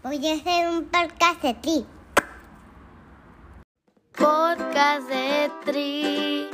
Voy 0.00 0.24
a 0.28 0.34
hacer 0.34 0.68
un 0.68 0.84
podcast 0.84 1.42
de 1.42 1.54
ti. 1.54 1.84
Podcast 4.16 5.08
de 5.08 5.50
Tri, 5.64 6.46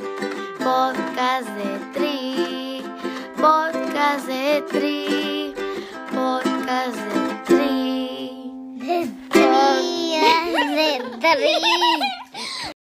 podcast 0.59 1.49
de 1.51 1.79
Tri, 1.93 2.83
podcast 3.37 4.27
de 4.27 4.63
Tri, 4.73 5.55
podcast 6.11 6.97
de 6.97 7.45
Tri. 7.45 8.79
De 8.79 9.09
tri, 9.29 10.17
de 10.81 10.99
tri. 11.21 12.73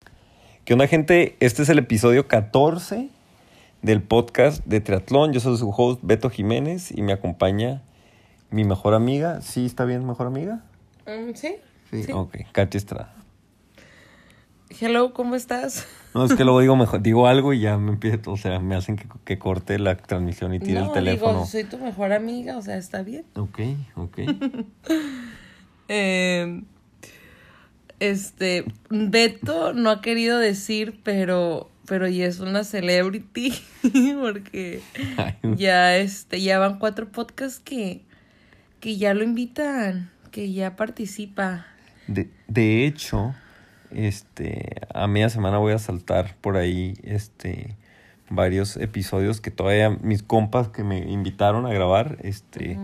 ¿Qué 0.64 0.72
onda, 0.72 0.86
gente? 0.86 1.36
Este 1.40 1.62
es 1.64 1.68
el 1.68 1.78
episodio 1.78 2.26
14 2.26 3.10
del 3.82 4.02
podcast 4.02 4.64
de 4.64 4.80
Triatlón. 4.80 5.34
Yo 5.34 5.40
soy 5.40 5.58
su 5.58 5.68
host, 5.76 6.00
Beto 6.02 6.30
Jiménez, 6.30 6.90
y 6.90 7.02
me 7.02 7.12
acompaña 7.12 7.82
mi 8.50 8.64
mejor 8.64 8.94
amiga. 8.94 9.40
¿Sí 9.40 9.66
está 9.66 9.84
bien, 9.84 10.06
mejor 10.06 10.26
amiga? 10.26 10.64
Mm, 11.06 11.34
¿Sí? 11.34 11.56
Sí. 11.90 12.12
Ok, 12.12 12.36
Katy 12.52 12.78
Estrada. 12.78 13.14
Hello, 14.80 15.12
¿cómo 15.12 15.36
estás? 15.36 15.86
No, 16.14 16.24
es 16.24 16.34
que 16.34 16.44
luego 16.44 16.60
digo, 16.60 16.74
mejor, 16.76 17.02
digo 17.02 17.26
algo 17.26 17.52
y 17.52 17.60
ya 17.60 17.76
me 17.76 17.92
empiezo, 17.92 18.32
o 18.32 18.36
sea, 18.36 18.58
me 18.58 18.74
hacen 18.74 18.96
que, 18.96 19.06
que 19.24 19.38
corte 19.38 19.78
la 19.78 19.96
transmisión 19.96 20.54
y 20.54 20.58
tire 20.58 20.80
no, 20.80 20.86
el 20.86 20.92
teléfono. 20.92 21.32
digo, 21.32 21.46
soy 21.46 21.64
tu 21.64 21.78
mejor 21.78 22.12
amiga, 22.12 22.56
o 22.56 22.62
sea, 22.62 22.76
está 22.76 23.02
bien. 23.02 23.24
Ok, 23.34 23.60
ok. 23.96 24.18
Eh, 25.86 26.62
este, 28.00 28.64
Beto 28.88 29.74
no 29.74 29.90
ha 29.90 30.00
querido 30.00 30.38
decir, 30.38 30.98
pero, 31.04 31.70
pero 31.86 32.08
ya 32.08 32.24
es 32.26 32.40
una 32.40 32.64
celebrity, 32.64 33.52
porque 34.20 34.80
Ay, 35.18 35.34
ya, 35.56 35.96
este, 35.98 36.40
ya 36.40 36.58
van 36.58 36.78
cuatro 36.78 37.10
podcasts 37.10 37.60
que, 37.60 38.02
que 38.84 38.98
ya 38.98 39.14
lo 39.14 39.24
invitan, 39.24 40.10
que 40.30 40.52
ya 40.52 40.76
participa. 40.76 41.64
De, 42.06 42.28
de 42.48 42.84
hecho, 42.84 43.34
este, 43.90 44.82
a 44.92 45.06
media 45.06 45.30
semana 45.30 45.56
voy 45.56 45.72
a 45.72 45.78
saltar 45.78 46.36
por 46.42 46.58
ahí, 46.58 46.92
este, 47.02 47.76
varios 48.28 48.76
episodios 48.76 49.40
que 49.40 49.50
todavía 49.50 49.88
mis 49.88 50.22
compas 50.22 50.68
que 50.68 50.84
me 50.84 50.98
invitaron 50.98 51.64
a 51.64 51.70
grabar, 51.70 52.18
este, 52.20 52.78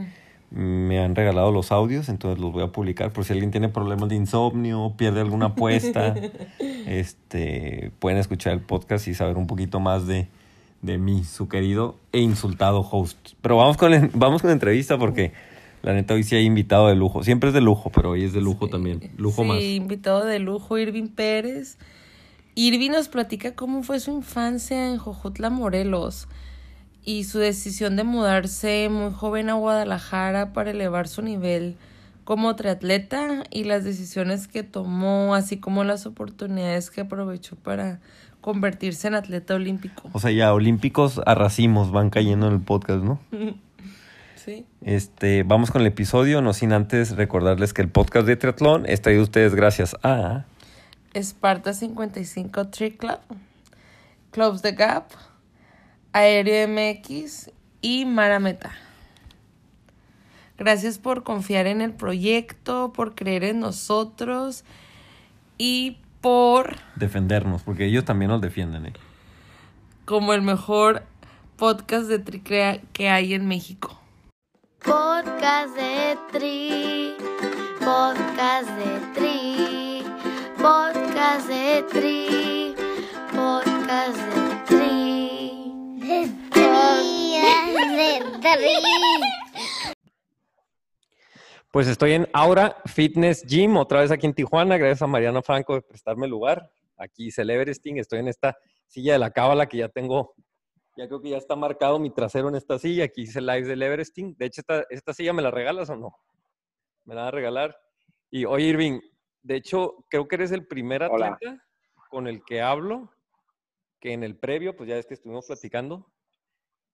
me 0.51 1.01
han 1.01 1.15
regalado 1.15 1.53
los 1.53 1.71
audios, 1.71 2.09
entonces 2.09 2.41
los 2.41 2.51
voy 2.51 2.63
a 2.63 2.69
publicar 2.69 3.13
por 3.13 3.27
si 3.27 3.35
alguien 3.35 3.51
tiene 3.51 3.69
problemas 3.69 4.09
de 4.09 4.17
insomnio, 4.17 4.95
pierde 4.97 5.21
alguna 5.21 5.49
apuesta, 5.49 6.15
este, 6.87 7.93
pueden 7.99 8.17
escuchar 8.17 8.55
el 8.55 8.61
podcast 8.61 9.07
y 9.07 9.13
saber 9.13 9.37
un 9.37 9.47
poquito 9.47 9.81
más 9.81 10.07
de, 10.07 10.29
de 10.81 10.97
mí, 10.97 11.25
su 11.25 11.47
querido 11.47 11.99
e 12.13 12.21
insultado 12.21 12.81
host. 12.81 13.35
Pero 13.43 13.59
vamos 13.59 13.77
con, 13.77 14.11
vamos 14.15 14.41
con 14.41 14.49
la 14.49 14.55
entrevista 14.55 14.97
porque 14.97 15.33
la 15.83 15.95
neta 15.95 16.15
hoy 16.15 16.23
sí 16.23 16.37
hay 16.37 16.45
invitado 16.45 16.89
de 16.89 16.95
lujo. 16.95 17.23
Siempre 17.23 17.49
es 17.49 17.55
de 17.55 17.61
lujo, 17.61 17.91
pero 17.91 18.11
hoy 18.11 18.25
es 18.25 18.33
de 18.33 18.41
lujo 18.41 18.69
también. 18.69 19.11
Lujo 19.17 19.43
sí, 19.43 19.49
más. 19.49 19.63
invitado 19.63 20.25
de 20.25 20.39
lujo, 20.39 20.79
Irving 20.79 21.09
Pérez. 21.09 21.79
Irving 22.55 22.91
nos 22.91 23.09
platica 23.09 23.55
cómo 23.55 23.83
fue 23.83 24.01
su 24.01 24.11
infancia 24.11 24.91
en 24.91 24.99
Jojutla, 24.99 25.51
Morelos, 25.51 26.29
y 27.05 27.25
su 27.25 27.39
decisión 27.39 27.97
de 27.97 28.05
mudarse 28.05 28.89
muy 28.91 29.13
joven 29.13 29.49
a 29.49 29.55
Guadalajara 29.55 30.53
para 30.53 30.71
elevar 30.71 31.09
su 31.09 31.23
nivel 31.23 31.77
como 32.25 32.55
triatleta 32.55 33.45
y 33.51 33.65
las 33.65 33.85
decisiones 33.85 34.47
que 34.47 34.63
tomó, 34.63 35.35
así 35.35 35.57
como 35.57 35.85
las 35.85 36.07
oportunidades 36.07 36.91
que 36.91 37.01
aprovechó 37.01 37.57
para 37.57 38.01
convertirse 38.41 39.09
en 39.09 39.15
atleta 39.15 39.55
olímpico. 39.55 40.09
O 40.13 40.21
sea, 40.21 40.31
ya 40.31 40.53
olímpicos 40.53 41.21
a 41.27 41.35
racimos 41.35 41.91
van 41.91 42.11
cayendo 42.11 42.47
en 42.47 42.53
el 42.55 42.61
podcast, 42.61 43.03
¿no? 43.03 43.19
Sí. 44.45 44.65
Este, 44.83 45.43
vamos 45.43 45.71
con 45.71 45.83
el 45.83 45.87
episodio, 45.89 46.41
no 46.41 46.53
sin 46.55 46.73
antes 46.73 47.17
recordarles 47.17 47.75
que 47.75 47.83
el 47.83 47.89
podcast 47.91 48.27
de 48.27 48.37
triatlón 48.37 48.87
está 48.87 49.05
traído 49.05 49.21
a 49.21 49.25
ustedes 49.25 49.55
gracias 49.55 49.97
a 50.03 50.45
Esparta 51.13 51.75
55 51.75 52.69
Tri 52.69 52.93
Club, 52.93 53.19
Clubs 54.31 54.63
The 54.63 54.73
Gap, 54.73 55.09
Aéreo 56.13 56.69
MX 56.69 57.51
y 57.83 58.05
Marameta. 58.07 58.71
Gracias 60.57 60.99
por 60.99 61.23
confiar 61.23 61.67
en 61.67 61.81
el 61.81 61.93
proyecto, 61.93 62.93
por 62.95 63.15
creer 63.15 63.45
en 63.45 63.61
nosotros 63.61 64.65
y 65.59 65.99
por 66.21 66.77
defendernos, 66.97 67.63
porque 67.63 67.87
ellos 67.87 68.05
también 68.05 68.31
nos 68.31 68.41
defienden, 68.41 68.87
¿eh? 68.87 68.93
como 70.05 70.33
el 70.33 70.43
mejor 70.43 71.03
podcast 71.57 72.09
de 72.09 72.19
tri 72.19 72.41
crea- 72.41 72.81
que 72.93 73.09
hay 73.11 73.35
en 73.35 73.47
México. 73.47 74.00
Podcast 74.83 75.77
de 75.77 76.17
Tri, 76.33 77.15
podcast 77.81 78.69
de 78.79 79.01
Tri, 79.15 80.03
podcast 80.57 81.49
de 81.49 81.83
Tri, 81.91 82.75
podcast 83.31 84.17
de 84.17 84.65
Tri. 84.67 85.99
De 86.01 86.29
tri, 86.51 87.41
de 88.01 88.41
tri. 88.41 88.81
Pues 91.71 91.87
estoy 91.87 92.13
en 92.13 92.29
Aura 92.33 92.77
Fitness 92.87 93.45
Gym, 93.47 93.77
otra 93.77 94.01
vez 94.01 94.11
aquí 94.11 94.27
en 94.27 94.35
Tijuana, 94.35 94.79
gracias 94.79 95.03
a 95.03 95.07
Mariana 95.07 95.43
Franco 95.43 95.75
de 95.75 95.83
prestarme 95.83 96.25
el 96.25 96.31
lugar. 96.31 96.71
Aquí 96.97 97.31
Celeberesting, 97.31 97.99
estoy 97.99 98.21
en 98.21 98.29
esta 98.29 98.57
silla 98.87 99.13
de 99.13 99.19
la 99.19 99.31
cábala 99.31 99.67
que 99.67 99.77
ya 99.77 99.89
tengo, 99.89 100.35
ya 101.01 101.09
creo 101.09 101.23
que 101.23 101.31
ya 101.31 101.39
está 101.39 101.57
marcado 101.57 101.99
mi 101.99 102.11
trasero 102.11 102.51
en 102.51 102.57
esta 102.57 102.79
silla. 102.79 103.05
Aquí 103.05 103.23
hice 103.23 103.41
live 103.41 103.67
del 103.67 103.83
Everesting. 103.83 104.37
De 104.37 104.45
hecho, 104.45 104.61
esta, 104.61 104.85
esta 104.91 105.15
silla 105.15 105.33
me 105.33 105.41
la 105.41 105.51
regalas 105.51 105.89
o 105.89 105.97
no? 105.97 106.15
Me 107.07 107.15
la 107.15 107.23
van 107.23 107.29
a 107.29 107.31
regalar. 107.31 107.81
Y 108.31 108.45
oye, 108.45 108.67
Irving, 108.67 109.01
de 109.43 109.57
hecho, 109.57 110.05
creo 110.11 110.29
que 110.29 110.37
eres 110.37 110.53
el 110.53 110.67
primer 110.67 111.03
Hola. 111.05 111.29
atleta 111.29 111.65
con 112.11 112.27
el 112.27 112.45
que 112.45 112.61
hablo, 112.61 113.11
que 113.99 114.13
en 114.13 114.23
el 114.23 114.37
previo, 114.37 114.77
pues 114.77 114.91
ya 114.91 114.99
es 114.99 115.07
que 115.07 115.15
estuvimos 115.15 115.47
platicando, 115.47 116.07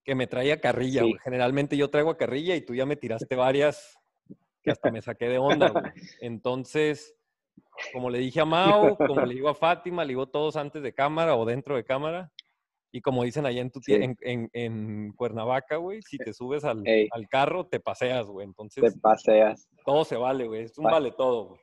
que 0.04 0.14
me 0.14 0.28
traía 0.28 0.60
carrilla. 0.60 1.02
Sí. 1.02 1.16
Generalmente 1.24 1.76
yo 1.76 1.90
traigo 1.90 2.10
a 2.10 2.16
carrilla 2.16 2.54
y 2.54 2.60
tú 2.60 2.76
ya 2.76 2.86
me 2.86 2.94
tiraste 2.94 3.34
varias 3.34 3.98
que 4.62 4.70
hasta 4.70 4.92
me 4.92 5.02
saqué 5.02 5.28
de 5.28 5.38
onda. 5.38 5.70
güey. 5.70 5.84
Entonces, 6.20 7.16
como 7.92 8.08
le 8.08 8.20
dije 8.20 8.40
a 8.40 8.44
Mao, 8.44 8.96
como 8.96 9.26
le 9.26 9.34
digo 9.34 9.48
a 9.48 9.54
Fátima, 9.54 10.04
le 10.04 10.10
digo 10.10 10.22
a 10.22 10.30
todos 10.30 10.54
antes 10.54 10.80
de 10.80 10.94
cámara 10.94 11.34
o 11.34 11.44
dentro 11.44 11.74
de 11.74 11.84
cámara. 11.84 12.30
Y 12.96 13.02
como 13.02 13.24
dicen 13.24 13.44
allá 13.44 13.60
en, 13.60 13.70
tu 13.70 13.80
Sí. 13.82 13.92
en, 13.92 14.16
en- 14.22 14.48
en 14.54 15.12
Cuernavaca, 15.12 15.76
güey, 15.76 16.00
si 16.00 16.16
te 16.16 16.32
subes 16.32 16.64
al, 16.64 16.82
carro, 17.28 17.66
te 17.66 17.78
paseas, 17.78 18.24
güey. 18.26 18.46
Te 18.46 18.50
Entonces, 18.50 18.98
paseas. 19.02 19.68
todo 19.84 20.02
se 20.06 20.16
vale, 20.16 20.46
güey. 20.46 20.62
Es 20.62 20.78
un 20.78 20.84
vale 20.84 21.10
todo, 21.10 21.48
güey. 21.48 21.60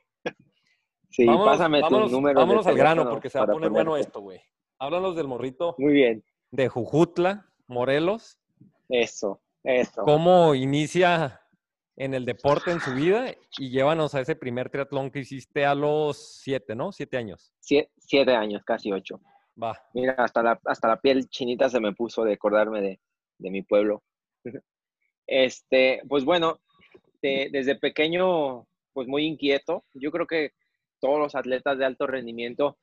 Sí, 1.10 1.26
Vámonos, 1.26 1.48
pásame 1.48 1.80
vámonos- 1.80 2.10
tu 2.10 2.14
número. 2.16 2.38
vámonos 2.38 2.66
al 2.68 2.76
grano 2.76 3.10
porque 3.10 3.28
se 3.30 3.38
va 3.38 3.44
a 3.44 3.48
poner 3.48 3.70
bueno 3.70 3.90
ponerte. 3.90 4.08
esto, 4.08 4.20
güey. 4.20 4.40
Háblanos 4.78 5.16
del 5.16 5.26
morrito 5.26 5.74
Muy 5.76 5.92
bien. 5.92 6.24
de 6.52 6.68
Jujutla, 6.68 7.46
Morelos. 7.66 8.38
Eso, 8.88 9.40
eso. 9.64 10.02
¿Cómo 10.02 10.54
inicia 10.54 11.40
en 11.96 12.14
el 12.14 12.24
deporte 12.26 12.70
en 12.70 12.78
su 12.80 12.94
vida? 12.94 13.26
Y 13.58 13.70
llévanos 13.70 14.14
a 14.14 14.20
ese 14.20 14.36
primer 14.36 14.70
triatlón 14.70 15.10
que 15.10 15.18
hiciste 15.20 15.64
a 15.66 15.74
los 15.74 16.16
siete, 16.42 16.76
¿no? 16.76 16.92
Siete 16.92 17.16
años. 17.16 17.52
Sie- 17.60 17.88
siete 17.98 18.36
años, 18.36 18.62
casi 18.64 18.92
ocho. 18.92 19.20
Va. 19.62 19.78
Mira, 19.94 20.14
hasta 20.18 20.42
la, 20.42 20.60
hasta 20.64 20.88
la 20.88 21.00
piel 21.00 21.28
chinita 21.28 21.68
se 21.68 21.80
me 21.80 21.92
puso 21.92 22.24
de 22.24 22.34
acordarme 22.34 22.80
de, 22.80 23.00
de 23.38 23.50
mi 23.50 23.62
pueblo. 23.62 24.02
Este, 25.26 26.02
pues 26.08 26.24
bueno, 26.24 26.60
de- 27.22 27.48
desde 27.52 27.76
pequeño, 27.76 28.66
pues 28.92 29.08
muy 29.08 29.24
inquieto. 29.26 29.84
Yo 29.94 30.10
creo 30.10 30.26
que 30.26 30.52
todos 31.00 31.18
los 31.18 31.34
atletas 31.34 31.78
de 31.78 31.86
alto 31.86 32.06
rendimiento, 32.06 32.78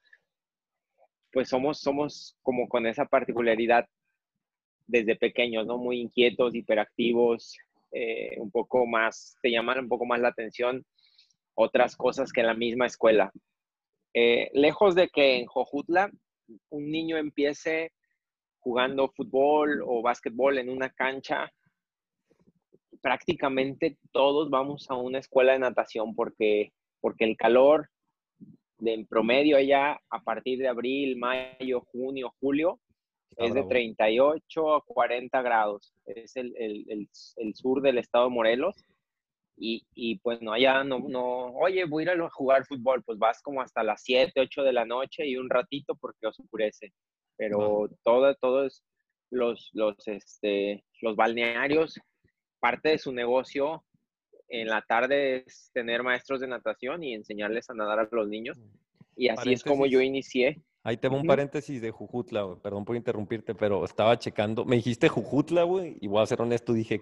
pues 1.31 1.49
somos, 1.49 1.79
somos 1.79 2.35
como 2.41 2.67
con 2.67 2.85
esa 2.85 3.05
particularidad 3.05 3.87
desde 4.87 5.15
pequeños, 5.15 5.65
¿no? 5.65 5.77
Muy 5.77 5.99
inquietos, 6.01 6.55
hiperactivos, 6.55 7.57
eh, 7.91 8.35
un 8.39 8.51
poco 8.51 8.85
más, 8.85 9.37
te 9.41 9.51
llaman 9.51 9.79
un 9.79 9.89
poco 9.89 10.05
más 10.05 10.19
la 10.19 10.29
atención 10.29 10.85
otras 11.55 11.95
cosas 11.95 12.31
que 12.33 12.41
en 12.41 12.47
la 12.47 12.53
misma 12.55 12.87
escuela. 12.87 13.31
Eh, 14.13 14.49
lejos 14.53 14.95
de 14.95 15.09
que 15.09 15.37
en 15.39 15.47
Jojutla 15.47 16.11
un 16.69 16.89
niño 16.91 17.17
empiece 17.17 17.91
jugando 18.59 19.09
fútbol 19.09 19.81
o 19.85 20.01
básquetbol 20.01 20.57
en 20.59 20.69
una 20.69 20.89
cancha, 20.91 21.51
prácticamente 23.01 23.97
todos 24.11 24.49
vamos 24.49 24.89
a 24.89 24.95
una 24.95 25.19
escuela 25.19 25.53
de 25.53 25.59
natación 25.59 26.13
porque, 26.15 26.71
porque 26.99 27.25
el 27.25 27.35
calor 27.37 27.89
de 28.77 28.93
en 28.93 29.05
promedio 29.07 29.57
allá 29.57 29.99
a 30.09 30.23
partir 30.23 30.59
de 30.59 30.67
abril, 30.67 31.17
mayo, 31.17 31.81
junio, 31.91 32.33
julio 32.39 32.79
es 33.37 33.53
de 33.53 33.61
bravo. 33.61 33.69
38 33.69 34.75
a 34.75 34.83
40 34.85 35.41
grados. 35.41 35.93
Es 36.05 36.35
el, 36.35 36.53
el- 36.57 36.85
el- 36.89 37.09
el 37.37 37.55
sur 37.55 37.81
del 37.81 37.97
estado 37.97 38.25
de 38.25 38.31
Morelos. 38.31 38.75
Y, 39.63 39.85
y, 39.93 40.17
pues 40.17 40.41
no, 40.41 40.53
allá 40.53 40.83
no, 40.83 40.97
no, 41.07 41.53
oye, 41.53 41.85
voy 41.85 42.07
a 42.07 42.15
ir 42.15 42.19
a 42.19 42.29
jugar 42.31 42.65
fútbol, 42.65 43.03
pues 43.03 43.19
vas 43.19 43.43
como 43.43 43.61
hasta 43.61 43.83
las 43.83 44.01
7, 44.01 44.41
8 44.41 44.63
de 44.63 44.73
la 44.73 44.85
noche 44.85 45.27
y 45.27 45.37
un 45.37 45.51
ratito 45.51 45.93
porque 45.93 46.25
oscurece. 46.25 46.91
Pero 47.37 47.87
todo, 48.03 48.33
todos 48.35 48.83
los, 49.29 49.69
los, 49.73 50.07
este, 50.07 50.83
los 51.01 51.15
balnearios, 51.15 51.99
parte 52.59 52.89
de 52.89 52.97
su 52.97 53.11
negocio 53.11 53.83
en 54.49 54.67
la 54.67 54.81
tarde 54.81 55.43
es 55.45 55.69
tener 55.75 56.01
maestros 56.01 56.41
de 56.41 56.47
natación 56.47 57.03
y 57.03 57.13
enseñarles 57.13 57.69
a 57.69 57.75
nadar 57.75 57.99
a 57.99 58.09
los 58.11 58.27
niños. 58.27 58.57
Y 59.15 59.29
así 59.29 59.53
es 59.53 59.63
como 59.63 59.85
yo 59.85 59.99
Paréntesis. 59.99 60.35
inicié. 60.35 60.61
Ahí 60.83 60.97
te 60.97 61.07
va 61.07 61.17
un 61.17 61.27
paréntesis 61.27 61.79
de 61.83 61.91
Jujutla, 61.91 62.41
güey. 62.41 62.57
Perdón 62.59 62.83
por 62.83 62.95
interrumpirte, 62.95 63.53
pero 63.53 63.85
estaba 63.85 64.17
checando. 64.17 64.65
Me 64.65 64.77
dijiste 64.77 65.07
Jujutla, 65.07 65.63
güey, 65.63 65.97
y 66.01 66.07
voy 66.07 66.23
a 66.23 66.25
ser 66.25 66.41
honesto, 66.41 66.73
dije 66.73 66.99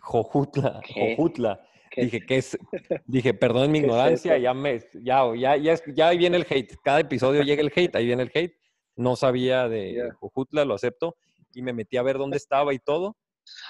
Jojutla, 0.00 0.80
¿Qué? 0.84 1.14
Jojutla. 1.16 1.60
¿Qué? 1.90 2.04
Dije, 2.04 2.20
¿qué 2.26 2.36
es? 2.38 2.58
Dije, 3.04 3.34
perdón 3.34 3.70
mi 3.70 3.80
¿Qué 3.80 3.86
es 3.86 3.92
ignorancia, 3.92 4.38
ya 4.38 4.54
me, 4.54 4.80
ya, 5.02 5.24
ya, 5.36 5.56
ya, 5.56 5.72
es- 5.72 5.82
ya 5.94 6.08
ahí 6.08 6.18
viene 6.18 6.38
el 6.38 6.46
hate. 6.48 6.76
Cada 6.82 7.00
episodio 7.00 7.42
llega 7.42 7.60
el 7.60 7.72
hate, 7.74 7.94
ahí 7.96 8.06
viene 8.06 8.22
el 8.22 8.30
hate. 8.34 8.56
No 8.96 9.16
sabía 9.16 9.68
de. 9.68 10.10
Jojutla, 10.18 10.64
lo 10.64 10.74
acepto. 10.74 11.16
Y 11.54 11.60
me 11.62 11.72
metí 11.74 11.96
a 11.98 12.02
ver 12.02 12.16
dónde 12.16 12.38
estaba 12.38 12.72
y 12.72 12.78
todo. 12.78 13.16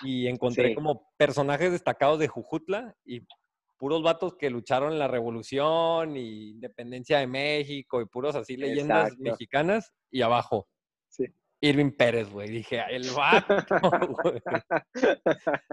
Y 0.02 0.28
encontré 0.28 0.68
Sí. 0.68 0.74
como 0.74 1.10
personajes 1.16 1.72
destacados 1.72 2.18
de 2.18 2.28
Jujutla 2.28 2.94
y 3.04 3.22
puros 3.78 4.02
vatos 4.02 4.36
que 4.36 4.50
lucharon 4.50 4.92
en 4.92 4.98
la 5.00 5.08
revolución 5.08 6.16
y 6.16 6.50
independencia 6.50 7.18
de 7.18 7.26
México 7.26 8.00
y 8.00 8.06
puros 8.06 8.36
así 8.36 8.56
leyendas 8.56 9.04
Exacto. 9.08 9.22
mexicanas. 9.24 9.92
Y 10.10 10.22
abajo. 10.22 10.68
Irving 11.62 11.92
Pérez, 11.92 12.28
güey. 12.30 12.50
Dije, 12.50 12.80
"Ah, 12.80 12.88
el 12.90 13.08
vato, 13.16 13.54
güey". 14.22 14.42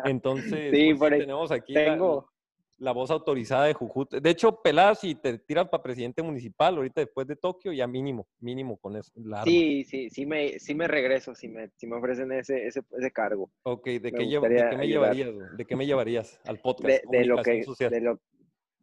Entonces, 0.05 0.71
Sí, 0.73 0.93
pues, 0.93 1.11
tenemos 1.11 1.51
aquí 1.51 1.73
la- 1.73 1.85
Tengo, 1.85 2.29
la 2.77 2.93
voz 2.93 3.11
autorizada 3.11 3.65
de 3.65 3.73
Jujut. 3.73 4.13
De 4.13 4.29
hecho, 4.29 4.61
peladas 4.61 5.01
si 5.01 5.13
te 5.15 5.37
tiras 5.39 5.67
para 5.67 5.83
presidente 5.83 6.21
municipal 6.23 6.77
ahorita 6.77 7.01
después 7.01 7.27
de 7.27 7.35
Tokio, 7.35 7.73
ya 7.73 7.85
mínimo, 7.87 8.25
mínimo 8.39 8.77
con 8.77 8.95
eso. 8.95 9.11
sí, 9.43 9.83
sí, 9.83 10.09
sí 10.09 10.25
me, 10.25 10.59
sí 10.59 10.73
me 10.75 10.87
regreso, 10.87 11.35
si 11.35 11.49
me, 11.49 11.69
si 11.75 11.87
me 11.87 11.97
ofrecen 11.97 12.31
ese, 12.31 12.67
ese, 12.67 12.81
ese 12.97 13.11
cargo. 13.11 13.51
Ok, 13.63 13.85
¿de, 13.85 13.99
me 13.99 14.11
qué, 14.13 14.27
lleva- 14.27 14.47
de 14.47 14.55
qué 14.55 14.77
me 14.77 14.83
ayudar. 14.83 15.13
llevarías? 15.13 15.57
¿De 15.57 15.65
qué 15.65 15.75
me 15.75 15.85
llevarías 15.85 16.39
al 16.45 16.59
podcast? 16.59 17.03
De, 17.03 17.17
de 17.19 17.25
lo 17.25 17.41
que, 17.43 17.63
social. 17.63 17.91
de 17.91 17.99
lo, 17.99 18.19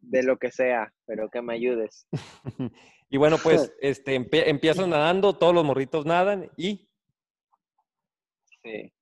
de 0.02 0.22
lo 0.24 0.36
que 0.36 0.50
sea, 0.50 0.92
pero 1.06 1.30
que 1.30 1.40
me 1.40 1.54
ayudes. 1.54 2.06
y 3.08 3.16
bueno, 3.16 3.36
pues 3.42 3.72
este, 3.80 4.20
empie- 4.20 4.44
empiezas 4.46 4.86
nadando, 4.88 5.38
todos 5.38 5.54
los 5.54 5.64
morritos 5.64 6.04
nadan 6.04 6.50
y 6.58 6.86
Sí. 8.66 8.92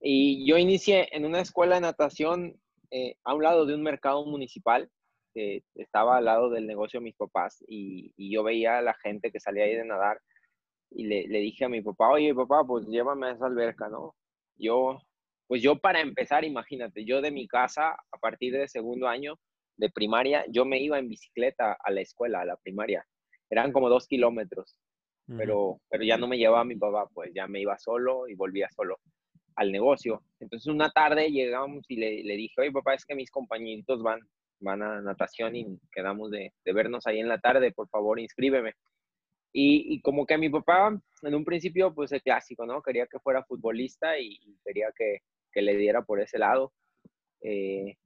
Y 0.00 0.46
yo 0.46 0.58
inicié 0.58 1.08
en 1.12 1.24
una 1.24 1.40
escuela 1.40 1.76
de 1.76 1.80
natación 1.80 2.60
eh, 2.90 3.16
a 3.24 3.34
un 3.34 3.42
lado 3.42 3.64
de 3.64 3.74
un 3.74 3.82
mercado 3.82 4.26
municipal 4.26 4.90
que 5.32 5.62
estaba 5.74 6.18
al 6.18 6.26
lado 6.26 6.50
del 6.50 6.66
negocio 6.66 7.00
de 7.00 7.04
mis 7.04 7.16
papás 7.16 7.64
y, 7.66 8.12
y 8.16 8.32
yo 8.32 8.42
veía 8.42 8.78
a 8.78 8.82
la 8.82 8.94
gente 8.94 9.32
que 9.32 9.40
salía 9.40 9.64
ahí 9.64 9.74
de 9.74 9.84
nadar 9.84 10.20
y 10.90 11.06
le, 11.06 11.26
le 11.26 11.38
dije 11.40 11.64
a 11.64 11.68
mi 11.68 11.80
papá, 11.80 12.10
oye 12.10 12.34
papá, 12.34 12.64
pues 12.66 12.86
llévame 12.86 13.28
a 13.28 13.32
esa 13.32 13.46
alberca, 13.46 13.88
¿no? 13.88 14.14
Yo, 14.56 15.00
pues 15.48 15.62
yo 15.62 15.78
para 15.78 16.00
empezar, 16.00 16.44
imagínate, 16.44 17.04
yo 17.04 17.20
de 17.20 17.32
mi 17.32 17.48
casa 17.48 17.96
a 18.12 18.18
partir 18.18 18.52
de 18.52 18.68
segundo 18.68 19.08
año 19.08 19.38
de 19.76 19.90
primaria, 19.90 20.44
yo 20.50 20.64
me 20.64 20.78
iba 20.80 20.98
en 20.98 21.08
bicicleta 21.08 21.76
a 21.82 21.90
la 21.90 22.02
escuela, 22.02 22.42
a 22.42 22.44
la 22.44 22.56
primaria. 22.58 23.04
Eran 23.50 23.72
como 23.72 23.88
dos 23.88 24.06
kilómetros 24.06 24.78
Pero, 25.26 25.80
pero 25.88 26.04
ya 26.04 26.18
no 26.18 26.26
me 26.26 26.36
llevaba 26.36 26.64
mi 26.64 26.76
papá, 26.76 27.08
pues 27.14 27.32
ya 27.34 27.46
me 27.46 27.60
iba 27.60 27.78
solo 27.78 28.28
y 28.28 28.34
volvía 28.34 28.68
solo 28.70 28.98
al 29.56 29.72
negocio. 29.72 30.22
Entonces 30.38 30.66
una 30.66 30.90
tarde 30.90 31.30
llegamos 31.30 31.84
y 31.88 31.96
le, 31.96 32.22
le 32.24 32.36
dije, 32.36 32.60
oye 32.60 32.72
papá, 32.72 32.94
es 32.94 33.06
que 33.06 33.14
mis 33.14 33.30
compañeritos 33.30 34.02
van, 34.02 34.20
van 34.60 34.82
a 34.82 35.00
natación 35.00 35.56
y 35.56 35.78
quedamos 35.92 36.30
de, 36.30 36.52
de 36.64 36.72
vernos 36.74 37.06
ahí 37.06 37.20
en 37.20 37.28
la 37.28 37.38
tarde, 37.38 37.72
por 37.72 37.88
favor, 37.88 38.20
inscríbeme. 38.20 38.74
Y, 39.52 39.94
y 39.94 40.00
como 40.02 40.26
que 40.26 40.36
mi 40.36 40.50
papá, 40.50 40.98
en 41.22 41.34
un 41.34 41.44
principio, 41.44 41.94
pues 41.94 42.10
el 42.12 42.20
clásico, 42.20 42.66
¿no? 42.66 42.82
Quería 42.82 43.06
que 43.06 43.20
fuera 43.20 43.44
futbolista 43.44 44.18
y, 44.18 44.38
y 44.42 44.58
quería 44.64 44.88
que, 44.94 45.18
que 45.52 45.62
le 45.62 45.76
diera 45.76 46.02
por 46.02 46.20
ese 46.20 46.38
lado. 46.38 46.72
Eh, 47.40 47.96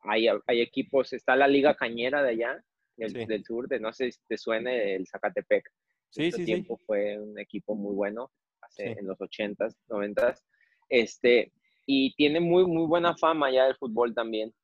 hay, 0.00 0.26
hay 0.26 0.60
equipos, 0.60 1.12
está 1.12 1.36
la 1.36 1.46
Liga 1.46 1.76
Cañera 1.76 2.22
de 2.22 2.30
allá, 2.30 2.64
del, 2.96 3.10
Sí. 3.10 3.24
del 3.26 3.44
sur, 3.44 3.68
de 3.68 3.80
no 3.80 3.92
sé 3.92 4.12
si 4.12 4.20
te 4.28 4.36
suene 4.38 4.94
el 4.94 5.06
Zacatepec. 5.06 5.68
Sí, 6.10 6.24
Mucho 6.26 6.36
sí, 6.36 6.42
sí. 6.42 6.46
tiempo 6.46 6.78
fue 6.86 7.18
un 7.18 7.38
equipo 7.38 7.74
muy 7.74 7.94
bueno, 7.94 8.30
hace, 8.60 8.92
Sí. 8.92 8.98
en 8.98 9.06
los 9.06 9.18
80s, 9.20 9.76
90s. 9.88 10.42
Este, 10.88 11.52
y 11.86 12.14
tiene 12.16 12.40
muy, 12.40 12.66
muy 12.66 12.86
buena 12.86 13.16
fama 13.16 13.50
ya 13.50 13.66
el 13.66 13.76
fútbol 13.76 14.14
también, 14.14 14.54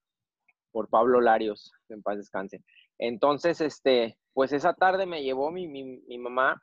por 0.71 0.89
Pablo 0.89 1.21
Larios, 1.21 1.73
en 1.89 2.03
paz 2.03 2.19
descanse. 2.19 2.63
Entonces, 2.99 3.61
este, 3.61 4.19
pues 4.35 4.53
esa 4.53 4.75
tarde 4.75 5.07
me 5.07 5.23
llevó 5.23 5.51
mi, 5.51 5.67
mi, 5.67 5.85
mi 5.85 6.19
mamá 6.19 6.63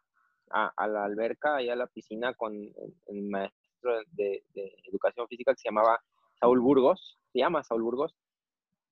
a, 0.51 0.71
a 0.77 0.88
la 0.88 1.03
alberca, 1.06 1.62
y 1.62 1.69
a 1.69 1.75
la 1.75 1.88
piscina 1.88 2.33
con 2.35 2.53
el, 2.53 2.73
el 3.07 3.23
maestro 3.23 4.00
de, 4.12 4.44
de 4.53 4.75
educación 4.83 5.27
física 5.27 5.53
que 5.53 5.62
se 5.62 5.69
llamaba 5.69 6.00
Saúl 6.39 6.59
Burgos, 6.59 7.17
se 7.33 7.39
llama 7.39 7.63
Saúl 7.63 7.81
Burgos. 7.83 8.15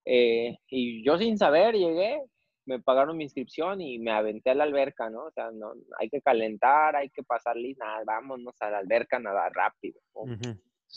Eh, 0.05 0.57
y 0.67 1.03
yo 1.05 1.17
sin 1.17 1.37
saber 1.37 1.75
llegué, 1.75 2.21
me 2.65 2.80
pagaron 2.80 3.18
mi 3.18 3.25
inscripción 3.25 3.81
y 3.81 4.00
me 4.00 4.12
aventé 4.12 4.51
a 4.51 4.56
la 4.56 4.63
alberca, 4.63 5.10
¿no? 5.10 5.25
O 5.25 5.31
sea, 5.31 5.51
no, 5.51 5.74
hay 6.00 6.10
que 6.10 6.21
calentar, 6.21 6.95
hay 6.95 7.10
que 7.10 7.24
pasarle, 7.24 7.75
nada, 7.77 8.04
vámonos 8.06 8.56
a 8.62 8.69
la 8.69 8.77
alberca, 8.80 9.19
nada 9.19 9.50
rápido. 9.50 10.00
¿no? 10.15 10.38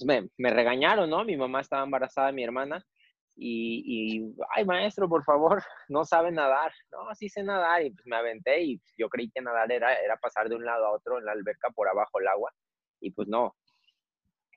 Me, 0.05 0.29
me 0.37 0.51
regañaron, 0.51 1.09
¿no? 1.11 1.25
Mi 1.25 1.37
mamá 1.37 1.61
estaba 1.61 1.85
embarazada 1.85 2.33
mi 2.33 2.45
hermana 2.45 2.85
y, 3.35 4.19
y, 4.19 4.35
ay, 4.55 4.65
maestro, 4.65 5.09
por 5.09 5.25
favor, 5.25 5.63
no 5.89 6.05
sabe 6.05 6.33
nadar. 6.33 6.73
No, 6.91 7.15
sí 7.15 7.29
sé 7.29 7.43
nadar 7.43 7.83
y 7.85 7.91
pues 7.91 8.07
me 8.07 8.17
aventé 8.17 8.63
y 8.63 8.81
yo 8.97 9.09
creí 9.09 9.31
que 9.31 9.43
nadar 9.43 9.71
era, 9.71 9.95
era 9.95 10.17
pasar 10.17 10.49
de 10.49 10.57
un 10.57 10.65
lado 10.65 10.87
a 10.87 10.93
otro 10.93 11.19
en 11.19 11.25
la 11.27 11.33
alberca 11.33 11.71
por 11.71 11.89
abajo 11.89 12.21
el 12.21 12.29
agua 12.29 12.53
y 13.01 13.11
pues 13.11 13.29
no. 13.29 13.55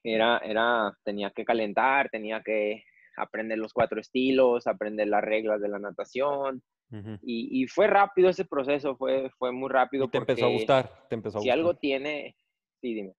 Era, 0.02 0.38
era, 0.38 0.94
tenía 1.04 1.30
que 1.32 1.44
calentar, 1.44 2.10
tenía 2.10 2.42
que 2.42 2.84
aprender 3.22 3.58
los 3.58 3.74
cuatro 3.74 4.00
estilos, 4.00 4.68
aprender 4.68 5.08
las 5.08 5.24
reglas 5.24 5.62
de 5.62 5.70
la 5.70 5.80
natación 5.80 6.64
Ujú. 6.92 7.18
y, 7.22 7.64
y 7.64 7.68
fue 7.68 7.88
rápido 7.88 8.30
ese 8.30 8.46
proceso, 8.46 8.96
fue, 8.96 9.30
fue 9.38 9.52
muy 9.52 9.70
rápido. 9.70 10.06
Y 10.06 10.10
te 10.10 10.18
empezó 10.18 10.46
a 10.46 10.48
porque- 10.48 10.58
gustar, 10.58 11.08
te 11.10 11.16
empezó 11.16 11.38
a 11.38 11.42
si 11.42 11.48
gustar. 11.48 11.60
algo 11.60 11.74
tiene, 11.76 12.36
sí, 12.82 12.94
dime. 12.94 13.14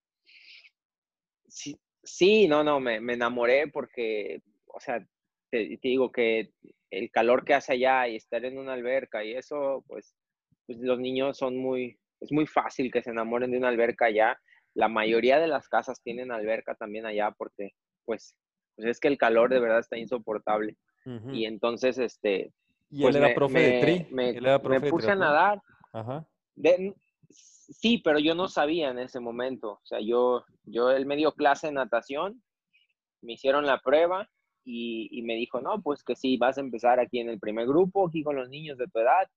Sí, 1.49 1.79
sí, 2.03 2.49
no, 2.49 2.63
no, 2.65 2.81
me, 2.81 3.01
me 3.01 3.15
enamoré 3.15 3.69
porque, 3.69 4.43
o 4.67 4.81
sea, 4.81 5.01
te, 5.51 5.79
te 5.79 5.89
digo 5.89 6.13
que 6.13 6.53
el 6.91 7.11
calor 7.11 7.45
que 7.45 7.55
hace 7.55 7.73
allá 7.75 8.09
y 8.09 8.17
estar 8.17 8.45
en 8.45 8.59
una 8.59 8.73
alberca 8.73 9.25
y 9.25 9.35
eso, 9.35 9.85
pues, 9.87 10.15
pues 10.67 10.79
los 10.81 10.99
niños 11.01 11.39
son 11.39 11.57
muy, 11.57 11.99
es 12.21 12.31
muy 12.33 12.47
fácil 12.47 12.91
que 12.93 13.03
se 13.03 13.11
enamoren 13.11 13.51
de 13.51 13.59
una 13.59 13.69
alberca 13.69 14.07
allá. 14.07 14.39
La 14.75 14.89
mayoría 14.89 15.41
de 15.41 15.49
las 15.49 15.69
casas 15.69 16.01
tienen 16.03 16.31
alberca 16.31 16.75
también 16.77 17.07
allá 17.07 17.33
porque, 17.37 17.71
pues, 18.05 18.37
pues 18.81 18.91
es 18.91 19.01
que 19.01 19.09
el 19.09 19.19
calor 19.19 19.51
de 19.51 19.61
verdad 19.61 19.79
está 19.81 19.97
insoportable. 19.99 20.77
Ujú. 21.07 21.31
Y 21.33 21.45
entonces, 21.47 21.99
este, 21.99 22.53
Y 22.91 23.03
pues 23.03 23.15
él 23.15 23.23
era 23.23 23.29
me- 23.29 23.35
profe 23.35 23.59
de 23.61 23.71
me- 23.73 23.81
tri. 23.81 24.15
Me, 24.15 24.29
él 24.31 24.45
era 24.47 24.59
me 24.59 24.65
profe 24.65 24.81
de 24.81 24.91
puse 24.91 25.11
a 25.11 25.15
nadar. 25.15 25.61
Ajá. 25.93 26.27
De- 26.55 26.95
sí, 27.31 27.99
pero 27.99 28.19
yo 28.19 28.35
no 28.35 28.49
sabía 28.49 28.91
en 28.91 28.99
ese 28.99 29.21
momento. 29.21 29.73
O 29.73 29.81
sea, 29.85 30.01
yo, 30.01 30.45
yo, 30.65 30.91
él 30.91 31.07
me 31.07 31.17
dio 31.17 31.33
clase 31.33 31.69
de 31.69 31.73
natación, 31.75 32.43
me 33.23 33.35
hicieron 33.35 33.67
la 33.67 33.81
prueba 33.81 34.29
y, 34.65 35.09
y 35.13 35.23
me 35.23 35.35
dijo, 35.35 35.61
no, 35.61 35.81
pues 35.83 36.03
que 36.03 36.17
sí, 36.17 36.37
vas 36.37 36.59
a 36.59 36.63
empezar 36.63 37.01
aquí 37.01 37.21
en 37.21 37.29
el 37.29 37.39
primer 37.39 37.67
grupo, 37.67 38.09
aquí 38.09 38.23
con 38.23 38.37
los 38.37 38.49
niños 38.49 38.77
de 38.79 38.87
tu 38.89 38.99
edad. 38.99 39.29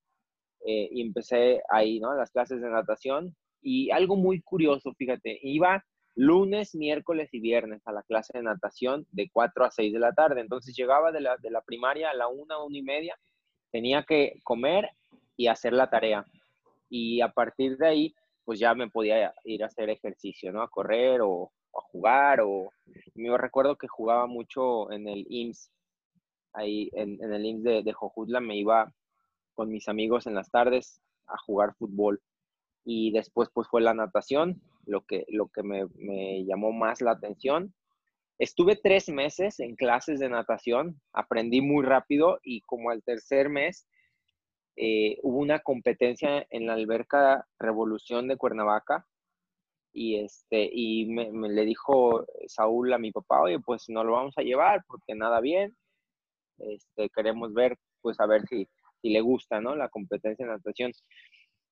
Eh, 0.65 0.89
y 0.91 1.01
empecé 1.01 1.61
ahí, 1.69 1.99
¿no? 1.99 2.13
Las 2.15 2.31
clases 2.31 2.61
de 2.61 2.69
natación. 2.69 3.35
Y 3.61 3.91
algo 3.91 4.15
muy 4.15 4.41
curioso, 4.41 4.93
fíjate, 4.93 5.39
iba 5.43 5.83
lunes, 6.15 6.75
miércoles 6.75 7.29
y 7.33 7.39
viernes 7.39 7.81
a 7.87 7.91
la 7.91 8.03
clase 8.03 8.37
de 8.37 8.43
natación 8.43 9.07
de 9.11 9.29
4 9.31 9.65
a 9.65 9.71
6 9.71 9.93
de 9.93 9.99
la 9.99 10.13
tarde. 10.13 10.41
Entonces 10.41 10.75
llegaba 10.75 11.11
de 11.11 11.21
la, 11.21 11.37
de 11.37 11.49
la 11.49 11.61
primaria 11.61 12.11
a 12.11 12.13
la 12.13 12.27
1, 12.27 12.65
1 12.65 12.77
y 12.77 12.81
media, 12.81 13.17
tenía 13.71 14.03
que 14.03 14.39
comer 14.43 14.89
y 15.35 15.47
hacer 15.47 15.73
la 15.73 15.89
tarea. 15.89 16.25
Y 16.89 17.21
a 17.21 17.29
partir 17.29 17.77
de 17.77 17.87
ahí, 17.87 18.15
pues 18.45 18.59
ya 18.59 18.75
me 18.75 18.89
podía 18.89 19.33
ir 19.45 19.63
a 19.63 19.67
hacer 19.67 19.89
ejercicio, 19.89 20.51
¿no? 20.51 20.61
A 20.61 20.69
correr 20.69 21.21
o, 21.21 21.51
a 21.73 21.81
jugar. 21.91 22.41
O... 22.41 22.71
Yo 23.15 23.37
recuerdo 23.37 23.77
que 23.77 23.87
jugaba 23.87 24.27
mucho 24.27 24.91
en 24.91 25.07
el 25.07 25.25
IMSS, 25.29 25.71
ahí 26.53 26.89
en, 26.93 27.23
en 27.23 27.33
el 27.33 27.45
IMSS 27.45 27.63
de, 27.63 27.83
de 27.83 27.93
Jojutla, 27.93 28.39
me 28.39 28.57
iba 28.57 28.93
con 29.55 29.69
mis 29.69 29.87
amigos 29.87 30.27
en 30.27 30.35
las 30.35 30.51
tardes 30.51 31.01
a 31.27 31.37
jugar 31.37 31.73
fútbol. 31.75 32.21
Y 32.85 33.11
después 33.11 33.49
pues 33.53 33.67
fue 33.67 33.81
la 33.81 33.93
natación, 33.93 34.61
lo 34.85 35.01
que, 35.05 35.25
lo 35.29 35.47
que 35.47 35.63
me, 35.63 36.45
llamó 36.45 36.71
más 36.71 37.01
la 37.01 37.11
atención. 37.11 37.73
Estuve 38.39 38.75
tres 38.75 39.09
meses 39.09 39.59
en 39.59 39.75
clases 39.75 40.19
de 40.19 40.29
natación, 40.29 40.99
aprendí 41.13 41.61
muy 41.61 41.85
rápido 41.85 42.39
y 42.43 42.61
como 42.61 42.89
al 42.89 43.03
tercer 43.03 43.49
mes 43.49 43.87
eh, 44.75 45.19
hubo 45.21 45.37
una 45.37 45.59
competencia 45.59 46.45
en 46.49 46.65
la 46.65 46.73
alberca 46.73 47.45
Revolución 47.59 48.27
de 48.27 48.37
Cuernavaca 48.37 49.05
y, 49.93 50.17
este, 50.17 50.67
y 50.73 51.05
me, 51.05 51.31
me 51.31 51.49
le 51.49 51.65
dijo 51.65 52.25
Saúl 52.47 52.91
a 52.93 52.97
mi 52.97 53.11
papá, 53.11 53.41
oye, 53.41 53.59
pues 53.59 53.85
no 53.89 54.03
lo 54.03 54.13
vamos 54.13 54.33
a 54.37 54.41
llevar 54.41 54.83
porque 54.87 55.13
nada 55.13 55.39
bien, 55.39 55.75
este, 56.57 57.09
queremos 57.09 57.53
ver, 57.53 57.77
pues 58.01 58.19
a 58.19 58.25
ver 58.25 58.47
si, 58.47 58.67
si 59.01 59.09
le 59.09 59.21
gusta, 59.21 59.61
¿no? 59.61 59.75
La 59.75 59.89
competencia 59.89 60.45
de 60.45 60.51
natación. 60.51 60.91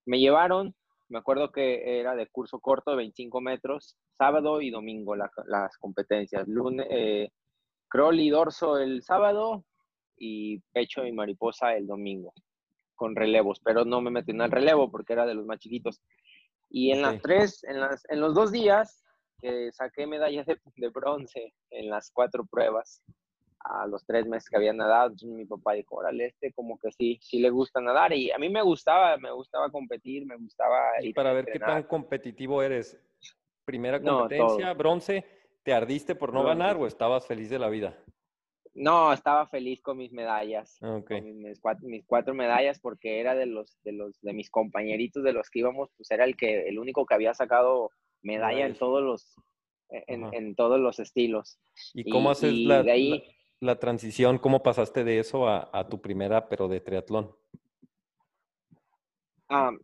Me 0.05 0.19
llevaron, 0.19 0.75
me 1.11 1.19
acuerdo 1.19 1.51
que 1.51 1.99
era 1.99 2.15
de 2.15 2.27
curso 2.27 2.59
corto 2.59 2.91
de 2.91 2.97
25 2.97 3.41
metros, 3.41 3.97
sábado 4.17 4.61
y 4.61 4.69
domingo 4.71 5.15
la- 5.15 5.29
las 5.45 5.77
competencias. 5.77 6.47
Lunes, 6.47 6.87
eh, 6.89 7.29
crawl 7.89 8.19
y 8.19 8.29
dorso 8.29 8.77
el 8.77 9.03
sábado 9.03 9.65
y 10.17 10.59
pecho 10.71 11.05
y 11.05 11.11
mariposa 11.11 11.75
el 11.75 11.85
domingo, 11.87 12.33
con 12.95 13.15
relevos, 13.15 13.59
pero 13.63 13.83
no 13.85 14.01
me 14.01 14.11
metí 14.11 14.31
en 14.31 14.41
el 14.41 14.51
relevo 14.51 14.89
porque 14.89 15.13
era 15.13 15.25
de 15.25 15.33
los 15.33 15.45
más 15.45 15.59
chiquitos. 15.59 16.01
Y 16.69 16.91
en 16.91 17.01
las 17.01 17.21
tres, 17.21 17.63
en, 17.65 17.79
las, 17.81 18.03
en 18.09 18.21
los 18.21 18.33
dos 18.33 18.51
días 18.51 19.03
que 19.41 19.71
saqué 19.73 20.07
medallas 20.07 20.45
de, 20.45 20.57
de 20.77 20.89
bronce 20.89 21.53
en 21.71 21.89
las 21.89 22.11
cuatro 22.11 22.45
pruebas, 22.45 23.03
a 23.63 23.85
los 23.87 24.05
tres 24.05 24.25
meses 24.25 24.49
que 24.49 24.55
había 24.57 24.73
nadado, 24.73 25.07
entonces 25.11 25.29
mi 25.29 25.45
papá 25.45 25.73
dijo, 25.73 25.95
órale, 25.97 26.27
este 26.27 26.51
como 26.53 26.77
que 26.79 26.91
sí, 26.91 27.19
sí 27.21 27.39
le 27.39 27.49
gusta 27.49 27.79
nadar. 27.81 28.13
Y 28.13 28.31
a 28.31 28.37
mí 28.37 28.49
me 28.49 28.61
gustaba, 28.61 29.17
me 29.17 29.31
gustaba 29.31 29.69
competir, 29.69 30.25
me 30.25 30.35
gustaba 30.37 30.79
Y 31.01 31.13
para 31.13 31.33
ver 31.33 31.45
qué 31.45 31.59
tan 31.59 31.83
competitivo 31.83 32.61
eres. 32.63 32.99
Primera 33.65 34.01
competencia, 34.01 34.73
bronce, 34.73 35.23
¿te 35.63 35.73
ardiste 35.73 36.15
por 36.15 36.33
no 36.33 36.43
ganar 36.43 36.75
o 36.77 36.87
estabas 36.87 37.25
feliz 37.27 37.49
de 37.49 37.59
la 37.59 37.69
vida? 37.69 37.97
No, 38.73 39.11
estaba 39.13 39.47
feliz 39.47 39.81
con 39.81 39.97
mis 39.97 40.11
medallas. 40.13 40.77
Ah, 40.81 41.01
con 41.05 41.23
mis, 41.23 41.35
mis 41.35 41.59
cuatro, 41.59 41.87
mis 41.87 42.05
cuatro 42.05 42.33
medallas 42.33 42.79
porque 42.79 43.19
era 43.19 43.35
de 43.35 43.45
los 43.45 43.77
de 43.83 43.91
los 43.91 44.19
de 44.21 44.33
mis 44.33 44.49
compañeritos 44.49 45.23
de 45.23 45.33
los 45.33 45.49
que 45.49 45.59
íbamos 45.59 45.89
pues 45.97 46.09
era 46.09 46.23
el 46.23 46.35
que 46.37 46.67
el 46.69 46.79
único 46.79 47.05
que 47.05 47.13
había 47.13 47.33
sacado 47.33 47.91
medalla 48.21 48.65
en 48.65 48.75
todos 48.75 49.03
los 49.03 49.35
en, 49.89 50.23
Ajá. 50.23 50.37
en 50.37 50.55
todos 50.55 50.79
los 50.79 50.99
estilos 50.99 51.59
¿Y 51.93 52.09
cómo 52.09 52.29
Y- 52.29 52.31
haces 52.31 52.53
y 52.53 52.65
la, 52.65 52.81
de 52.83 52.91
ahí- 52.91 53.09
la, 53.09 53.23
la 53.61 53.79
transición? 53.79 54.37
¿Cómo 54.37 54.61
pasaste 54.61 55.03
de 55.03 55.19
eso 55.19 55.47
a, 55.47 55.87
tu 55.89 56.01
primera, 56.01 56.49
pero 56.49 56.67
de 56.67 56.81
triatlón? 56.81 57.35
Ay, 59.47 59.77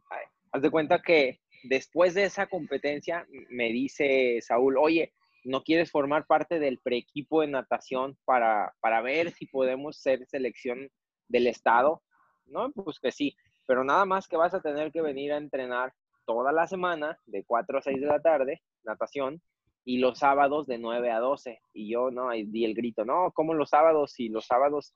haz 0.52 0.62
de 0.62 0.70
cuenta 0.70 1.02
que 1.02 1.40
después 1.64 2.14
de 2.14 2.26
esa 2.26 2.48
competencia 2.48 3.26
me 3.50 3.72
dice 3.72 4.40
Saúl 4.42 4.78
oye 4.78 5.14
no 5.44 5.64
quieres 5.64 5.92
formar 5.92 6.26
parte 6.26 6.60
del 6.60 6.78
preequipo 6.80 7.42
de 7.42 7.48
natación 7.48 8.18
para 8.26 8.74
para 8.80 9.02
ver 9.02 9.32
si 9.32 9.48
podemos 9.48 9.98
ser 9.98 10.26
selección 10.28 10.90
del 11.28 11.48
estado 11.48 12.04
no 12.46 12.72
pues 12.72 13.00
que 13.00 13.12
sí 13.12 13.36
pero 13.68 13.84
nada 13.84 14.06
más 14.06 14.28
que 14.28 14.38
vas 14.38 14.54
a 14.54 14.62
tener 14.62 14.92
que 14.92 15.02
venir 15.02 15.34
a 15.34 15.38
entrenar 15.38 15.94
toda 16.26 16.52
la 16.52 16.68
semana 16.68 17.20
de 17.26 17.44
4 17.46 17.78
a 17.78 17.82
6 17.82 18.02
de 18.02 18.08
la 18.08 18.22
tarde, 18.22 18.62
natación, 18.84 19.42
y 19.88 20.00
los 20.00 20.20
sábados 20.20 20.68
de 20.68 20.78
9 20.78 21.12
a 21.12 21.20
12. 21.20 21.62
Y 21.74 21.90
yo, 21.90 22.12
no, 22.12 22.30
ahí 22.30 22.44
di 22.44 22.66
el 22.66 22.74
grito, 22.74 23.06
no, 23.06 23.32
¿cómo 23.34 23.54
los 23.54 23.70
sábados? 23.70 24.12
Si 24.12 24.28
los 24.28 24.46
sábados 24.46 24.94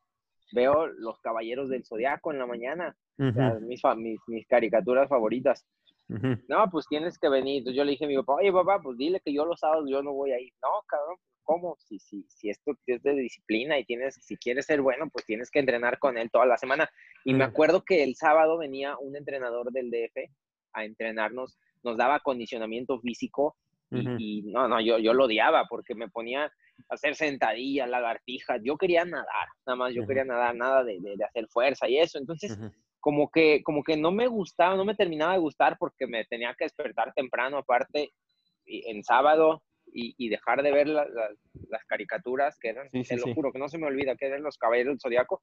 veo 0.52 0.88
los 0.88 1.18
Caballeros 1.22 1.70
del 1.70 1.86
Zodiaco 1.86 2.34
en 2.34 2.40
la 2.40 2.46
mañana, 2.46 2.94
o 3.18 3.32
sea, 3.32 3.54
mis, 3.62 3.82
mis, 3.96 4.20
mis 4.28 4.46
caricaturas 4.48 5.08
favoritas. 5.08 5.66
No, 6.10 6.70
pues 6.70 6.88
tienes 6.90 7.18
que 7.18 7.30
venir. 7.30 7.60
Entonces 7.60 7.78
yo 7.78 7.86
le 7.86 7.92
dije 7.92 8.04
a 8.04 8.08
mi 8.10 8.18
papá, 8.18 8.34
oye 8.34 8.52
papá, 8.52 8.82
pues 8.84 8.98
dile 8.98 9.22
que 9.24 9.32
yo 9.32 9.46
los 9.46 9.62
sábados 9.62 9.90
yo 9.90 10.04
no 10.04 10.12
voy 10.12 10.34
a 10.34 10.42
ir. 10.42 10.52
No, 10.62 10.68
cabrón, 10.86 11.16
¿cómo? 11.44 11.78
Si, 11.80 11.98
si, 11.98 12.26
si 12.28 12.50
esto 12.50 12.74
es 12.86 13.02
de 13.02 13.14
disciplina 13.14 13.80
y 13.80 13.86
tienes, 13.86 14.16
si 14.16 14.36
quieres 14.36 14.66
ser 14.66 14.82
bueno, 14.82 15.10
pues 15.10 15.26
tienes 15.26 15.50
que 15.50 15.60
entrenar 15.60 16.00
con 16.00 16.18
él 16.18 16.30
toda 16.30 16.46
la 16.46 16.58
semana. 16.58 16.90
Y 17.24 17.34
me 17.34 17.46
acuerdo 17.46 17.86
que 17.86 18.04
el 18.04 18.16
sábado 18.16 18.58
venía 18.58 18.98
un 19.00 19.16
entrenador 19.16 19.72
del 19.72 19.90
DF 19.90 20.18
a 20.74 20.84
entrenarnos, 20.84 21.58
nos 21.82 21.96
daba 21.96 22.16
acondicionamiento 22.16 23.00
físico 23.00 23.56
y, 24.18 24.42
no, 24.44 24.68
no, 24.68 24.80
yo, 24.80 24.98
yo 25.00 25.14
lo 25.14 25.26
odiaba 25.26 25.66
porque 25.70 25.96
me 25.96 26.08
ponía 26.10 26.46
a 26.46 26.52
hacer 26.90 27.16
sentadillas, 27.16 27.90
lagartijas. 27.90 28.62
Yo 28.64 28.78
quería 28.78 29.04
nadar, 29.06 29.48
nada 29.66 29.76
más, 29.76 29.94
yo 29.94 30.08
quería 30.08 30.24
nadar, 30.26 30.56
nada 30.56 30.84
de, 30.84 31.00
de- 31.00 31.18
de 31.18 31.24
hacer 31.26 31.48
fuerza 31.48 31.90
y 31.90 31.98
eso. 31.98 32.18
Entonces, 32.18 32.58
como 33.00 33.30
que, 33.30 33.62
como 33.64 33.84
que 33.84 33.98
no 33.98 34.12
me 34.12 34.28
gustaba, 34.28 34.76
no 34.76 34.86
me 34.86 34.96
terminaba 34.96 35.34
de 35.34 35.40
gustar 35.40 35.78
porque 35.80 36.08
me 36.08 36.24
tenía 36.26 36.54
que 36.58 36.66
despertar 36.66 37.14
temprano, 37.14 37.58
aparte, 37.58 38.12
y- 38.66 38.90
en 38.90 39.04
sábado, 39.04 39.62
y, 39.94 40.16
y 40.18 40.30
dejar 40.30 40.64
de 40.64 40.72
ver 40.72 40.88
la- 40.88 41.06
la- 41.10 41.30
las 41.70 41.84
caricaturas 41.86 42.58
que 42.60 42.70
eran, 42.70 42.90
Sí, 42.92 43.04
sí, 43.04 43.10
te 43.10 43.18
lo 43.20 43.28
sí. 43.28 43.34
juro, 43.34 43.52
que 43.52 43.60
no 43.60 43.68
se 43.68 43.78
me 43.78 43.88
olvida, 43.88 44.16
que 44.16 44.28
eran 44.28 44.44
los 44.44 44.58
Caballeros 44.58 44.94
del 44.94 45.02
Zodiaco. 45.02 45.42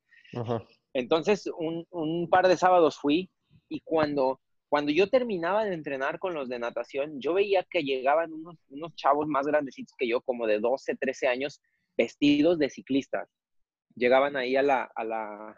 Entonces, 0.94 1.50
un, 1.58 1.86
un 1.90 2.28
par 2.30 2.48
de 2.48 2.56
sábados 2.56 2.98
fui, 2.98 3.30
y 3.68 3.80
cuando, 3.80 4.40
cuando 4.68 4.92
yo 4.92 5.08
terminaba 5.08 5.64
de 5.64 5.74
entrenar 5.74 6.18
con 6.18 6.34
los 6.34 6.48
de 6.48 6.58
natación, 6.58 7.20
yo 7.20 7.34
veía 7.34 7.64
que 7.70 7.82
llegaban 7.82 8.32
unos, 8.32 8.56
unos 8.68 8.94
chavos 8.94 9.26
más 9.26 9.46
grandecitos 9.46 9.94
que 9.96 10.06
yo, 10.08 10.20
como 10.20 10.46
de 10.46 10.58
12, 10.60 10.94
13 10.96 11.26
años, 11.28 11.60
vestidos 11.96 12.58
de 12.58 12.68
ciclistas. 12.70 13.28
Llegaban 13.96 14.36
ahí 14.36 14.56
a 14.56 14.62
la, 14.62 14.90
a 14.94 15.04
la, 15.04 15.56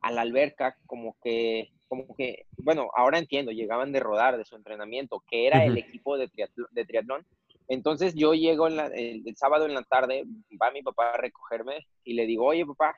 a 0.00 0.12
la 0.12 0.20
alberca 0.22 0.76
como 0.86 1.16
que, 1.22 1.68
como 1.88 2.14
que, 2.16 2.46
bueno, 2.56 2.88
ahora 2.94 3.18
entiendo, 3.18 3.52
llegaban 3.52 3.92
de 3.92 4.00
rodar, 4.00 4.36
de 4.38 4.44
su 4.44 4.56
entrenamiento, 4.56 5.22
que 5.30 5.46
era 5.46 5.64
el 5.64 5.76
equipo 5.78 6.16
de, 6.18 6.28
triatl- 6.28 6.68
de 6.70 6.84
triatlón. 6.84 7.26
Entonces 7.68 8.14
yo 8.14 8.32
llego 8.34 8.66
en 8.66 8.76
la- 8.76 8.86
el, 8.86 9.22
el 9.26 9.36
sábado 9.36 9.66
en 9.66 9.74
la 9.74 9.82
tarde, 9.82 10.24
va 10.60 10.70
mi 10.70 10.82
papá 10.82 11.12
a 11.12 11.16
recogerme 11.18 11.86
y 12.02 12.14
le 12.14 12.24
digo, 12.26 12.46
oye 12.46 12.64
papá, 12.64 12.96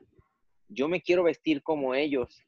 yo 0.68 0.88
me 0.88 1.02
quiero 1.02 1.24
vestir 1.24 1.60
como 1.62 1.94
ellos. 1.94 2.40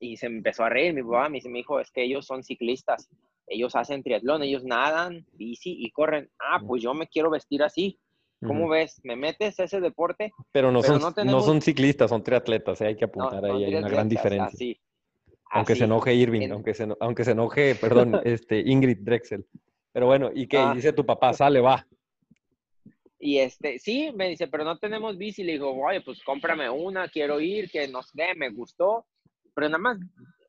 Y 0.00 0.16
se 0.16 0.26
empezó 0.26 0.64
a 0.64 0.70
reír 0.70 0.94
mi 0.94 1.02
papá, 1.02 1.28
me 1.28 1.38
hijo, 1.38 1.78
es 1.78 1.90
que 1.90 2.02
ellos 2.02 2.24
son 2.26 2.42
ciclistas, 2.42 3.08
ellos 3.46 3.76
hacen 3.76 4.02
triatlón, 4.02 4.42
ellos 4.42 4.64
nadan, 4.64 5.26
bici 5.34 5.76
y 5.78 5.90
corren. 5.90 6.30
Ah, 6.38 6.60
pues 6.66 6.82
yo 6.82 6.94
me 6.94 7.06
quiero 7.06 7.30
vestir 7.30 7.62
así. 7.62 7.98
¿Cómo 8.46 8.68
ves? 8.70 8.98
¿Me 9.04 9.16
metes 9.16 9.60
a 9.60 9.64
ese 9.64 9.80
deporte? 9.82 10.32
Pero 10.50 10.72
no 10.72 10.80
Pero 10.80 10.94
son, 10.94 11.02
no 11.02 11.08
no 11.10 11.14
tenemos- 11.14 11.44
son 11.44 11.60
ciclistas, 11.60 12.08
son 12.08 12.22
triatletas, 12.22 12.80
eh, 12.80 12.86
hay 12.86 12.96
que 12.96 13.06
No, 13.14 13.24
apuntar 13.26 13.44
ahí, 13.44 13.64
hay 13.64 13.74
una 13.74 13.88
gran 13.90 14.08
diferencia. 14.08 14.46
Así. 14.46 14.80
Aunque 15.50 15.76
se 15.76 15.84
enoje 15.84 16.14
Irving, 16.14 16.42
En- 16.42 16.52
aunque 16.52 16.72
se, 16.72 16.88
aunque 17.00 17.24
se 17.24 17.32
enoje, 17.32 17.74
perdón, 17.74 18.18
este, 18.24 18.60
Ingrid 18.60 18.98
Drexel. 19.02 19.44
Pero 19.92 20.06
bueno, 20.06 20.30
¿y 20.34 20.46
qué? 20.46 20.56
Ah. 20.56 20.72
Dice 20.74 20.94
tu 20.94 21.04
papá, 21.04 21.34
sale, 21.34 21.60
va. 21.60 21.86
Y 23.18 23.38
este, 23.38 23.78
sí, 23.78 24.10
me 24.14 24.28
dice, 24.30 24.48
pero 24.48 24.64
no 24.64 24.78
tenemos 24.78 25.18
bici. 25.18 25.42
Le 25.42 25.52
digo, 25.52 25.70
oye, 25.84 26.00
pues 26.00 26.22
cómprame 26.22 26.70
una, 26.70 27.08
quiero 27.08 27.40
ir, 27.40 27.70
que 27.70 27.88
no 27.88 28.02
sé, 28.02 28.34
me 28.36 28.48
gustó. 28.48 29.04
Pero 29.54 29.68
nada 29.68 29.78
más, 29.78 29.98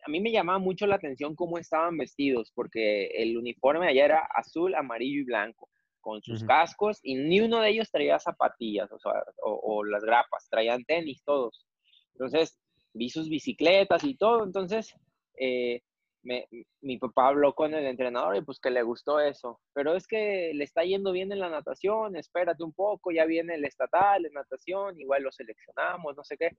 a 0.05 0.09
mí 0.09 0.19
me 0.19 0.31
llamaba 0.31 0.59
mucho 0.59 0.87
la 0.87 0.95
atención 0.95 1.35
cómo 1.35 1.57
estaban 1.57 1.97
vestidos, 1.97 2.51
porque 2.53 3.07
el 3.07 3.37
uniforme 3.37 3.87
allá 3.87 4.05
era 4.05 4.27
azul, 4.35 4.75
amarillo 4.75 5.21
y 5.21 5.25
blanco, 5.25 5.69
con 5.99 6.21
sus 6.23 6.43
cascos, 6.43 6.99
y 7.03 7.15
ni 7.15 7.41
uno 7.41 7.61
de 7.61 7.69
ellos 7.69 7.91
traía 7.91 8.17
zapatillas, 8.19 8.91
o 8.91 8.99
sea, 8.99 9.11
o, 9.43 9.59
o 9.63 9.83
las 9.83 10.03
grapas, 10.03 10.47
traían 10.49 10.83
tenis 10.83 11.21
todos. 11.23 11.67
Entonces, 12.13 12.57
vi 12.93 13.09
sus 13.09 13.29
bicicletas 13.29 14.03
y 14.03 14.15
todo, 14.15 14.43
entonces, 14.43 14.93
eh, 15.39 15.81
me- 16.23 16.47
mi 16.81 16.97
papá 16.97 17.27
habló 17.29 17.53
con 17.53 17.73
el 17.73 17.85
entrenador 17.85 18.35
y 18.35 18.41
pues 18.41 18.59
que 18.59 18.69
le 18.69 18.83
gustó 18.83 19.19
eso. 19.19 19.59
Pero 19.73 19.95
es 19.95 20.07
que 20.07 20.51
le 20.53 20.63
está 20.63 20.83
yendo 20.83 21.11
bien 21.11 21.31
en 21.31 21.39
la 21.39 21.49
natación, 21.49 22.15
espérate 22.15 22.63
un 22.63 22.73
poco, 22.73 23.11
ya 23.11 23.25
viene 23.25 23.55
el 23.55 23.65
estatal 23.65 24.23
de 24.23 24.29
natación, 24.31 24.99
igual 24.99 25.23
lo 25.23 25.31
seleccionamos, 25.31 26.15
no 26.15 26.23
sé 26.23 26.37
qué. 26.37 26.51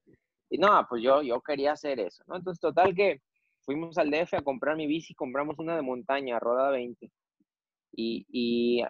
Y 0.50 0.58
no, 0.58 0.84
pues 0.88 1.02
yo, 1.02 1.22
yo 1.22 1.40
quería 1.40 1.72
hacer 1.72 2.00
eso, 2.00 2.22
¿no? 2.26 2.36
Entonces, 2.36 2.60
total 2.60 2.94
que 2.94 3.20
fuimos 3.64 3.96
al 3.98 4.10
DF 4.10 4.36
a 4.36 4.42
comprar 4.42 4.76
mi 4.76 4.86
bici, 4.86 5.14
compramos 5.14 5.58
una 5.58 5.76
de 5.76 5.82
montaña, 5.82 6.38
Rodada 6.40 6.70
20. 6.70 7.10
Y, 7.94 8.26
y 8.28 8.82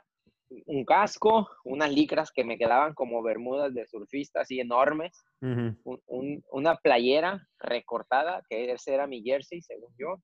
un 0.67 0.85
casco, 0.85 1.49
unas 1.65 1.91
licras 1.93 2.31
que 2.31 2.45
me 2.45 2.59
quedaban 2.59 2.95
como 2.95 3.23
bermudas 3.23 3.73
de 3.75 3.87
surfista, 3.87 4.41
así 4.43 4.61
enormes, 4.61 5.13
Ujú. 5.41 5.77
un- 5.85 6.03
un- 6.07 6.45
una 6.51 6.77
playera 6.77 7.47
recortada, 7.59 8.43
que 8.49 8.71
ese 8.73 8.93
era 8.95 9.07
mi 9.07 9.23
jersey, 9.23 9.63
según 9.63 9.93
yo. 9.99 10.17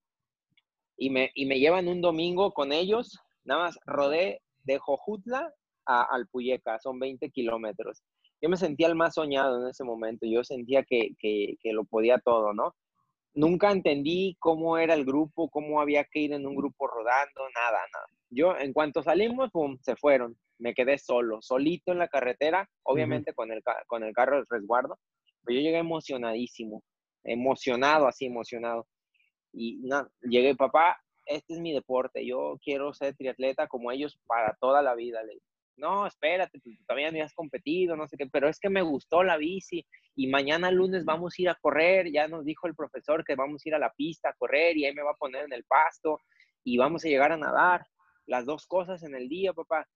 Y 0.98 1.10
me, 1.10 1.30
y 1.34 1.46
me 1.46 1.58
llevan 1.58 1.88
un 1.88 2.00
domingo 2.00 2.52
con 2.52 2.72
ellos, 2.72 3.18
nada 3.44 3.64
más 3.64 3.78
rodé 3.86 4.42
de 4.64 4.78
Jojutla 4.78 5.52
a 5.86 6.02
Alpuyeca, 6.02 6.78
son 6.80 6.98
20 6.98 7.30
kilómetros. 7.30 8.02
Yo 8.42 8.48
me 8.48 8.56
sentía 8.56 8.88
el 8.88 8.94
más 8.94 9.14
soñado 9.14 9.62
en 9.62 9.68
ese 9.68 9.84
momento, 9.84 10.26
yo 10.26 10.44
sentía 10.44 10.82
que, 10.82 11.10
que, 11.18 11.56
que 11.60 11.72
lo 11.72 11.84
podía 11.84 12.18
todo, 12.18 12.52
¿no? 12.52 12.74
Nunca 13.34 13.70
entendí 13.70 14.36
cómo 14.40 14.78
era 14.78 14.94
el 14.94 15.04
grupo, 15.04 15.48
cómo 15.48 15.80
había 15.80 16.04
que 16.04 16.20
ir 16.20 16.32
en 16.32 16.46
un 16.46 16.56
grupo 16.56 16.88
rodando, 16.88 17.42
nada, 17.54 17.78
nada. 17.92 18.06
Yo, 18.30 18.56
en 18.58 18.72
cuanto 18.72 19.02
salimos, 19.02 19.50
pum, 19.50 19.78
se 19.80 19.96
fueron. 19.96 20.36
Me 20.58 20.74
quedé 20.74 20.98
solo, 20.98 21.40
solito 21.40 21.92
en 21.92 21.98
la 21.98 22.08
carretera, 22.08 22.68
obviamente 22.82 23.32
con, 23.32 23.52
el, 23.52 23.62
con 23.86 24.02
el 24.02 24.12
carro 24.12 24.38
de 24.38 24.44
resguardo, 24.50 24.98
pero 25.44 25.56
yo 25.56 25.62
llegué 25.62 25.78
emocionadísimo, 25.78 26.82
emocionado, 27.22 28.08
así 28.08 28.26
emocionado. 28.26 28.86
Y 29.60 29.76
no, 29.82 30.08
llegué, 30.22 30.54
papá, 30.54 30.96
este 31.26 31.54
es 31.54 31.60
mi 31.60 31.72
deporte, 31.72 32.24
yo 32.24 32.58
quiero 32.62 32.94
ser 32.94 33.16
triatleta 33.16 33.66
como 33.66 33.90
ellos 33.90 34.18
para 34.26 34.56
toda 34.60 34.82
la 34.82 34.94
vida. 34.94 35.22
Le 35.24 35.38
no, 35.76 36.06
espérate, 36.06 36.58
tú 36.60 36.70
todavía 36.86 37.10
no 37.12 37.22
has 37.24 37.34
competido, 37.34 37.96
no 37.96 38.06
sé 38.08 38.16
qué, 38.16 38.26
pero 38.26 38.48
es 38.48 38.58
que 38.58 38.68
me 38.68 38.82
gustó 38.82 39.22
la 39.22 39.36
bici 39.36 39.84
y 40.16 40.26
mañana 40.26 40.70
lunes 40.72 41.04
vamos 41.04 41.34
a 41.38 41.42
ir 41.42 41.48
a 41.48 41.54
correr, 41.54 42.10
ya 42.12 42.26
nos 42.26 42.44
dijo 42.44 42.66
el 42.66 42.74
profesor 42.74 43.24
que 43.24 43.36
vamos 43.36 43.64
a 43.64 43.68
ir 43.68 43.74
a 43.76 43.78
la 43.78 43.92
pista 43.92 44.30
a 44.30 44.34
correr 44.34 44.76
y 44.76 44.86
ahí 44.86 44.94
me 44.94 45.02
va 45.02 45.12
a 45.12 45.16
poner 45.16 45.44
en 45.44 45.52
el 45.52 45.62
pasto 45.64 46.20
y 46.64 46.78
vamos 46.78 47.04
a 47.04 47.08
llegar 47.08 47.30
a 47.32 47.36
nadar, 47.36 47.86
las 48.26 48.44
dos 48.44 48.66
cosas 48.66 49.02
en 49.04 49.14
el 49.14 49.28
día, 49.28 49.52
papá. 49.52 49.86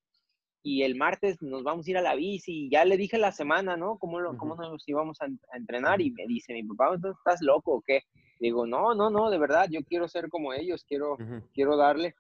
Y 0.65 0.85
el 0.85 0.95
martes 0.95 1.43
nos 1.43 1.65
vamos 1.65 1.87
a 1.87 1.91
ir 1.91 1.99
a 1.99 2.03
la 2.03 2.15
bici 2.15 2.67
y 2.67 2.71
ya 2.71 2.85
le 2.85 2.97
dije 2.97 3.19
la 3.19 3.33
semana, 3.33 3.77
¿no? 3.77 3.99
¿Cómo, 3.99 4.21
lo, 4.21 4.37
cómo 4.37 4.55
nos 4.55 4.89
íbamos 4.89 5.21
a, 5.21 5.27
en- 5.27 5.41
a 5.53 5.57
entrenar? 5.57 6.01
Y 6.01 6.13
me 6.13 6.25
dice 6.29 6.53
mi 6.53 6.63
papá, 6.63 6.95
entonces 6.95 7.19
estás 7.19 7.43
loco 7.43 7.73
o 7.75 7.83
qué? 7.83 8.03
Digo, 8.43 8.67
no, 8.67 8.93
no, 8.93 9.09
no, 9.09 9.31
de 9.31 9.39
verdad, 9.39 9.69
yo 9.71 9.85
quiero 9.85 10.09
ser 10.09 10.29
como 10.29 10.53
ellos, 10.53 10.85
quiero, 10.85 11.13
Ujú. 11.13 11.49
quiero 11.55 11.77
darle. 11.77 12.17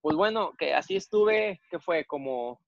Pues 0.00 0.16
bueno, 0.16 0.54
que 0.58 0.72
así 0.72 0.96
estuve, 0.96 1.60
que 1.70 1.78
fue 1.78 2.06
como 2.06 2.58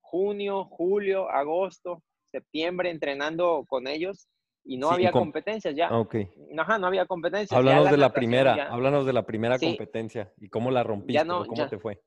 junio, 0.00 0.64
julio, 0.64 1.28
agosto, 1.30 2.02
septiembre 2.30 2.88
entrenando 2.88 3.66
con 3.68 3.86
ellos 3.86 4.26
y 4.64 4.78
no 4.78 4.88
Sí, 4.88 4.94
había 4.94 5.12
com- 5.12 5.20
competencias 5.24 5.74
ya. 5.76 5.94
Ok. 5.94 6.16
Ajá, 6.56 6.78
no 6.78 6.86
había 6.86 7.04
competencias. 7.04 7.52
Háblanos 7.58 7.90
de 7.90 7.98
la 7.98 8.10
primera, 8.14 8.56
ya- 8.56 8.68
háblanos 8.68 9.04
de 9.04 9.12
la 9.12 9.26
primera 9.26 9.58
Sí. 9.58 9.66
competencia 9.66 10.32
y 10.38 10.48
cómo 10.48 10.70
la 10.70 10.82
rompiste, 10.82 11.26
no, 11.26 11.44
cómo 11.44 11.60
ya. 11.64 11.68
te 11.68 11.78
fue. 11.78 12.00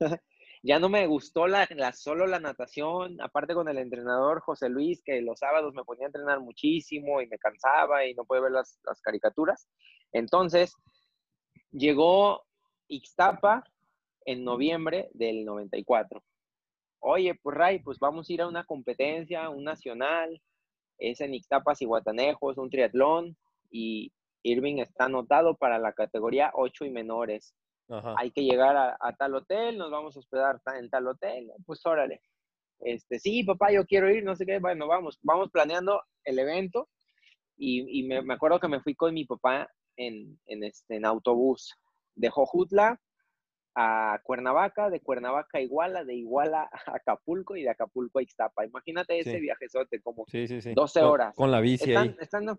ya 0.62 0.78
no 0.78 0.88
me 0.88 1.06
gustó 1.08 1.48
la, 1.48 1.66
solo 1.92 2.26
la 2.26 2.38
natación, 2.38 3.20
aparte 3.20 3.52
con 3.54 3.68
el 3.68 3.78
entrenador 3.78 4.40
José 4.40 4.68
Luis, 4.68 5.02
que 5.04 5.20
los 5.20 5.40
sábados 5.40 5.74
me 5.74 5.82
ponía 5.82 6.06
a 6.06 6.08
entrenar 6.08 6.40
muchísimo 6.40 7.20
y 7.20 7.26
me 7.26 7.38
cansaba 7.38 8.06
y 8.06 8.14
no 8.14 8.24
podía 8.24 8.42
ver 8.42 8.52
las, 8.52 8.78
caricaturas. 9.02 9.68
Entonces, 10.12 10.76
llegó 11.72 12.44
Ixtapa 12.86 13.64
en 14.24 14.44
noviembre 14.44 15.10
del 15.14 15.44
94. 15.44 16.22
Oye, 17.00 17.34
pues 17.42 17.56
Ray, 17.56 17.80
pues 17.80 17.98
vamos 17.98 18.30
a 18.30 18.32
ir 18.32 18.42
a 18.42 18.46
una 18.46 18.64
competencia, 18.64 19.50
un 19.50 19.64
nacional, 19.64 20.40
es 20.98 21.20
en 21.20 21.34
Ixtapas 21.34 21.82
y 21.82 21.86
Guatanejos, 21.86 22.56
un 22.58 22.70
triatlón, 22.70 23.36
y 23.68 24.12
Irving 24.44 24.78
está 24.78 25.06
anotado 25.06 25.56
para 25.56 25.80
la 25.80 25.92
categoría 25.92 26.52
8 26.54 26.84
y 26.84 26.90
menores 26.90 27.56
Ajá. 27.88 28.14
hay 28.18 28.30
que 28.30 28.42
llegar 28.42 28.76
a, 28.76 28.96
a 29.00 29.16
tal 29.16 29.34
hotel, 29.34 29.76
nos 29.78 29.90
vamos 29.90 30.16
a 30.16 30.20
hospedar 30.20 30.60
en 30.78 30.88
tal 30.90 31.06
hotel, 31.08 31.50
pues 31.66 31.84
órale. 31.84 32.20
Este, 32.80 33.18
sí, 33.18 33.44
papá, 33.44 33.70
yo 33.72 33.84
quiero 33.86 34.10
ir, 34.10 34.24
no 34.24 34.34
sé 34.34 34.44
qué, 34.46 34.58
bueno, 34.58 34.86
vamos, 34.88 35.18
vamos 35.22 35.50
planeando 35.50 36.02
el 36.24 36.38
evento 36.38 36.88
y, 37.56 38.00
y 38.00 38.02
me, 38.08 38.22
me 38.22 38.34
acuerdo 38.34 38.58
que 38.60 38.68
me 38.68 38.80
fui 38.80 38.94
con 38.94 39.14
mi 39.14 39.24
papá 39.24 39.68
en, 39.96 40.38
en, 40.46 40.64
este, 40.64 40.96
en 40.96 41.04
autobús 41.04 41.74
de 42.16 42.28
Jojutla 42.30 43.00
a 43.74 44.20
Cuernavaca, 44.24 44.90
de 44.90 45.00
Cuernavaca 45.00 45.58
a 45.58 45.60
Iguala, 45.60 46.04
de 46.04 46.14
Iguala 46.14 46.68
a 46.86 46.96
Acapulco 46.96 47.56
y 47.56 47.62
de 47.62 47.70
Acapulco 47.70 48.18
a 48.18 48.22
Ixtapa. 48.22 48.66
Imagínate 48.66 49.18
ese 49.18 49.34
Sí. 49.34 49.40
viajezote 49.40 50.00
como 50.02 50.24
Sí, 50.28 50.46
sí, 50.48 50.60
sí. 50.60 50.74
12 50.74 51.00
Con- 51.00 51.08
horas. 51.08 51.34
Con 51.36 51.50
la 51.50 51.60
bici 51.60 51.90
están- 51.90 52.08
ahí. 52.08 52.16
estando, 52.20 52.58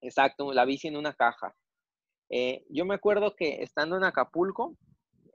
exacto, 0.00 0.52
la 0.52 0.64
bici 0.64 0.88
en 0.88 0.96
una 0.96 1.12
caja. 1.12 1.54
Eh, 2.30 2.64
yo 2.68 2.84
me 2.84 2.94
acuerdo 2.94 3.34
que 3.34 3.62
estando 3.62 3.96
en 3.96 4.04
Acapulco, 4.04 4.76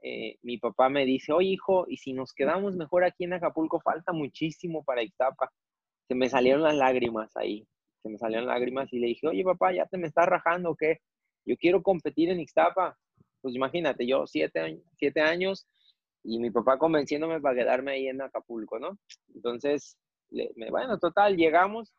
eh, 0.02 0.38
mi 0.42 0.58
papá 0.58 0.88
me 0.88 1.04
dice, 1.04 1.32
oye 1.32 1.48
hijo, 1.48 1.86
¿y 1.88 1.96
si 1.96 2.12
nos 2.12 2.32
quedamos 2.32 2.76
mejor 2.76 3.04
aquí 3.04 3.24
en 3.24 3.32
Acapulco? 3.32 3.80
Falta 3.80 4.12
muchísimo 4.12 4.84
para 4.84 5.02
Ixtapa. 5.02 5.50
Se 6.08 6.14
me 6.14 6.28
salieron 6.28 6.62
las 6.62 6.74
lágrimas 6.74 7.34
ahí, 7.36 7.66
se 8.02 8.10
me 8.10 8.18
salieron 8.18 8.46
lágrimas 8.46 8.92
y 8.92 8.98
le 8.98 9.08
dije, 9.08 9.26
oye 9.26 9.42
papá, 9.42 9.72
¿ya 9.72 9.86
te 9.86 9.96
me 9.96 10.06
estás 10.06 10.26
rajando 10.26 10.76
qué? 10.76 10.98
Yo 11.46 11.56
quiero 11.56 11.82
competir 11.82 12.30
en 12.30 12.40
Ixtapa. 12.40 12.98
Pues 13.40 13.54
imagínate, 13.54 14.06
yo 14.06 14.26
siete, 14.26 14.82
siete 14.98 15.20
años 15.20 15.66
y 16.22 16.38
mi 16.38 16.50
papá 16.50 16.78
convenciéndome 16.78 17.40
para 17.40 17.54
quedarme 17.54 17.92
ahí 17.92 18.08
en 18.08 18.22
Acapulco, 18.22 18.78
¿no? 18.78 18.98
Entonces, 19.34 19.98
bueno, 20.70 20.98
total, 20.98 21.36
llegamos, 21.36 21.94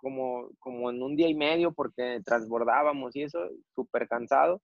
como, 0.00 0.50
como 0.58 0.90
en 0.90 1.02
un 1.02 1.16
día 1.16 1.28
y 1.28 1.34
medio 1.34 1.72
porque 1.72 2.20
transbordábamos 2.24 3.14
y 3.16 3.22
eso, 3.22 3.38
súper 3.74 4.08
cansado. 4.08 4.60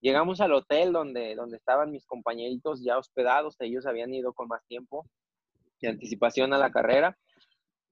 Llegamos 0.00 0.40
al 0.40 0.54
hotel 0.54 0.92
donde, 0.92 1.34
donde 1.34 1.56
estaban 1.58 1.90
mis 1.90 2.06
compañeritos 2.06 2.82
ya 2.82 2.96
hospedados, 2.98 3.56
ellos 3.60 3.86
habían 3.86 4.14
ido 4.14 4.32
con 4.32 4.48
más 4.48 4.64
tiempo 4.66 5.04
de 5.80 5.88
anticipación 5.88 6.52
a 6.52 6.58
la 6.58 6.70
carrera. 6.70 7.18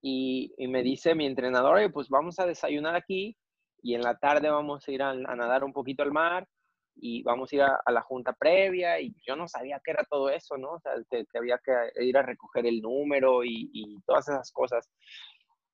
Y, 0.01 0.55
y 0.57 0.69
me 0.69 0.83
dice 0.83 1.15
mi 1.15 1.27
entrenador, 1.27 1.77
"Oye, 1.77 1.91
pues 1.91 2.09
vamos 2.09 2.39
a 2.39 2.47
desayunar 2.47 2.95
aquí 2.95 3.37
y 3.83 3.95
en 3.95 4.03
la 4.03 4.17
tarde 4.17 4.49
vamos 4.49 4.87
a 4.87 4.93
ir 4.93 5.03
a, 5.03 5.11
a 5.11 5.37
nadar 5.37 5.65
un 5.65 5.73
poquito 5.73 6.03
al 6.03 6.13
mar 6.13 6.47
y 7.01 7.23
vamos 7.23 7.53
a 7.53 7.57
ir 7.57 7.63
a, 7.63 7.81
a 7.85 7.93
la 7.93 8.03
junta 8.03 8.33
previa 8.33 9.01
y 9.01 9.15
yo 9.27 9.37
no 9.37 9.49
sabía 9.49 9.81
qué 9.85 9.93
era 9.93 10.05
todo 10.09 10.31
eso, 10.31 10.57
¿no? 10.57 10.73
O 10.75 10.81
sea, 10.81 10.93
que, 11.11 11.25
que 11.31 11.39
había 11.39 11.59
que 11.65 11.73
ir 12.05 12.17
a 12.17 12.23
recoger 12.23 12.67
el 12.67 12.81
número 12.81 13.45
y, 13.45 13.71
y 13.73 14.01
todas 14.07 14.29
esas 14.29 14.51
cosas. 14.53 14.89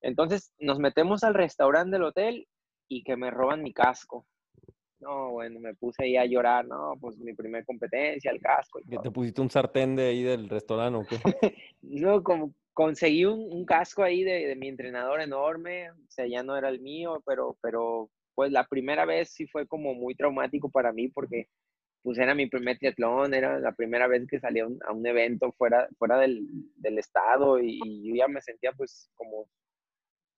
Entonces 0.05 0.53
nos 0.59 0.79
metemos 0.79 1.25
al 1.25 1.35
restaurante 1.35 1.93
del 1.97 2.05
hotel 2.05 2.47
y 2.89 3.03
que 3.03 3.17
me 3.17 3.31
roban 3.31 3.63
mi 3.63 3.73
casco. 3.73 4.27
No, 5.01 5.33
bueno, 5.33 5.61
me 5.61 5.75
puse 5.75 6.05
ahí 6.05 6.17
a 6.17 6.25
llorar, 6.25 6.67
no, 6.67 6.95
pues 7.01 7.19
mi 7.19 7.35
primer 7.35 7.65
competencia, 7.65 8.31
el 8.31 8.41
casco. 8.41 8.81
y 8.81 8.85
¿Que 8.85 8.99
te 8.99 9.11
pusiste 9.11 9.41
un 9.41 9.51
sartén 9.51 9.97
de 9.97 10.07
ahí 10.07 10.23
del 10.23 10.49
restaurante 10.49 10.99
o 10.99 11.07
qué? 11.07 11.17
No, 11.83 12.23
como 12.23 12.55
conseguí 12.73 13.25
un, 13.25 13.41
un 13.53 13.65
casco 13.65 14.03
ahí 14.03 14.25
de, 14.25 14.47
de 14.47 14.57
mi 14.57 14.69
entrenador 14.69 15.21
enorme, 15.21 15.91
o 15.91 15.97
sea, 16.09 16.27
ya 16.27 16.43
no 16.43 16.57
era 16.57 16.69
el 16.69 16.81
mío, 16.81 17.23
pero, 17.27 17.57
pero 17.61 18.11
pues 18.35 18.51
la 18.53 18.67
primera 18.67 19.05
vez 19.05 19.31
sí 19.31 19.47
fue 19.47 19.67
como 19.67 19.95
muy 19.95 20.15
traumático 20.15 20.71
para 20.71 20.93
mí 20.93 21.09
porque 21.09 21.49
pues 22.03 22.19
era 22.19 22.35
mi 22.35 22.47
primer 22.47 22.79
triatlón, 22.79 23.33
era 23.33 23.59
la 23.59 23.73
primera 23.73 24.07
vez 24.07 24.27
que 24.29 24.41
salía 24.41 24.65
a 24.65 24.67
un, 24.67 24.79
a 24.87 24.93
un 24.93 25.07
evento 25.07 25.53
fuera, 25.53 25.89
fuera 25.99 26.19
del, 26.19 26.47
del 26.77 26.99
estado 26.99 27.59
y, 27.61 27.81
y 27.85 28.09
yo 28.09 28.15
ya 28.17 28.29
me 28.29 28.43
sentía 28.43 28.73
pues 28.73 29.11
como, 29.15 29.49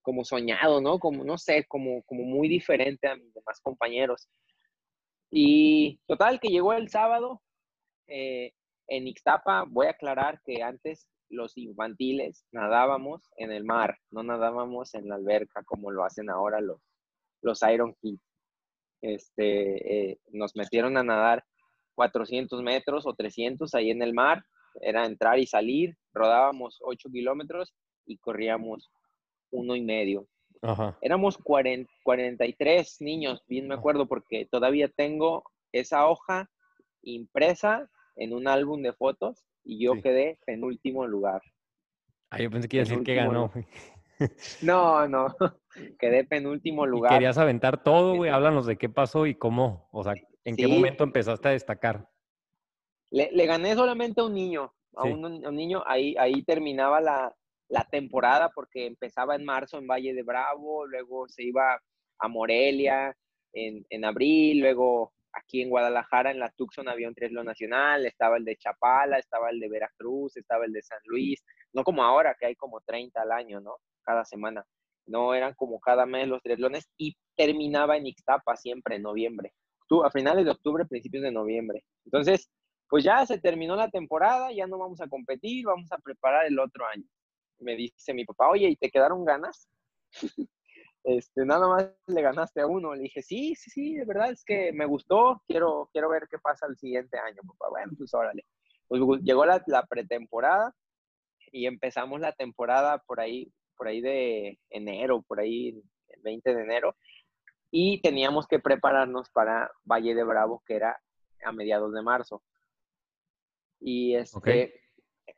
como 0.07 0.25
soñado, 0.25 0.81
¿no? 0.81 1.01
Como, 1.01 1.25
no 1.25 1.37
sé, 1.37 1.65
como, 1.67 2.05
como 2.05 2.23
muy 2.23 2.49
diferente 2.49 3.09
a 3.09 3.17
mis 3.17 3.35
demás 3.35 3.61
compañeros. 3.61 4.29
Y 5.33 5.99
total, 6.07 6.39
que 6.39 6.47
llegó 6.47 6.75
el 6.75 6.89
sábado, 6.89 7.43
eh, 8.07 8.53
en 8.87 9.09
Ixtapa, 9.09 9.65
voy 9.69 9.89
a 9.89 9.91
aclarar 9.91 10.41
que 10.45 10.63
antes 10.63 11.09
los 11.29 11.57
infantiles 11.57 12.47
nadábamos 12.53 13.29
en 13.37 13.51
el 13.51 13.65
mar, 13.65 13.99
no 14.13 14.23
nadábamos 14.23 14.95
en 14.95 15.09
la 15.09 15.17
alberca 15.17 15.65
como 15.65 15.91
lo 15.91 16.05
hacen 16.05 16.31
ahora 16.31 16.61
los, 16.61 16.81
los 17.43 17.61
Iron 17.63 17.97
Kids. 18.01 18.23
Este, 19.03 20.13
eh, 20.13 20.21
nos 20.31 20.55
metieron 20.55 20.97
a 20.99 21.03
nadar 21.03 21.43
400 21.97 22.63
metros 22.63 23.07
o 23.07 23.15
300 23.15 23.75
ahí 23.75 23.91
en 23.91 24.03
el 24.03 24.15
mar, 24.15 24.45
era 24.81 25.05
entrar 25.05 25.41
y 25.41 25.49
salir, 25.49 25.97
rodábamos 26.15 26.79
8 26.81 27.09
kilómetros 27.11 27.75
y 28.05 28.19
corríamos 28.19 28.89
uno 29.57 29.75
y 29.75 29.83
medio. 29.83 30.27
Ajá. 30.63 30.97
Éramos 31.01 31.39
40 31.39 31.91
43 32.03 33.01
niños, 33.01 33.43
bien 33.47 33.69
me 33.69 33.75
Ah. 33.75 33.79
acuerdo, 33.79 34.07
porque 34.07 34.47
todavía 34.51 34.89
tengo 34.89 35.45
esa 35.73 36.07
hoja 36.09 36.51
impresa 37.03 37.89
en 38.17 38.33
un 38.33 38.49
álbum 38.49 38.83
de 38.83 38.93
fotos 38.93 39.45
y 39.65 39.79
yo 39.85 39.95
Sí. 39.95 40.03
quedé 40.03 40.39
penúltimo 40.47 41.07
lugar. 41.07 41.43
Ah, 42.31 42.41
yo 42.41 42.51
pensé 42.51 42.69
que 42.69 42.77
iba 42.79 42.83
a 42.83 42.89
decir 42.89 43.05
que 43.05 43.13
último 43.13 43.29
ganó, 43.33 43.47
lugar. 43.55 43.67
No, 44.63 45.09
no, 45.09 45.27
quedé 46.01 46.25
penúltimo 46.25 46.87
Y 46.87 46.89
lugar. 46.89 47.13
querías 47.13 47.39
aventar 47.39 47.83
todo, 47.83 48.17
güey. 48.17 48.31
Este- 48.31 48.37
Háblanos 48.37 48.67
de 48.67 48.77
qué 48.79 48.89
pasó 48.89 49.27
y 49.27 49.35
cómo. 49.35 49.89
O 49.93 50.03
sea, 50.03 50.15
¿en 50.45 50.57
qué 50.57 50.67
momento 50.67 51.05
empezaste 51.05 51.49
a 51.49 51.53
destacar? 51.53 52.09
Le, 53.11 53.31
le 53.33 53.47
gané 53.47 53.75
solamente 53.75 54.21
a 54.21 54.25
un 54.25 54.35
niño, 54.35 54.73
a, 54.97 55.03
Sí. 55.05 55.11
un, 55.11 55.45
a 55.45 55.49
un 55.51 55.55
niño, 55.57 55.83
ahí, 55.87 56.17
ahí 56.19 56.43
terminaba 56.43 57.01
la, 57.01 57.35
la 57.69 57.85
temporada 57.85 58.51
porque 58.55 58.87
empezaba 58.87 59.35
en 59.35 59.45
marzo 59.45 59.79
en 59.79 59.87
Valle 59.87 60.15
de 60.15 60.23
Bravo, 60.23 60.87
luego 60.87 61.29
se 61.29 61.45
iba 61.45 61.81
a 62.19 62.29
Morelia 62.29 63.17
en, 63.53 63.85
en 63.91 64.05
abril, 64.05 64.61
luego 64.61 65.13
aquí 65.37 65.63
en 65.63 65.71
Guadalajara, 65.71 66.31
en 66.31 66.39
la 66.39 66.51
Tucson 66.51 66.89
había 66.89 67.09
un 67.09 67.15
triatlón 67.15 67.47
nacional, 67.47 68.07
estaba 68.07 68.37
el 68.37 68.45
de 68.45 68.57
Chapala, 68.57 69.19
estaba 69.19 69.51
el 69.51 69.61
de 69.61 69.69
Veracruz, 69.69 70.37
estaba 70.37 70.65
el 70.65 70.73
de 70.73 70.83
San 70.83 70.99
Luis, 71.05 71.45
no 71.73 71.85
como 71.85 72.03
ahora 72.03 72.35
que 72.39 72.47
hay 72.47 72.55
como 72.57 72.81
30 72.81 73.21
al 73.21 73.33
año, 73.33 73.61
¿no? 73.61 73.77
Cada 74.03 74.25
semana. 74.25 74.65
No 75.07 75.35
eran 75.35 75.55
como 75.55 75.79
cada 75.79 76.05
mes 76.07 76.27
los 76.27 76.43
triatlones 76.43 76.89
y 76.97 77.17
terminaba 77.37 77.97
en 77.97 78.07
Ixtapa 78.07 78.57
siempre 78.57 78.97
en 78.97 79.03
noviembre. 79.03 79.53
A 80.05 80.11
finales 80.11 80.45
de 80.45 80.51
octubre, 80.51 80.85
principios 80.85 81.23
de 81.23 81.31
noviembre. 81.31 81.85
Entonces, 82.05 82.51
pues 82.89 83.05
ya 83.05 83.25
se 83.25 83.39
terminó 83.39 83.77
la 83.77 83.89
temporada, 83.89 84.51
ya 84.53 84.67
no 84.67 84.79
vamos 84.79 85.01
a 85.01 85.09
competir, 85.09 85.67
vamos 85.67 85.91
a 85.93 85.99
preparar 85.99 86.47
el 86.47 86.59
otro 86.59 86.85
año. 86.87 87.05
Me 87.59 87.77
dice 87.77 88.15
mi 88.15 88.25
papá, 88.25 88.49
oye, 88.49 88.69
¿y 88.69 88.77
te 88.77 88.91
quedaron 88.91 89.25
ganas? 89.25 89.69
este, 91.05 91.45
nada 91.45 91.69
más 91.69 91.91
le 92.07 92.23
ganaste 92.23 92.61
a 92.61 92.67
uno. 92.67 92.95
Le 92.95 93.03
dije, 93.03 93.23
sí, 93.23 93.55
sí, 93.55 93.71
sí, 93.71 93.95
de 93.95 94.05
verdad 94.05 94.31
es 94.31 94.45
que 94.45 94.73
me 94.73 94.87
gustó, 94.87 95.43
quiero, 95.47 95.89
quiero 95.93 96.09
ver 96.09 96.27
qué 96.31 96.39
pasa 96.39 96.67
el 96.67 96.77
siguiente 96.77 97.19
año, 97.19 97.43
papá. 97.47 97.71
Bueno, 97.71 97.93
pues 97.97 98.13
órale. 98.15 98.45
Pues 98.89 99.03
llegó 99.23 99.45
la, 99.47 99.63
la 99.67 99.85
pretemporada 99.87 100.75
y 101.53 101.67
empezamos 101.67 102.21
la 102.21 102.33
temporada 102.33 102.99
por 103.07 103.21
ahí, 103.21 103.53
por 103.77 103.89
ahí 103.89 104.01
de 104.01 104.59
enero, 104.71 105.23
por 105.23 105.41
ahí 105.41 105.83
el 106.09 106.23
20 106.23 106.55
de 106.55 106.63
enero, 106.63 106.97
y 107.71 108.01
teníamos 108.01 108.47
que 108.47 108.59
prepararnos 108.59 109.31
para 109.31 109.71
Valle 109.85 110.15
de 110.15 110.25
Bravo, 110.25 110.63
que 110.67 110.77
era 110.77 111.01
a 111.45 111.53
mediados 111.53 111.93
de 111.93 112.03
marzo. 112.03 112.43
Y 113.81 114.15
este, 114.15 114.81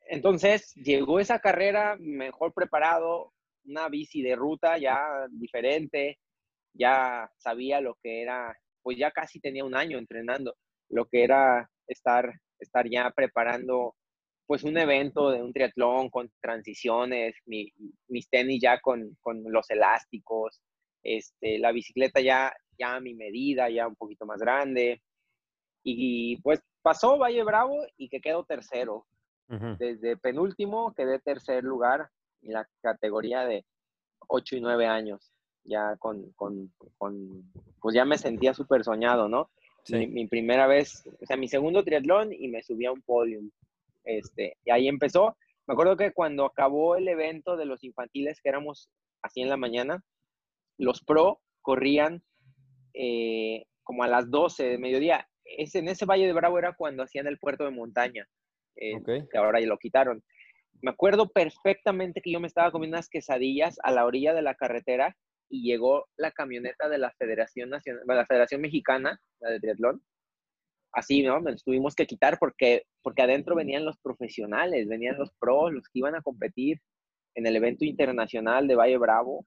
entonces 0.08 0.74
llegó 0.74 1.20
esa 1.20 1.38
carrera 1.38 1.96
mejor 2.00 2.52
preparado, 2.54 3.32
una 3.64 3.88
bici 3.88 4.22
de 4.22 4.36
ruta 4.36 4.78
ya 4.78 5.26
diferente, 5.30 6.18
ya 6.72 7.30
sabía 7.36 7.80
lo 7.80 7.96
que 8.02 8.22
era, 8.22 8.56
pues 8.82 8.96
ya 8.98 9.10
casi 9.10 9.40
tenía 9.40 9.64
un 9.64 9.76
año 9.76 9.98
entrenando, 9.98 10.56
lo 10.88 11.06
que 11.06 11.24
era 11.24 11.70
estar, 11.86 12.32
estar 12.58 12.88
ya 12.88 13.10
preparando 13.10 13.94
pues 14.46 14.64
un 14.64 14.78
evento 14.78 15.30
de 15.30 15.42
un 15.42 15.52
triatlón 15.52 16.08
con 16.08 16.32
transiciones, 16.40 17.34
mi, 17.44 17.70
mis 18.08 18.30
tenis 18.30 18.60
ya 18.62 18.80
con, 18.80 19.14
con, 19.20 19.42
los 19.52 19.68
elásticos, 19.68 20.58
este, 21.02 21.58
la 21.58 21.70
bicicleta 21.70 22.22
ya, 22.22 22.54
ya 22.78 22.94
a 22.94 23.00
mi 23.00 23.14
medida, 23.14 23.68
ya 23.68 23.86
un 23.86 23.96
poquito 23.96 24.24
más 24.24 24.40
grande. 24.40 25.02
Y, 25.84 26.32
y 26.32 26.36
pues 26.40 26.60
pasó 26.80 27.18
Valle 27.18 27.44
Bravo 27.44 27.76
y 27.98 28.08
que 28.08 28.22
quedó 28.22 28.44
tercero. 28.44 29.06
Uh 29.48 29.54
-huh. 29.54 29.78
Desde 29.78 30.16
penúltimo 30.16 30.92
quedé 30.94 31.18
tercer 31.18 31.64
lugar 31.64 32.10
en 32.42 32.52
la 32.52 32.68
categoría 32.82 33.44
de, 33.44 33.64
8 34.28 34.56
y 34.56 34.60
9 34.60 34.86
años, 34.86 35.32
ya 35.64 35.96
con, 35.96 36.32
con, 36.32 36.72
con 36.96 37.50
pues 37.80 37.94
ya 37.94 38.04
me 38.04 38.18
sentía 38.18 38.54
súper 38.54 38.84
soñado, 38.84 39.28
¿no? 39.28 39.50
Sí. 39.84 39.94
Mi, 39.94 40.06
mi 40.06 40.26
primera 40.26 40.66
vez, 40.66 41.06
o 41.20 41.26
sea, 41.26 41.36
mi 41.36 41.48
segundo 41.48 41.82
triatlón 41.82 42.32
y 42.32 42.48
me 42.48 42.62
subí 42.62 42.86
a 42.86 42.92
un 42.92 43.02
podium. 43.02 43.50
Este, 44.04 44.56
y 44.64 44.70
ahí 44.70 44.88
empezó. 44.88 45.36
Me 45.66 45.72
acuerdo 45.72 45.96
que 45.96 46.12
cuando 46.12 46.44
acabó 46.44 46.96
el 46.96 47.08
evento 47.08 47.56
de 47.56 47.66
los 47.66 47.84
infantiles, 47.84 48.40
que 48.40 48.48
éramos 48.48 48.90
así 49.22 49.40
en 49.40 49.48
la 49.48 49.56
mañana, 49.56 50.02
los 50.78 51.02
pro 51.02 51.40
corrían 51.62 52.22
eh, 52.94 53.64
como 53.82 54.02
a 54.02 54.08
las 54.08 54.30
12 54.30 54.64
de 54.64 54.78
mediodía. 54.78 55.28
Es, 55.44 55.74
en 55.74 55.88
ese 55.88 56.04
Valle 56.04 56.26
de 56.26 56.32
Bravo 56.32 56.58
era 56.58 56.74
cuando 56.74 57.02
hacían 57.02 57.26
el 57.26 57.38
puerto 57.38 57.64
de 57.64 57.70
montaña, 57.70 58.26
eh, 58.80 59.26
que 59.30 59.38
ahora 59.38 59.60
ya 59.60 59.66
lo 59.66 59.78
quitaron. 59.78 60.22
Me 60.80 60.90
acuerdo 60.90 61.28
perfectamente 61.28 62.20
que 62.20 62.30
yo 62.32 62.40
me 62.40 62.46
estaba 62.46 62.70
comiendo 62.70 62.96
unas 62.96 63.08
quesadillas 63.08 63.78
a 63.82 63.90
la 63.90 64.06
orilla 64.06 64.32
de 64.32 64.42
la 64.42 64.54
carretera 64.54 65.16
y 65.50 65.62
llegó 65.62 66.06
la 66.16 66.30
camioneta 66.30 66.88
de 66.88 66.98
la 66.98 67.10
Federación 67.18 67.70
Nacional, 67.70 68.02
de 68.06 68.14
la 68.14 68.26
Federación 68.26 68.60
Mexicana, 68.60 69.20
la 69.40 69.50
de 69.50 69.60
triatlón. 69.60 70.02
Así, 70.92 71.22
¿no? 71.22 71.40
Nos 71.40 71.64
tuvimos 71.64 71.94
que 71.94 72.06
quitar 72.06 72.38
porque, 72.38 72.84
porque 73.02 73.22
adentro 73.22 73.54
venían 73.54 73.84
los 73.84 73.98
profesionales, 73.98 74.88
venían 74.88 75.18
los 75.18 75.30
pros, 75.38 75.72
los 75.72 75.84
que 75.88 75.98
iban 75.98 76.14
a 76.14 76.22
competir 76.22 76.80
en 77.34 77.46
el 77.46 77.56
evento 77.56 77.84
internacional 77.84 78.66
de 78.66 78.74
Valle 78.74 78.98
Bravo 78.98 79.46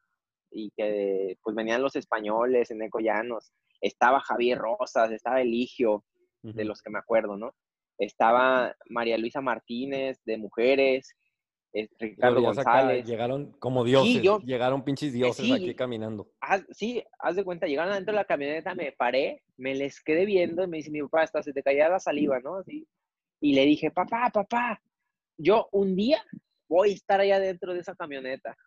y 0.52 0.72
que 0.76 1.38
pues 1.42 1.56
venían 1.56 1.82
los 1.82 1.96
españoles 1.96 2.72
en 2.72 2.82
Ecollanos. 2.82 3.54
Estaba 3.80 4.20
Javier 4.20 4.60
Rosas, 4.60 5.12
estaba 5.12 5.42
Eligio, 5.42 6.04
de 6.44 6.66
los 6.66 6.82
que 6.82 6.90
me 6.90 7.00
acuerdo, 7.00 7.38
¿no? 7.38 7.54
Estaba 8.02 8.76
María 8.90 9.18
Luisa 9.18 9.42
Martínez 9.42 10.20
de 10.26 10.38
Mujeres, 10.38 11.16
eh, 11.74 11.88
Ricardo 12.00 12.42
González. 12.42 13.06
llegaron 13.06 13.52
como 13.60 13.84
dioses, 13.84 14.22
yo- 14.24 14.40
llegaron 14.40 14.84
pinches 14.84 15.14
dioses 15.14 15.46
sí. 15.46 15.54
aquí 15.54 15.76
caminando. 15.76 16.28
Haz- 16.42 16.66
sí, 16.72 17.04
haz 17.20 17.36
de 17.36 17.44
cuenta, 17.44 17.68
llegaron 17.68 17.92
adentro 17.94 18.12
de 18.14 18.18
la 18.18 18.26
camioneta, 18.26 18.74
me 18.74 18.92
paré, 18.92 19.44
me 19.56 19.76
les 19.76 20.02
quedé 20.02 20.26
viendo 20.26 20.64
y 20.64 20.68
me 20.68 20.78
dice 20.78 20.90
mi 20.90 21.02
papá, 21.04 21.22
hasta 21.22 21.44
se 21.44 21.54
te 21.54 21.62
caía 21.62 21.90
la 21.90 22.00
saliva, 22.00 22.40
¿no? 22.40 22.56
Así. 22.58 22.88
Y 23.40 23.54
le 23.54 23.66
dije, 23.66 23.92
papá, 23.92 24.32
papá, 24.34 24.82
yo 25.38 25.70
un 25.72 25.96
día 25.96 26.24
voy 26.68 26.90
a 26.92 26.94
estar 26.94 27.20
allá 27.22 27.40
dentro 27.40 27.74
de 27.74 27.82
esa 27.82 27.96
camioneta. 27.96 28.58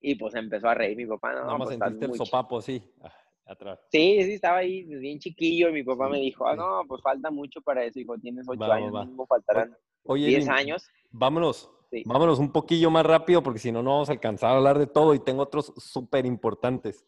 Y 0.00 0.16
pues 0.16 0.34
empezó 0.34 0.68
a 0.68 0.74
reír 0.74 0.96
mi 0.96 1.06
papá, 1.06 1.32
no, 1.34 1.44
Nada 1.44 1.58
más 1.58 1.68
pues, 1.68 1.78
sentiste 1.78 2.06
el 2.06 2.14
sopapo 2.14 2.58
así, 2.58 2.82
ah, 3.00 3.12
atrás. 3.46 3.80
Sí, 3.90 4.22
sí, 4.24 4.32
estaba 4.34 4.58
ahí 4.58 4.82
bien 4.84 5.18
chiquillo 5.18 5.68
y 5.68 5.72
mi 5.72 5.82
papá 5.84 6.06
Sí, 6.06 6.12
me 6.12 6.20
dijo, 6.20 6.46
ah, 6.46 6.52
sí. 6.54 6.58
no, 6.58 6.82
pues 6.88 7.00
falta 7.02 7.30
mucho 7.30 7.60
para 7.62 7.84
eso, 7.84 7.98
hijo, 8.00 8.18
tienes 8.18 8.46
ocho 8.48 8.60
Va, 8.60 8.74
años, 8.74 8.94
va. 8.94 9.26
faltarán 9.28 9.76
Oye, 10.04 10.26
10 10.26 10.44
Edwin, 10.48 10.52
años. 10.58 10.88
vámonos, 11.10 11.70
Sí. 11.90 12.02
vámonos 12.04 12.38
un 12.38 12.50
poquillo 12.52 12.90
más 12.90 13.06
rápido 13.06 13.42
porque 13.42 13.58
si 13.60 13.70
no, 13.72 13.82
no 13.82 13.90
vamos 13.92 14.08
a 14.08 14.12
alcanzar 14.12 14.50
a 14.50 14.56
hablar 14.56 14.78
de 14.78 14.86
todo 14.86 15.14
y 15.14 15.20
tengo 15.20 15.42
otros 15.42 15.72
súper 15.76 16.26
importantes 16.26 17.04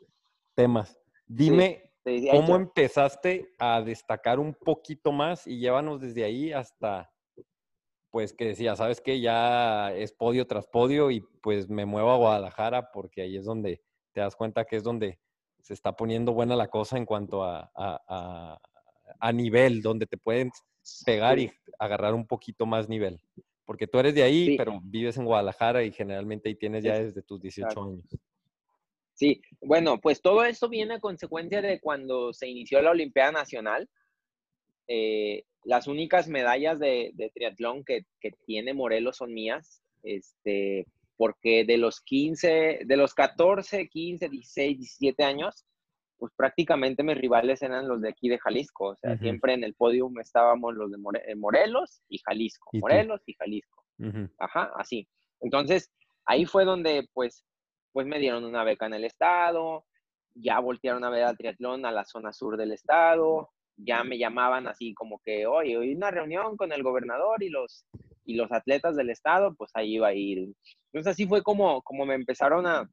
temas. 0.54 0.98
Dime, 1.26 1.92
¿cómo 2.30 2.48
"Yo- 2.48 2.56
empezaste 2.56 3.50
a 3.58 3.82
destacar 3.82 4.38
un 4.38 4.54
poquito 4.54 5.12
más 5.12 5.46
y 5.46 5.58
llévanos 5.58 6.00
desde 6.00 6.24
ahí 6.24 6.52
hasta, 6.52 7.12
pues 8.10 8.32
que 8.32 8.46
decía, 8.46 8.74
sabes 8.76 9.00
que 9.00 9.20
ya 9.20 9.92
es 9.94 10.12
podio 10.12 10.46
tras 10.46 10.66
podio 10.66 11.10
y 11.10 11.20
pues 11.42 11.68
me 11.68 11.84
muevo 11.84 12.10
a 12.10 12.16
Guadalajara 12.16 12.90
porque 12.92 13.22
ahí 13.22 13.36
es 13.36 13.44
donde 13.44 13.82
te 14.12 14.20
das 14.20 14.34
cuenta 14.34 14.64
que 14.64 14.76
es 14.76 14.82
donde 14.82 15.18
se 15.68 15.74
está 15.74 15.92
poniendo 15.94 16.32
buena 16.32 16.56
la 16.56 16.68
cosa 16.68 16.96
en 16.96 17.04
cuanto 17.04 17.44
a, 17.44 17.70
a- 17.74 18.00
a- 18.08 18.58
a 19.20 19.32
nivel, 19.32 19.82
donde 19.82 20.06
te 20.06 20.16
pueden 20.16 20.50
pegar 21.04 21.38
y 21.38 21.52
agarrar 21.78 22.14
un 22.14 22.26
poquito 22.26 22.64
más 22.64 22.88
nivel. 22.88 23.20
Porque 23.66 23.86
tú 23.86 23.98
eres 23.98 24.14
de 24.14 24.22
ahí, 24.22 24.46
Sí. 24.46 24.54
pero 24.56 24.80
vives 24.82 25.18
en 25.18 25.26
Guadalajara 25.26 25.84
y 25.84 25.92
generalmente 25.92 26.48
ahí 26.48 26.54
tienes 26.54 26.82
ya 26.84 26.94
Es- 26.96 27.08
desde 27.08 27.22
tus 27.22 27.38
18 27.42 27.66
exacto. 27.68 27.84
años. 27.84 28.04
Sí, 29.12 29.42
bueno, 29.60 30.00
pues 30.00 30.22
todo 30.22 30.42
esto 30.44 30.70
viene 30.70 30.94
a 30.94 31.00
consecuencia 31.00 31.60
de 31.60 31.80
cuando 31.80 32.32
se 32.32 32.48
inició 32.48 32.80
la 32.80 32.92
Olimpiada 32.92 33.32
Nacional. 33.32 33.90
Eh, 34.86 35.44
las 35.64 35.86
únicas 35.86 36.28
medallas 36.28 36.78
de, 36.78 37.10
de 37.12 37.28
triatlón 37.28 37.84
que, 37.84 38.06
que 38.20 38.30
tiene 38.46 38.72
Morelos 38.72 39.18
son 39.18 39.34
mías, 39.34 39.82
este, 40.02 40.86
porque 41.18 41.64
de 41.66 41.76
los 41.76 42.00
15, 42.00 42.80
de 42.86 42.96
los 42.96 43.12
14, 43.12 43.88
15, 43.88 44.28
16, 44.30 44.78
17 44.78 45.24
años, 45.24 45.66
pues 46.16 46.32
prácticamente 46.34 47.02
mis 47.02 47.18
rivales 47.18 47.60
eran 47.62 47.86
los 47.86 48.00
de 48.00 48.08
aquí 48.08 48.28
de 48.30 48.38
Jalisco. 48.38 48.86
O 48.90 48.96
sea, 48.96 49.12
siempre 49.20 49.52
en 49.52 49.64
el 49.64 49.74
podio 49.74 50.08
estábamos 50.20 50.74
los 50.74 50.90
de 50.90 50.96
More- 50.98 51.22
eh, 51.30 51.34
Morelos 51.36 52.00
y 52.08 52.18
Jalisco. 52.24 52.70
Morelos 52.80 53.20
y 53.26 53.34
Jalisco. 53.34 53.84
Ajá, 54.38 54.72
así. 54.76 55.06
Entonces, 55.40 55.92
ahí 56.24 56.44
fue 56.46 56.64
donde, 56.64 57.06
pues, 57.12 57.44
pues 57.92 58.06
me 58.06 58.18
dieron 58.18 58.44
una 58.44 58.64
beca 58.64 58.86
en 58.86 58.94
el 58.94 59.04
estado, 59.04 59.84
ya 60.34 60.58
voltearon 60.60 61.04
a 61.04 61.10
ver 61.10 61.24
al 61.24 61.36
triatlón 61.36 61.84
a 61.84 61.90
la 61.92 62.04
zona 62.04 62.32
sur 62.32 62.56
del 62.56 62.72
estado, 62.72 63.50
ya 63.76 64.02
me 64.04 64.18
llamaban 64.18 64.66
así 64.68 64.94
como 64.94 65.20
que, 65.24 65.46
oye, 65.46 65.76
hoy 65.76 65.94
una 65.94 66.10
reunión 66.10 66.56
con 66.56 66.72
el 66.72 66.82
gobernador 66.82 67.42
y 67.42 67.48
los, 67.48 67.84
y 68.24 68.34
los 68.34 68.50
atletas 68.52 68.96
del 68.96 69.10
estado, 69.10 69.54
pues 69.54 69.70
ahí 69.74 69.94
iba 69.94 70.08
a 70.08 70.14
ir. 70.14 70.52
Entonces, 70.92 71.12
así 71.12 71.26
fue 71.26 71.42
como, 71.42 71.82
como 71.82 72.06
me 72.06 72.14
empezaron 72.14 72.66
a, 72.66 72.90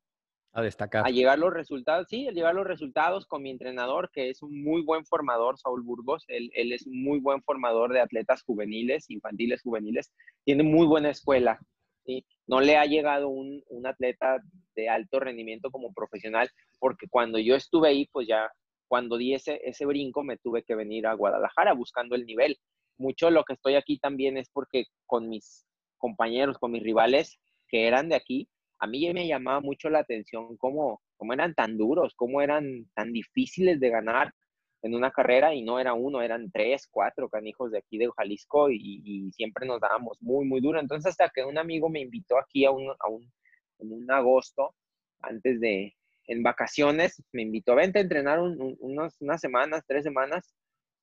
A 0.52 0.62
destacar. 0.62 1.06
a 1.06 1.10
llegar 1.10 1.40
los 1.40 1.54
resultados, 1.54 2.08
sí, 2.10 2.28
a 2.28 2.32
llegar 2.32 2.54
los 2.56 2.68
resultados 2.68 3.26
con 3.26 3.42
mi 3.42 3.50
entrenador, 3.52 4.10
que 4.12 4.30
es 4.30 4.42
un 4.42 4.64
muy 4.64 4.82
buen 4.82 5.06
formador, 5.06 5.58
Saúl 5.58 5.82
Burgos. 5.82 6.26
Él, 6.28 6.50
él 6.54 6.74
es 6.74 6.86
un 6.86 7.04
muy 7.04 7.20
buen 7.20 7.42
formador 7.44 7.94
de 7.94 8.02
atletas 8.02 8.44
juveniles, 8.44 9.10
infantiles 9.10 9.62
juveniles. 9.62 10.12
Tiene 10.44 10.64
muy 10.64 10.86
buena 10.88 11.10
escuela. 11.10 11.60
¿sí? 12.06 12.26
No 12.48 12.60
le 12.60 12.78
ha 12.78 12.86
llegado 12.86 13.30
un, 13.30 13.64
un 13.70 13.88
atleta 13.88 14.42
de 14.76 14.90
alto 14.90 15.20
rendimiento 15.20 15.72
como 15.72 15.94
profesional, 15.94 16.50
porque 16.80 17.08
cuando 17.10 17.40
yo 17.40 17.56
estuve 17.56 17.90
ahí, 17.90 18.08
pues 18.12 18.28
ya, 18.28 18.52
cuando 18.88 19.18
di 19.18 19.34
ese, 19.34 19.62
ese 19.64 19.86
brinco, 19.86 20.24
me 20.24 20.38
tuve 20.38 20.64
que 20.64 20.76
venir 20.76 21.08
a 21.08 21.14
Guadalajara 21.14 21.74
buscando 21.74 22.16
el 22.16 22.26
nivel. 22.26 22.58
Mucho 22.98 23.30
lo 23.30 23.44
que 23.44 23.54
estoy 23.54 23.76
aquí 23.76 23.98
también 24.00 24.38
es 24.38 24.50
porque 24.50 24.86
con 25.06 25.28
mis 25.28 25.66
compañeros, 25.98 26.58
con 26.60 26.72
mis 26.72 26.84
rivales 26.84 27.40
que 27.68 27.88
eran 27.88 28.10
de 28.10 28.16
aquí, 28.16 28.48
a 28.80 28.88
mí 28.88 29.12
me 29.14 29.28
llamaba 29.28 29.62
mucho 29.62 29.90
la 29.90 30.00
atención 30.00 30.58
cómo, 30.58 31.02
cómo 31.18 31.34
eran 31.34 31.54
tan 31.56 31.78
duros, 31.78 32.14
cómo 32.16 32.42
eran 32.42 32.86
tan 32.94 33.14
difíciles 33.14 33.80
de 33.80 33.90
ganar 33.90 34.34
en 34.82 34.94
una 34.94 35.12
carrera 35.12 35.54
y 35.56 35.64
no 35.64 35.80
era 35.80 35.94
uno, 35.94 36.22
eran 36.22 36.52
tres, 36.52 36.88
cuatro 36.92 37.30
canijos 37.30 37.72
de 37.72 37.80
aquí 37.80 37.98
de 37.98 38.10
Jalisco 38.16 38.70
y, 38.70 39.32
siempre 39.32 39.66
nos 39.66 39.82
dábamos 39.82 40.22
muy, 40.22 40.46
muy 40.46 40.62
duro. 40.62 40.80
Entonces 40.80 41.12
hasta 41.12 41.30
que 41.34 41.44
un 41.44 41.58
amigo 41.58 41.90
me 41.90 42.02
invitó 42.02 42.38
aquí 42.38 42.66
a 42.66 42.72
un, 42.72 42.90
a 43.00 43.08
un, 43.10 43.32
en 43.80 43.92
un 43.92 44.12
agosto, 44.12 44.76
antes 45.22 45.60
de, 45.60 45.96
en 46.28 46.44
vacaciones, 46.44 47.24
me 47.32 47.42
invitó, 47.42 47.76
vente 47.76 48.00
a 48.00 48.02
entrenar 48.04 48.40
un- 48.40 48.78
unas 48.80 49.42
semanas, 49.42 49.84
tres 49.88 50.04
semanas, 50.04 50.54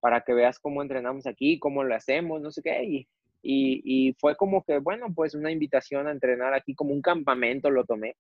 para 0.01 0.21
que 0.23 0.33
veas 0.35 0.59
cómo 0.59 0.83
entrenamos 0.83 1.27
aquí, 1.27 1.59
cómo 1.59 1.85
lo 1.85 1.95
hacemos, 1.95 2.41
no 2.41 2.51
sé 2.53 2.63
qué. 2.63 3.07
Y, 3.43 3.83
y 4.09 4.13
fue 4.15 4.37
como 4.37 4.63
que, 4.65 4.79
bueno, 4.79 5.07
pues 5.15 5.35
una 5.35 5.51
invitación 5.51 6.07
a 6.07 6.13
entrenar 6.13 6.55
aquí, 6.55 6.75
como 6.75 6.93
un 6.93 7.03
campamento 7.03 7.71
lo 7.71 7.85
tomé. 7.85 8.17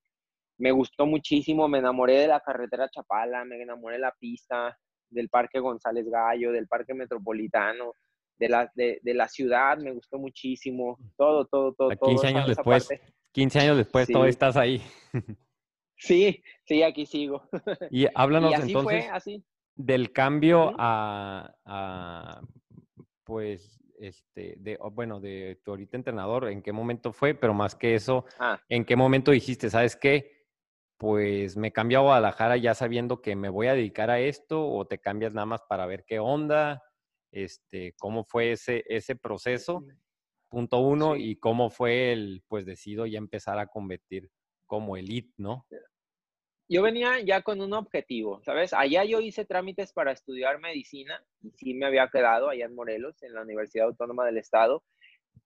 Me 0.58 0.70
gustó 0.72 1.06
muchísimo, 1.06 1.68
me 1.68 1.78
enamoré 1.78 2.18
de 2.20 2.28
la 2.28 2.40
carretera 2.40 2.88
Chapala, 2.90 3.44
me 3.44 3.60
enamoré 3.62 3.96
de 3.96 4.02
la 4.02 4.12
pista, 4.18 4.76
del 5.10 5.28
Parque 5.28 5.58
González 5.60 6.06
Gallo, 6.08 6.52
del 6.52 6.66
Parque 6.68 6.94
Metropolitano, 6.94 7.94
de 8.38 8.48
la, 8.48 8.70
de, 8.74 8.98
de 9.02 9.14
la 9.14 9.28
ciudad, 9.28 9.78
me 9.78 9.92
gustó 9.92 10.18
muchísimo, 10.18 10.98
todo, 11.16 11.46
todo, 11.46 11.72
todo. 11.74 11.90
A 11.92 11.96
todo 11.96 12.10
15 12.10 12.26
esa- 12.28 12.36
años 12.38 12.48
después. 12.48 12.88
parte. 12.88 13.02
15 13.32 13.58
años 13.60 13.76
después 13.78 14.06
Sí. 14.06 14.12
todavía 14.12 14.30
estás 14.30 14.56
ahí. 14.56 14.82
Sí, 15.96 16.42
sí, 16.64 16.82
aquí 16.82 17.06
sigo. 17.06 17.48
Y 17.90 18.06
háblanos 18.14 18.50
y 18.50 18.54
así 18.54 18.66
entonces 18.72 19.04
fue, 19.04 19.14
así. 19.14 19.44
del 19.76 20.12
cambio 20.12 20.74
a, 20.76 22.42
pues, 23.24 23.78
este, 24.02 24.54
de, 24.58 24.78
bueno, 24.92 25.20
de 25.20 25.60
tu 25.64 25.70
ahorita 25.72 25.96
entrenador, 25.96 26.48
¿en 26.48 26.62
qué 26.62 26.72
momento 26.72 27.12
fue? 27.12 27.34
Pero 27.34 27.54
más 27.54 27.74
que 27.74 27.94
eso, 27.94 28.24
Ah, 28.38 28.60
¿en 28.68 28.84
qué 28.84 28.96
momento 28.96 29.30
dijiste, 29.30 29.70
sabes 29.70 29.96
qué? 29.96 30.42
Pues 30.98 31.56
me 31.56 31.72
cambio 31.72 31.98
a 32.00 32.02
Guadalajara 32.02 32.56
ya 32.56 32.74
sabiendo 32.74 33.20
que 33.22 33.34
me 33.36 33.48
voy 33.48 33.66
a 33.68 33.74
dedicar 33.74 34.10
a 34.10 34.20
esto 34.20 34.68
o 34.68 34.86
te 34.86 34.98
cambias 34.98 35.34
nada 35.34 35.46
más 35.46 35.62
para 35.68 35.86
ver 35.86 36.04
qué 36.04 36.18
onda, 36.18 36.82
este, 37.32 37.94
cómo 37.98 38.24
fue 38.24 38.52
ese, 38.52 38.84
ese 38.88 39.16
proceso, 39.16 39.84
punto 40.48 40.78
uno, 40.78 41.14
Sí. 41.16 41.30
y 41.30 41.36
cómo 41.36 41.70
fue 41.70 42.12
el, 42.12 42.44
pues 42.48 42.66
decido 42.66 43.06
ya 43.06 43.18
empezar 43.18 43.58
a 43.58 43.66
competir 43.68 44.30
como 44.66 44.96
elite, 44.96 45.32
¿no? 45.38 45.66
Yo 46.72 46.80
venía 46.80 47.20
ya 47.20 47.42
con 47.42 47.60
un 47.60 47.74
objetivo, 47.74 48.40
¿sabes? 48.44 48.72
Allá 48.72 49.04
yo 49.04 49.20
hice 49.20 49.44
trámites 49.44 49.92
para 49.92 50.12
estudiar 50.12 50.58
medicina 50.58 51.22
y 51.42 51.50
sí 51.50 51.74
me 51.74 51.84
había 51.84 52.08
quedado 52.08 52.48
allá 52.48 52.64
en 52.64 52.74
Morelos, 52.74 53.22
en 53.22 53.34
la 53.34 53.42
Universidad 53.42 53.88
Autónoma 53.88 54.24
del 54.24 54.38
Estado, 54.38 54.82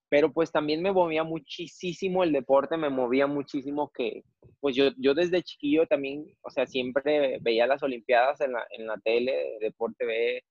pero 0.07 0.31
pues 0.31 0.53
también 0.53 0.81
me 0.81 0.93
movía 0.93 1.25
muchísimo 1.25 2.23
el 2.23 2.31
deporte, 2.31 2.77
me 2.77 2.89
movía 2.89 3.27
muchísimo 3.27 3.91
que, 3.93 4.23
pues 4.61 4.73
yo, 4.77 4.91
yo 4.97 5.13
desde 5.13 5.43
chiquillo 5.43 5.85
también, 5.85 6.25
o 6.43 6.49
sea, 6.49 6.65
siempre 6.65 7.39
veía 7.41 7.67
las 7.67 7.83
Olimpiadas 7.83 8.39
en 8.39 8.53
la, 8.53 8.65
en 8.69 8.87
la 8.87 8.97
tele, 9.03 9.57
Deporte 9.59 10.05
B, 10.05 10.43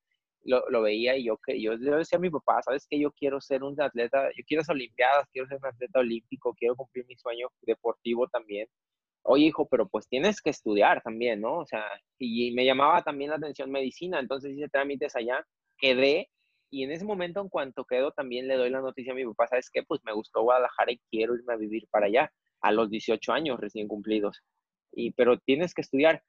lo, 0.45 0.69
lo 0.69 0.83
veía 0.83 1.17
y 1.17 1.25
yo, 1.25 1.39
que, 1.39 1.59
yo, 1.59 1.79
decía 1.79 2.19
a 2.19 2.21
mi 2.21 2.29
papá, 2.29 2.61
¿sabes 2.62 2.87
qué? 2.87 3.01
Yo 3.01 3.12
quiero 3.12 3.41
ser 3.41 3.62
un 3.62 3.81
atleta, 3.81 4.29
yo 4.37 4.45
quiero 4.47 4.62
ser 4.62 4.75
Olimpiadas, 4.75 5.27
quiero 5.33 5.49
ser 5.49 5.57
un 5.57 5.67
atleta 5.69 6.01
olímpico, 6.01 6.55
quiero 6.55 6.77
cumplir 6.77 7.07
mi 7.07 7.17
sueño 7.17 7.49
deportivo 7.62 8.29
también. 8.29 8.69
Oye 9.27 9.47
hijo, 9.47 9.67
pero 9.69 9.89
pues 9.89 10.09
tienes 10.09 10.41
que 10.41 10.51
estudiar 10.51 11.03
también, 11.03 11.41
¿no? 11.41 11.59
O 11.59 11.67
sea, 11.67 11.85
y, 12.19 12.53
me 12.53 12.65
llamaba 12.65 13.03
también 13.03 13.31
la 13.31 13.37
atención 13.37 13.71
medicina, 13.71 14.21
entonces 14.21 14.53
hice 14.53 14.69
trámites 14.69 15.17
allá, 15.17 15.45
quedé, 15.79 16.31
y 16.71 16.85
en 16.85 16.91
ese 16.93 17.05
momento, 17.05 17.41
en 17.41 17.49
cuanto 17.49 17.85
quedo, 17.85 18.12
también 18.12 18.49
le 18.49 18.57
doy 18.57 18.71
la 18.71 18.81
noticia 18.81 19.12
a 19.12 19.17
mi 19.17 19.25
papá, 19.25 19.47
¿sabes 19.49 19.71
qué? 19.71 19.83
Pues 19.83 20.01
me 20.05 20.12
gustó 20.12 20.43
Guadalajara 20.43 20.93
y 20.93 21.01
quiero 21.11 21.35
irme 21.35 21.55
a 21.55 21.57
vivir 21.57 21.87
para 21.91 22.07
allá, 22.07 22.33
a 22.61 22.73
los 22.73 22.91
18 22.91 23.33
años 23.33 23.61
recién 23.61 23.89
cumplidos. 23.89 24.43
Y, 24.93 25.12
pero 25.12 25.39
tienes 25.39 25.75
que 25.75 25.83
estudiar. 25.83 26.23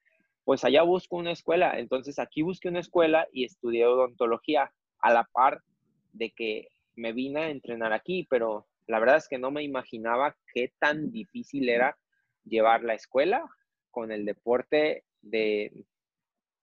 Pues 0.44 0.64
allá 0.64 0.84
busco 0.84 1.18
una 1.18 1.32
escuela. 1.32 1.80
Entonces 1.80 2.20
aquí 2.20 2.42
busqué 2.44 2.70
una 2.70 2.80
escuela 2.80 3.28
y 3.34 3.46
estudié 3.46 3.86
odontología 3.86 4.72
a 5.00 5.12
la 5.12 5.28
par 5.34 5.62
de 6.14 6.32
que 6.32 6.68
me 6.96 7.14
vine 7.14 7.42
a 7.42 7.50
entrenar 7.50 7.94
aquí, 7.94 8.28
pero 8.30 8.68
la 8.88 9.00
verdad 9.00 9.18
es 9.18 9.28
que 9.28 9.38
no 9.38 9.52
me 9.52 9.64
imaginaba 9.64 10.36
qué 10.54 10.72
tan 10.80 11.12
difícil 11.12 11.68
era 11.70 11.98
llevar 12.48 12.84
la 12.84 12.94
escuela 12.94 13.44
con 13.92 14.12
el 14.12 14.26
deporte 14.26 15.04
de, 15.22 15.86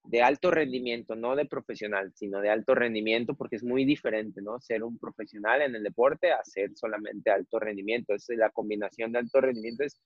de 0.04 0.22
alto 0.22 0.50
rendimiento, 0.50 1.16
no 1.16 1.34
de 1.34 1.46
profesional, 1.46 2.12
sino 2.14 2.40
de 2.40 2.50
alto 2.50 2.74
rendimiento, 2.74 3.34
porque 3.34 3.56
es 3.56 3.64
muy 3.64 3.84
diferente, 3.84 4.42
¿no? 4.42 4.60
Ser 4.60 4.84
un 4.84 4.98
profesional 4.98 5.62
en 5.62 5.74
el 5.74 5.82
deporte 5.82 6.30
a 6.30 6.44
ser 6.44 6.76
solamente 6.76 7.30
alto 7.30 7.58
rendimiento. 7.58 8.14
Es 8.14 8.26
la 8.28 8.50
combinación 8.50 9.12
de 9.12 9.20
alto 9.20 9.40
rendimiento 9.40 9.84
es 9.84 10.00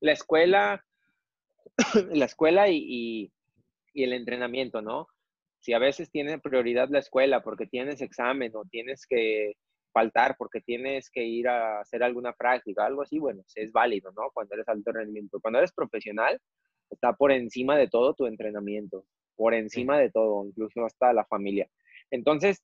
la 0.00 0.12
escuela, 0.12 0.84
la 2.12 2.24
escuela 2.24 2.68
y, 2.68 3.30
y, 3.94 4.02
el 4.02 4.12
entrenamiento, 4.12 4.82
¿no? 4.82 5.06
Si 5.60 5.72
a 5.72 5.78
veces 5.78 6.10
tiene 6.10 6.38
prioridad 6.38 6.88
la 6.90 6.98
escuela 6.98 7.42
porque 7.42 7.66
tienes 7.66 8.02
examen 8.02 8.52
o 8.54 8.64
tienes 8.64 9.06
que 9.06 9.54
faltar 9.96 10.36
porque 10.36 10.60
tienes 10.60 11.08
que 11.08 11.24
ir 11.24 11.48
a 11.48 11.80
hacer 11.80 12.02
alguna 12.02 12.34
práctica, 12.34 12.84
algo 12.84 13.00
así, 13.00 13.18
bueno, 13.18 13.42
es 13.54 13.72
válido, 13.72 14.12
¿no? 14.12 14.30
Cuando 14.34 14.54
eres 14.54 14.68
alto 14.68 14.92
rendimiento. 14.92 15.40
Cuando 15.40 15.58
eres 15.58 15.72
profesional, 15.72 16.38
está 16.90 17.14
por 17.14 17.32
encima 17.32 17.78
de 17.78 17.88
todo 17.88 18.12
tu 18.12 18.26
entrenamiento, 18.26 19.06
por 19.36 19.54
encima 19.54 19.98
de 19.98 20.10
todo, 20.10 20.44
incluso 20.44 20.84
hasta 20.84 21.14
la 21.14 21.24
familia. 21.24 21.66
Entonces, 22.10 22.62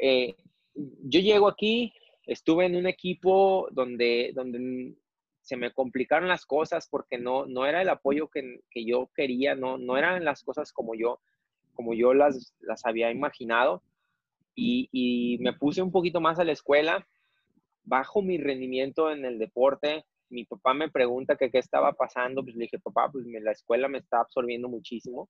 eh, 0.00 0.34
yo 0.74 1.20
llego 1.20 1.48
aquí, 1.48 1.92
estuve 2.24 2.64
en 2.64 2.76
un 2.76 2.86
equipo 2.86 3.68
donde, 3.72 4.32
donde 4.34 4.94
se 5.42 5.58
me 5.58 5.74
complicaron 5.74 6.30
las 6.30 6.46
cosas 6.46 6.88
porque 6.90 7.18
no, 7.18 7.44
no 7.44 7.66
era 7.66 7.82
el 7.82 7.90
apoyo 7.90 8.28
que, 8.28 8.60
que 8.70 8.86
yo 8.86 9.10
quería, 9.14 9.54
no, 9.54 9.76
no 9.76 9.98
eran 9.98 10.24
las 10.24 10.42
cosas 10.42 10.72
como 10.72 10.94
yo, 10.94 11.20
como 11.74 11.92
yo 11.92 12.14
las, 12.14 12.54
las 12.60 12.86
había 12.86 13.10
imaginado 13.10 13.82
y, 14.54 15.38
me 15.40 15.52
puse 15.54 15.82
un 15.82 15.92
poquito 15.92 16.20
más 16.20 16.38
a 16.38 16.44
la 16.44 16.52
escuela, 16.52 17.06
bajo 17.84 18.22
mi 18.22 18.38
rendimiento 18.38 19.10
en 19.10 19.24
el 19.24 19.38
deporte. 19.38 20.04
Mi 20.28 20.44
papá 20.44 20.74
me 20.74 20.90
pregunta 20.90 21.36
que 21.36 21.50
qué 21.50 21.58
estaba 21.58 21.92
pasando, 21.92 22.42
pues 22.42 22.54
le 22.56 22.64
dije, 22.64 22.78
papá, 22.78 23.10
pues 23.10 23.24
la 23.26 23.52
escuela 23.52 23.88
me 23.88 23.98
está 23.98 24.20
absorbiendo 24.20 24.68
muchísimo. 24.68 25.28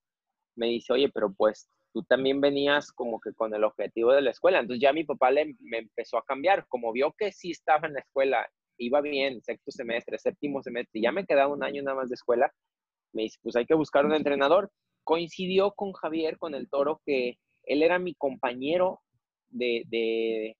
Me 0.56 0.66
dice, 0.66 0.92
oye, 0.92 1.09
pero 1.09 1.33
pues 1.33 1.68
tú 1.92 2.02
también 2.02 2.40
venías 2.40 2.92
como 2.92 3.20
que 3.20 3.33
con 3.33 3.54
el 3.54 3.64
objetivo 3.64 4.12
de 4.12 4.22
la 4.22 4.30
escuela. 4.30 4.61
Entonces 4.61 4.83
ya 4.83 4.92
mi 4.92 5.04
papá 5.04 5.30
le, 5.30 5.56
me 5.61 5.78
empezó 5.78 6.18
a 6.18 6.24
cambiar, 6.24 6.66
como 6.68 6.92
vio 6.92 7.14
que 7.16 7.33
sí 7.33 7.50
estaba 7.52 7.87
en 7.87 7.94
la 7.94 8.00
escuela, 8.00 8.46
iba 8.78 9.00
bien, 9.00 9.42
sexto 9.42 9.70
semestre, 9.70 10.18
séptimo 10.18 10.62
semestre, 10.62 11.00
ya 11.00 11.12
me 11.12 11.26
quedaba 11.26 11.52
un 11.52 11.62
año 11.62 11.83
nada 11.83 11.96
más 11.96 12.09
de 12.09 12.14
escuela, 12.14 12.52
me 13.12 13.22
dice, 13.22 13.38
pues 13.42 13.56
hay 13.56 13.66
que 13.66 13.74
buscar 13.74 14.06
un 14.06 14.14
entrenador. 14.14 14.70
Coincidió 15.04 15.72
con 15.72 15.92
Javier, 15.92 16.38
con 16.38 16.54
el 16.54 16.68
toro, 16.68 17.00
que 17.04 17.38
él 17.64 17.83
era 17.83 17.98
mi 17.98 18.14
compañero 18.14 19.00
de, 19.51 20.57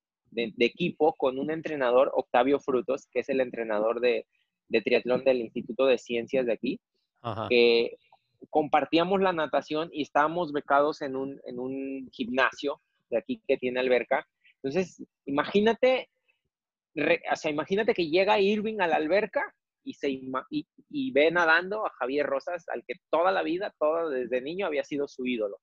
equipo 0.59 1.15
con 1.15 1.39
un 1.39 1.51
entrenador, 1.51 2.11
Octavio 2.15 2.61
Frutos, 2.61 3.07
que 3.11 3.21
es 3.21 3.29
el 3.29 3.41
entrenador 3.41 4.01
de, 4.01 4.27
triatlón 4.85 5.25
del 5.25 5.41
Instituto 5.41 5.87
de 5.87 5.99
Ciencias 5.99 6.47
de 6.47 6.53
aquí, 6.53 6.81
que 7.49 7.97
compartíamos 8.49 9.21
la 9.21 9.33
natación 9.33 9.91
y 9.93 10.03
estábamos 10.03 10.53
becados 10.53 11.03
en 11.03 11.17
un, 11.17 11.41
en 11.45 11.59
un 11.59 12.09
gimnasio 12.13 12.81
de 13.11 13.19
aquí 13.19 13.43
que 13.47 13.59
tiene 13.59 13.81
alberca. 13.81 14.27
Entonces, 14.63 15.03
imagínate, 15.27 16.09
o 16.97 17.37
sea, 17.37 17.51
imagínate 17.51 17.95
que 17.95 18.09
llega 18.09 18.41
Irving 18.41 18.81
a 18.81 18.87
la 18.87 18.97
alberca 18.97 19.43
y, 19.83 19.95
se, 19.95 20.11
y, 20.11 20.67
y, 20.91 21.11
ve 21.13 21.31
nadando 21.31 21.85
a 21.87 21.91
Javier 21.99 22.27
Rosas, 22.27 22.69
al 22.69 22.85
que 22.87 22.95
toda 23.11 23.33
la 23.33 23.43
vida, 23.43 23.75
todo 23.79 24.11
desde 24.11 24.41
niño 24.41 24.67
había 24.67 24.85
sido 24.85 25.09
su 25.09 25.27
ídolo. 25.27 25.59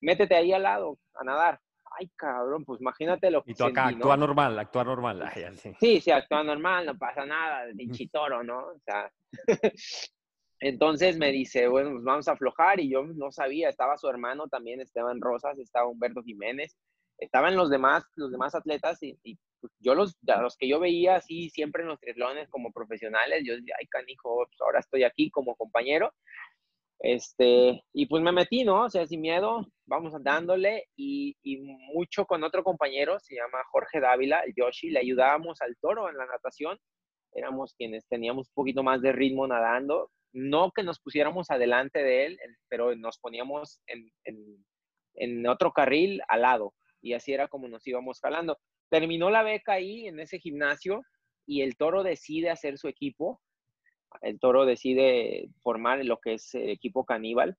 Métete 0.00 0.34
ahí 0.34 0.52
al 0.52 0.62
lado 0.62 0.98
a 1.14 1.24
nadar 1.24 1.60
ay, 1.98 2.08
cabrón, 2.16 2.64
pues 2.64 2.80
imagínate 2.80 3.30
lo 3.30 3.42
que. 3.42 3.52
Y 3.52 3.54
tú 3.54 3.64
acá, 3.64 3.88
actúa 3.88 4.16
normal, 4.16 4.58
actúa 4.58 4.84
normal. 4.84 5.30
sí. 5.78 6.00
sí, 6.00 6.10
actúa 6.10 6.42
normal, 6.42 6.86
no 6.86 6.98
pasa 6.98 7.24
nada, 7.26 7.66
de 7.66 7.88
chitoro, 7.90 8.42
¿no? 8.42 8.58
O 8.58 8.78
sea. 8.84 9.10
Entonces 10.60 11.18
me 11.18 11.30
dice, 11.30 11.68
bueno, 11.68 11.92
pues 11.92 12.02
vamos 12.02 12.26
a 12.26 12.32
aflojar 12.32 12.80
y 12.80 12.90
yo 12.90 13.04
no 13.04 13.30
sabía, 13.30 13.68
estaba 13.68 13.96
su 13.96 14.08
hermano 14.08 14.48
también, 14.48 14.80
Esteban 14.80 15.20
Rosas, 15.20 15.56
estaba 15.58 15.86
Humberto 15.86 16.20
Jiménez, 16.24 16.76
estaban 17.18 17.54
los 17.54 17.70
demás, 17.70 18.04
los 18.16 18.32
demás 18.32 18.56
atletas 18.56 18.98
y, 19.02 19.38
pues, 19.60 19.72
yo 19.78 19.94
los, 19.94 20.18
los 20.22 20.56
que 20.56 20.68
yo 20.68 20.80
veía 20.80 21.14
así 21.16 21.48
siempre 21.50 21.82
en 21.82 21.88
los 21.88 22.00
triatlones 22.00 22.48
como 22.48 22.72
profesionales, 22.72 23.44
yo 23.46 23.54
decía, 23.54 23.76
ay 23.78 23.86
canijo, 23.86 24.46
pues 24.46 24.60
ahora 24.60 24.80
estoy 24.80 25.04
aquí 25.04 25.30
como 25.30 25.54
compañero 25.54 26.12
este, 27.00 27.84
y 27.92 28.06
pues 28.06 28.22
me 28.22 28.32
metí, 28.32 28.64
¿no? 28.64 28.84
O 28.84 28.90
sea, 28.90 29.06
sin 29.06 29.20
miedo, 29.20 29.66
vamos 29.86 30.12
dándole 30.20 30.86
y, 30.96 31.36
y, 31.42 31.58
mucho 31.94 32.26
con 32.26 32.42
otro 32.42 32.64
compañero, 32.64 33.18
se 33.20 33.36
llama 33.36 33.58
Jorge 33.70 34.00
Dávila, 34.00 34.40
el 34.40 34.54
Yoshi, 34.56 34.90
le 34.90 35.00
ayudábamos 35.00 35.60
al 35.62 35.76
toro 35.80 36.08
en 36.08 36.16
la 36.16 36.26
natación, 36.26 36.78
éramos 37.32 37.74
quienes 37.74 38.06
teníamos 38.08 38.48
un 38.48 38.54
poquito 38.54 38.82
más 38.82 39.00
de 39.00 39.12
ritmo 39.12 39.46
nadando, 39.46 40.10
no 40.32 40.72
que 40.72 40.82
nos 40.82 41.00
pusiéramos 41.00 41.50
adelante 41.50 42.02
de 42.02 42.26
él, 42.26 42.38
pero 42.68 42.94
nos 42.96 43.18
poníamos 43.18 43.80
en, 43.86 44.10
en, 44.24 44.64
en 45.14 45.46
otro 45.46 45.72
carril 45.72 46.20
al 46.28 46.42
lado 46.42 46.74
y 47.00 47.14
así 47.14 47.32
era 47.32 47.48
como 47.48 47.68
nos 47.68 47.86
íbamos 47.86 48.20
jalando. 48.20 48.58
Terminó 48.90 49.30
la 49.30 49.42
beca 49.42 49.72
ahí 49.74 50.06
en 50.06 50.18
ese 50.20 50.38
gimnasio 50.38 51.02
y 51.46 51.62
el 51.62 51.76
toro 51.76 52.02
decide 52.02 52.50
hacer 52.50 52.78
su 52.78 52.88
equipo 52.88 53.40
el 54.22 54.38
toro 54.40 54.64
decide 54.66 55.50
formar 55.62 56.04
lo 56.04 56.18
que 56.18 56.34
es 56.34 56.54
el 56.54 56.70
equipo 56.70 57.04
caníbal. 57.04 57.56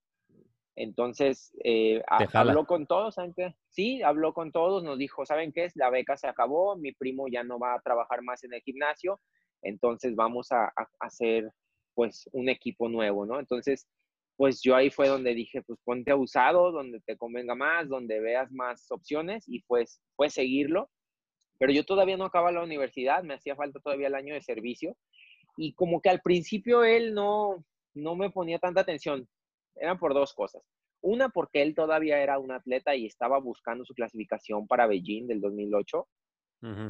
Entonces, 0.75 1.53
eh, 1.63 2.01
habló 2.07 2.65
con 2.65 2.87
todos, 2.87 3.15
¿saben 3.15 3.33
qué? 3.33 3.53
Sí, 3.69 4.01
habló 4.01 4.33
con 4.33 4.51
todos, 4.53 4.81
nos 4.81 4.97
dijo, 4.97 5.25
¿saben 5.25 5.51
qué? 5.51 5.67
La 5.75 5.89
beca 5.89 6.15
se 6.15 6.27
acabó, 6.27 6.77
mi 6.77 6.93
primo 6.93 7.27
ya 7.27 7.43
no 7.43 7.59
va 7.59 7.73
a 7.73 7.81
trabajar 7.81 8.21
más 8.21 8.43
en 8.45 8.53
el 8.53 8.61
gimnasio, 8.61 9.19
entonces 9.61 10.15
vamos 10.15 10.51
a, 10.51 10.71
hacer 10.99 11.51
pues 11.95 12.29
un 12.31 12.47
equipo 12.47 12.87
nuevo, 12.87 13.25
¿no? 13.25 13.39
Entonces, 13.39 13.89
pues 14.37 14.61
yo 14.61 14.73
ahí 14.73 14.89
fue 14.89 15.09
donde 15.09 15.33
dije, 15.33 15.61
pues 15.63 15.77
ponte 15.83 16.11
abusado, 16.11 16.71
donde 16.71 17.01
te 17.01 17.17
convenga 17.17 17.55
más, 17.55 17.89
donde 17.89 18.21
veas 18.21 18.49
más 18.51 18.89
opciones 18.89 19.43
y 19.49 19.61
pues 19.63 20.01
fue 20.15 20.29
seguirlo. 20.29 20.89
Pero 21.57 21.73
yo 21.73 21.83
todavía 21.83 22.15
no 22.15 22.23
acababa 22.23 22.53
la 22.53 22.63
universidad, 22.63 23.21
me 23.23 23.33
hacía 23.33 23.57
falta 23.57 23.81
todavía 23.81 24.07
el 24.07 24.15
año 24.15 24.33
de 24.33 24.41
servicio 24.41 24.95
y 25.59 25.73
como 25.73 25.99
que 26.01 26.09
al 26.09 26.21
principio 26.21 26.85
él 26.85 27.13
no, 27.13 27.65
no 27.93 28.15
me 28.15 28.29
ponía 28.29 28.59
tanta 28.59 28.79
atención. 28.79 29.27
Eran 29.75 29.99
por 29.99 30.13
dos 30.13 30.33
cosas. 30.33 30.63
Una, 31.01 31.27
porque 31.27 31.61
él 31.61 31.75
todavía 31.75 32.19
era 32.19 32.39
un 32.39 32.51
atleta 32.51 32.95
y 32.95 33.05
estaba 33.05 33.39
buscando 33.39 33.83
su 33.83 33.93
clasificación 33.93 34.67
para 34.67 34.87
Beijing 34.87 35.27
del 35.27 35.41
2008. 35.41 36.07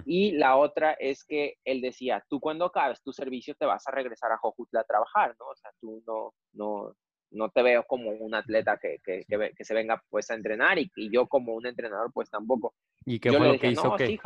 Y 0.06 0.32
la 0.32 0.56
otra 0.56 0.94
es 0.94 1.24
que 1.24 1.56
él 1.64 1.82
decía, 1.82 2.24
tú 2.28 2.40
cuando 2.40 2.66
acabes 2.66 3.04
tu 3.04 3.14
servicio 3.14 3.54
te 3.54 3.68
vas 3.68 3.88
a 3.88 3.92
regresar 3.92 4.32
a 4.32 4.38
Jojutla 4.38 4.82
a 4.82 4.84
trabajar, 4.84 5.36
¿no? 5.40 5.46
O 5.46 5.56
sea, 5.56 5.70
tú 5.80 6.02
no, 6.08 6.34
no, 6.54 6.96
no 7.30 7.50
te 7.50 7.62
veo 7.62 7.84
como 7.84 8.10
un 8.10 8.34
atleta 8.34 8.80
que, 8.82 8.98
que, 9.04 9.26
que, 9.28 9.64
se 9.64 9.74
venga 9.76 10.02
pues 10.10 10.32
a 10.32 10.34
entrenar 10.34 10.80
y, 10.80 10.92
y, 10.96 11.14
yo 11.14 11.28
como 11.28 11.54
un 11.54 11.68
entrenador 11.68 12.12
pues 12.12 12.32
tampoco. 12.32 12.74
¿Y 13.06 13.20
qué 13.20 13.32
fue 13.32 13.48
lo 13.48 13.60
que 13.60 13.68
hizo 13.68 13.96
que, 13.96 14.18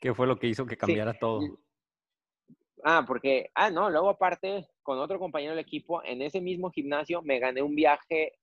¿qué 0.00 0.14
fue 0.14 0.26
lo 0.26 0.36
que 0.36 0.48
hizo 0.48 0.66
que 0.66 0.76
cambiara 0.76 1.14
todo? 1.16 1.42
Ah, 2.84 3.04
porque, 3.06 3.50
ah, 3.54 3.70
no, 3.70 3.90
luego 3.90 4.10
aparte, 4.10 4.66
con 4.82 4.98
otro 4.98 5.18
compañero 5.18 5.52
del 5.52 5.64
equipo, 5.64 6.02
en 6.04 6.22
ese 6.22 6.40
mismo 6.40 6.70
gimnasio 6.70 7.22
me 7.22 7.38
gané 7.38 7.62
un 7.62 7.74
viaje 7.74 8.34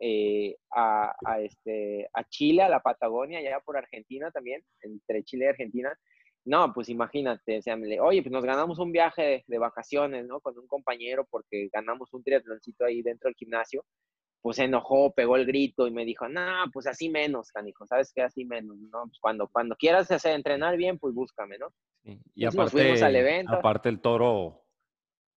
eh, 0.00 0.56
a, 0.70 1.12
este, 1.40 2.08
a 2.14 2.24
Chile, 2.24 2.62
a 2.62 2.68
la 2.68 2.80
Patagonia, 2.80 3.38
allá 3.38 3.60
por 3.60 3.76
Argentina 3.76 4.30
también, 4.30 4.62
entre 4.82 5.24
Chile 5.24 5.46
y 5.46 5.48
Argentina. 5.48 5.98
No, 6.44 6.72
pues 6.72 6.88
imagínate, 6.88 7.58
o 7.58 7.62
sea, 7.62 7.76
oye, 8.00 8.22
pues 8.22 8.32
nos 8.32 8.44
ganamos 8.44 8.78
un 8.78 8.92
viaje 8.92 9.44
de, 9.46 9.58
vacaciones, 9.58 10.26
¿no? 10.26 10.40
Con 10.40 10.58
un 10.58 10.66
compañero 10.66 11.26
porque 11.30 11.68
ganamos 11.72 12.12
un 12.14 12.22
triatloncito 12.22 12.84
ahí 12.84 13.02
dentro 13.02 13.28
del 13.28 13.34
gimnasio. 13.36 13.84
Pues 14.42 14.56
se 14.56 14.64
enojó, 14.64 15.12
pegó 15.12 15.36
el 15.36 15.46
grito 15.46 15.86
y 15.86 15.90
me 15.90 16.04
dijo, 16.04 16.28
no, 16.28 16.64
pues 16.72 16.86
así 16.86 17.10
menos, 17.10 17.50
canijo, 17.52 17.86
¿sabes 17.86 18.12
qué? 18.14 18.22
Así 18.22 18.44
menos, 18.44 18.76
¿no? 18.78 19.02
Pues 19.04 19.18
cuando, 19.20 19.48
cuando 19.48 19.76
quieras 19.76 20.10
hacer, 20.10 20.34
entrenar 20.34 20.76
bien, 20.76 20.98
pues 20.98 21.14
búscame, 21.14 21.58
¿no? 21.58 21.68
Y 22.34 22.46
aparte, 22.46 23.02
al 23.02 23.16
evento. 23.16 23.52
aparte 23.52 23.88
el 23.90 24.00
toro, 24.00 24.64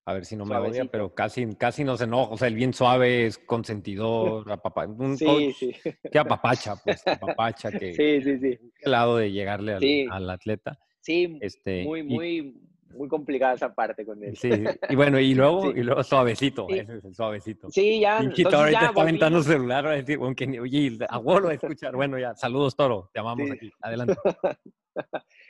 a 0.05 0.13
ver 0.13 0.25
si 0.25 0.35
no 0.35 0.45
me 0.45 0.55
odia, 0.55 0.85
pero 0.85 1.13
casi, 1.13 1.55
casi 1.55 1.83
no 1.83 1.97
se 1.97 2.05
enoja. 2.05 2.31
O 2.31 2.37
sea, 2.37 2.47
el 2.47 2.55
bien 2.55 2.73
suave 2.73 3.25
es 3.25 3.37
consentidor, 3.37 4.49
apapa, 4.51 4.85
un 4.85 5.17
sí, 5.17 5.53
sí. 5.53 5.73
que 6.11 6.19
apapacha, 6.19 6.75
pues, 6.83 7.05
apapacha, 7.05 7.71
que 7.79 7.93
sí, 7.93 8.21
sí, 8.21 8.59
lado 8.85 9.17
de 9.17 9.31
llegarle 9.31 9.73
al, 9.73 10.11
al 10.11 10.29
atleta. 10.29 10.79
Sí, 11.01 11.37
este, 11.41 11.83
muy, 11.83 12.03
muy, 12.03 12.72
muy 12.93 13.07
complicada 13.07 13.53
esa 13.53 13.73
parte 13.73 14.05
con 14.05 14.23
él. 14.23 14.35
Sí, 14.37 14.49
y 14.89 14.95
bueno, 14.95 15.19
y 15.19 15.33
luego, 15.33 15.61
Sí. 15.73 15.79
y 15.79 15.83
luego 15.83 16.03
suavecito, 16.03 16.67
Sí. 16.69 16.79
ese 16.79 16.97
es 16.97 17.05
el 17.05 17.15
suavecito. 17.15 17.69
Sí, 17.71 17.99
ya. 17.99 18.19
Entonces 18.19 18.45
ahorita 18.53 18.81
ya 18.81 18.87
está 18.87 19.01
aventando 19.01 19.37
volvimos. 19.39 19.45
celular, 19.53 19.87
a 19.87 19.91
decir, 19.91 20.17
aunque 20.21 20.47
ni- 20.47 20.59
oye, 20.59 20.97
a 21.09 21.53
escuchar. 21.53 21.95
Bueno, 21.95 22.17
ya, 22.19 22.35
saludos, 22.35 22.75
Toro, 22.75 23.09
te 23.13 23.19
amamos 23.19 23.47
Sí. 23.47 23.53
aquí. 23.55 23.71
Adelante. 23.81 24.15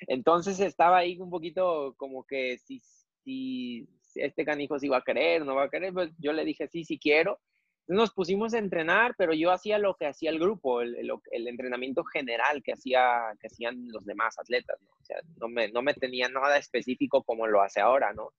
Entonces 0.08 0.60
estaba 0.60 0.98
ahí 0.98 1.18
un 1.20 1.30
poquito 1.30 1.94
como 1.98 2.26
que 2.26 2.58
si, 2.60 2.82
si 3.24 3.88
este 4.16 4.46
canijo 4.46 4.80
sí 4.80 4.88
va 4.88 4.98
a 4.98 5.04
querer, 5.04 5.46
no 5.46 5.56
va 5.56 5.64
a 5.64 5.70
querer, 5.70 5.94
pues 5.94 6.12
yo 6.20 6.34
le 6.34 6.46
dije 6.46 6.68
sí, 6.68 6.84
sí 6.84 6.98
quiero. 7.00 7.40
Nos 7.88 8.14
pusimos 8.14 8.54
a 8.54 8.60
entrenar, 8.60 9.14
pero 9.18 9.34
yo 9.34 9.52
hacía 9.52 9.78
lo 9.78 9.96
que 9.96 10.06
hacía 10.08 10.30
el 10.30 10.40
grupo, 10.40 10.82
el, 10.82 10.96
el- 10.96 11.12
el 11.32 11.48
entrenamiento 11.48 12.04
general 12.06 12.64
que, 12.64 12.72
hacía, 12.74 13.36
que 13.42 13.48
hacían 13.48 13.88
los 13.90 14.06
demás 14.06 14.40
atletas, 14.40 14.80
¿no? 14.82 14.92
O 14.92 15.04
sea, 15.06 15.18
no 15.40 15.50
me, 15.50 15.70
no 15.70 15.82
me 15.82 15.94
tenía 15.94 16.30
nada 16.30 16.58
específico 16.58 17.24
como 17.24 17.46
lo 17.48 17.62
hace 17.62 17.82
ahora, 17.82 18.14
¿no? 18.14 18.30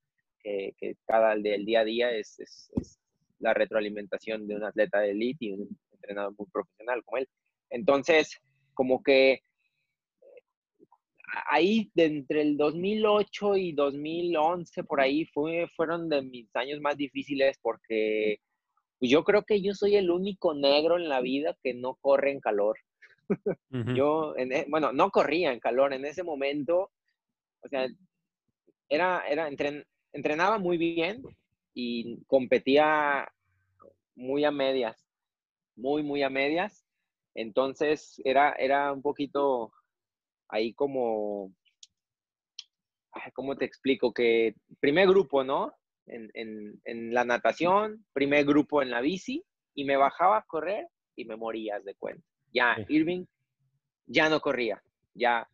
Que, 0.42 0.74
cada 1.06 1.36
del 1.36 1.64
día 1.66 1.80
a 1.80 1.84
día 1.84 2.10
es, 2.12 2.38
es- 2.40 2.70
la 3.40 3.52
retroalimentación 3.52 4.46
de 4.46 4.56
un 4.56 4.64
atleta 4.64 5.00
de 5.00 5.10
elite 5.10 5.44
y 5.46 5.52
un 5.52 5.68
entrenador 5.92 6.34
muy 6.38 6.46
profesional 6.50 7.04
como 7.04 7.18
él. 7.18 7.28
Entonces, 7.68 8.40
como 8.72 9.02
que 9.02 9.42
ahí 11.50 11.90
de 11.94 12.04
entre 12.06 12.42
el 12.42 12.56
2008 12.56 13.56
y 13.56 13.72
2011 13.72 14.84
por 14.84 15.00
ahí 15.00 15.26
fue, 15.26 15.68
fueron 15.76 16.08
de 16.08 16.22
mis 16.22 16.54
años 16.56 16.80
más 16.80 16.96
difíciles 16.96 17.58
porque 17.60 18.38
pues, 18.98 19.10
yo 19.10 19.24
creo 19.24 19.42
que 19.44 19.60
yo 19.62 19.74
soy 19.74 19.96
el 19.96 20.10
único 20.10 20.54
negro 20.54 20.96
en 20.96 21.08
la 21.08 21.20
vida 21.20 21.56
que 21.62 21.74
no 21.74 21.94
corre 21.96 22.30
en 22.32 22.40
calor. 22.40 22.78
Yo, 23.94 24.36
en 24.36 24.52
e- 24.52 24.66
bueno, 24.68 24.92
no 24.92 25.10
corría 25.10 25.52
en 25.52 25.60
calor 25.60 25.92
en 25.94 26.04
ese 26.04 26.22
momento, 26.22 26.90
o 27.62 27.68
sea, 27.68 27.86
era, 28.88 29.24
era, 29.28 29.48
entren- 29.50 29.86
entrenaba 30.12 30.58
muy 30.58 30.76
bien 30.76 31.22
y 31.74 32.22
competía 32.26 33.26
muy 34.14 34.44
a 34.44 34.50
medias, 34.50 35.08
muy, 35.76 36.02
muy 36.02 36.22
a 36.22 36.30
medias. 36.30 36.84
Entonces 37.34 38.20
era, 38.24 38.52
era 38.52 38.92
un 38.92 39.02
poquito 39.02 39.72
ahí 40.48 40.72
como, 40.74 41.52
ay, 43.12 43.32
¿cómo 43.32 43.56
te 43.56 43.64
explico? 43.64 44.12
Que 44.12 44.54
primer 44.80 45.08
grupo, 45.08 45.42
¿no? 45.42 45.72
En, 46.06 46.30
en, 46.34 46.80
en 46.84 47.14
la 47.14 47.24
natación, 47.24 48.04
primer 48.12 48.44
grupo 48.44 48.82
en 48.82 48.90
la 48.90 49.00
bici, 49.00 49.44
y 49.74 49.84
me 49.84 49.96
bajaba 49.96 50.38
a 50.38 50.44
correr 50.46 50.86
y 51.16 51.24
me 51.24 51.36
morías 51.36 51.84
de 51.84 51.94
cuenta. 51.94 52.24
Ya. 52.52 52.76
Irving 52.88 53.24
ya 54.06 54.28
no 54.28 54.40
corría, 54.40 54.82
ya, 55.14 55.48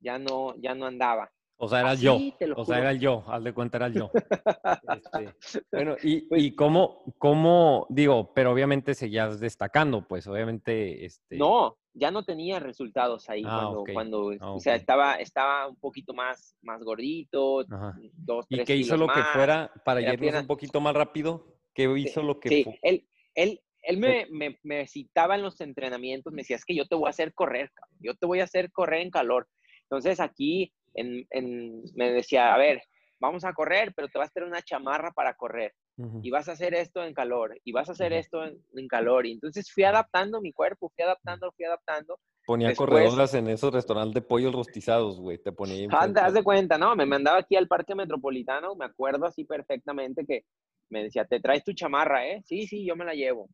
ya 0.00 0.18
no, 0.18 0.54
ya 0.56 0.74
no 0.74 0.86
andaba. 0.86 1.30
O 1.56 1.68
sea, 1.68 1.80
era 1.80 1.90
Así, 1.90 2.04
yo. 2.04 2.18
O 2.56 2.64
sea, 2.64 2.78
era 2.78 2.90
el 2.90 3.00
yo, 3.00 3.24
haz 3.28 3.42
de 3.42 3.54
cuenta, 3.54 3.78
era 3.78 3.86
el 3.86 3.94
yo. 3.94 4.10
Este, 4.12 5.34
bueno, 5.72 5.96
y, 6.02 6.22
Pues- 6.22 6.42
y 6.42 6.54
cómo, 6.54 7.14
cómo, 7.18 7.86
digo, 7.88 8.32
pero 8.34 8.52
obviamente 8.52 8.94
seguías 8.94 9.40
destacando, 9.40 10.06
pues 10.06 10.26
obviamente, 10.26 11.04
este... 11.04 11.36
No, 11.38 11.78
ya 11.94 12.10
no 12.10 12.24
tenía 12.24 12.58
resultados 12.60 13.30
ahí 13.30 13.42
Ah, 13.44 13.54
cuando, 13.54 13.84
cuando 13.92 14.32
Ah, 14.40 14.52
o 14.52 14.60
sea, 14.60 14.74
estaba, 14.74 15.14
estaba 15.16 15.68
un 15.68 15.76
poquito 15.76 16.12
más, 16.12 16.56
más 16.62 16.82
gordito, 16.82 17.60
Ajá. 17.70 17.94
dos, 18.18 18.46
¿Y 18.48 18.56
tres 18.56 18.66
qué 18.66 18.76
hizo 18.76 18.96
kilos 18.96 19.08
lo 19.08 19.14
que 19.14 19.22
fuera 19.32 19.72
para 19.84 20.00
irnos 20.00 20.18
pierna- 20.20 20.40
un 20.40 20.46
poquito 20.46 20.80
más 20.80 20.94
rápido? 20.94 21.56
¿Qué 21.72 21.84
hizo 21.96 22.22
lo 22.22 22.38
que 22.40 22.48
Sí, 22.48 22.64
él, 22.82 23.08
él, 23.34 23.60
él 23.82 23.96
me, 23.98 24.26
me, 24.30 24.58
me 24.62 24.86
citaba 24.86 25.34
en 25.36 25.42
los 25.42 25.60
entrenamientos, 25.60 26.32
me 26.32 26.42
decía, 26.42 26.56
es 26.56 26.64
que 26.64 26.74
yo 26.74 26.86
te 26.86 26.94
voy 26.96 27.06
a 27.06 27.10
hacer 27.10 27.32
correr, 27.34 27.70
yo 28.00 28.14
te 28.14 28.26
voy 28.26 28.40
a 28.40 28.44
hacer 28.44 28.70
correr 28.72 29.00
en 29.02 29.10
calor. 29.10 29.48
Entonces 29.82 30.20
aquí 30.20 30.72
en, 30.94 31.26
en- 31.30 31.82
me 31.94 32.10
decía, 32.12 32.54
a 32.54 32.58
ver, 32.58 32.82
vamos 33.20 33.44
a 33.44 33.52
correr, 33.52 33.92
pero 33.94 34.08
te 34.08 34.18
vas 34.18 34.28
a 34.28 34.32
tener 34.32 34.48
una 34.48 34.62
chamarra 34.62 35.12
para 35.12 35.34
correr 35.34 35.72
Ujú. 35.96 36.20
y 36.24 36.30
vas 36.30 36.48
a 36.48 36.52
hacer 36.52 36.74
esto 36.74 37.04
en 37.04 37.14
calor 37.14 37.56
y 37.62 37.70
vas 37.70 37.88
a 37.88 37.92
hacer 37.92 38.12
esto 38.12 38.44
en, 38.44 38.58
en 38.74 38.88
calor. 38.88 39.26
Y 39.26 39.32
entonces 39.32 39.70
fui 39.70 39.84
adaptando 39.84 40.40
mi 40.40 40.52
cuerpo, 40.52 40.90
fui 40.94 41.04
adaptando, 41.04 41.52
fui 41.52 41.64
adaptando. 41.64 42.18
Ponía 42.46 42.68
después- 42.68 42.90
corredoras 42.90 43.32
en 43.34 43.48
esos 43.48 43.72
restaurantes 43.72 44.14
de 44.14 44.22
pollos 44.22 44.52
rostizados, 44.52 45.20
güey. 45.20 45.38
Te 45.38 45.52
ponía 45.52 45.76
ahí 45.76 45.88
Haz, 45.90 46.34
de 46.34 46.42
cuenta, 46.42 46.76
¿no? 46.78 46.94
Me 46.96 47.06
mandaba 47.06 47.38
aquí 47.38 47.56
al 47.56 47.68
parque 47.68 47.94
metropolitano, 47.94 48.74
me 48.74 48.84
acuerdo 48.84 49.24
así 49.26 49.44
perfectamente 49.44 50.26
que 50.26 50.44
me 50.90 51.04
decía, 51.04 51.24
te 51.24 51.40
traes 51.40 51.64
tu 51.64 51.72
chamarra, 51.72 52.26
¿eh? 52.26 52.42
Sí, 52.44 52.66
sí, 52.66 52.84
yo 52.84 52.96
me 52.96 53.04
la 53.04 53.14
llevo. 53.14 53.48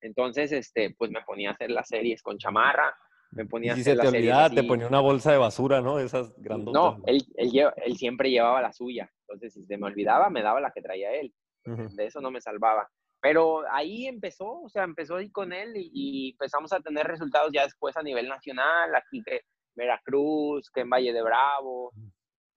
Entonces, 0.00 0.52
este, 0.52 0.94
pues 0.96 1.10
me 1.10 1.22
ponía 1.22 1.50
a 1.50 1.52
hacer 1.54 1.70
las 1.70 1.88
series 1.88 2.22
con 2.22 2.38
chamarra, 2.38 2.94
me 3.32 3.46
ponía 3.46 3.72
a 3.72 3.74
hacer 3.74 3.84
se 3.84 3.90
te 3.90 3.96
las 3.96 4.10
series 4.10 4.22
olvidaba, 4.32 4.50
te 4.50 4.60
así. 4.60 4.68
ponía 4.68 4.86
una 4.86 5.00
bolsa 5.00 5.32
de 5.32 5.38
basura, 5.38 5.80
¿no? 5.80 5.98
Esas 5.98 6.32
grandotas. 6.38 6.98
No, 6.98 7.02
él, 7.06 7.22
él, 7.36 7.52
él 7.84 7.96
siempre 7.96 8.30
llevaba 8.30 8.62
la 8.62 8.72
suya. 8.72 9.10
Entonces, 9.22 9.54
si 9.54 9.64
se 9.66 9.76
me 9.76 9.86
olvidaba, 9.86 10.30
me 10.30 10.42
daba 10.42 10.60
la 10.60 10.70
que 10.70 10.82
traía 10.82 11.12
él. 11.14 11.32
De 11.64 12.06
eso 12.06 12.20
no 12.20 12.30
me 12.30 12.40
salvaba. 12.40 12.88
Pero 13.20 13.62
ahí 13.70 14.06
empezó, 14.06 14.62
o 14.62 14.68
sea, 14.68 14.84
empezó 14.84 15.16
ahí 15.16 15.30
con 15.30 15.52
él 15.52 15.76
y, 15.76 15.90
y 15.92 16.30
empezamos 16.30 16.72
a 16.72 16.80
tener 16.80 17.06
resultados 17.06 17.50
ya 17.52 17.64
después 17.64 17.96
a 17.96 18.02
nivel 18.02 18.28
nacional, 18.28 18.94
aquí 18.94 19.22
que 19.22 19.42
Veracruz, 19.74 20.70
que 20.70 20.80
en 20.80 20.90
Valle 20.90 21.12
de 21.12 21.22
Bravo, 21.22 21.92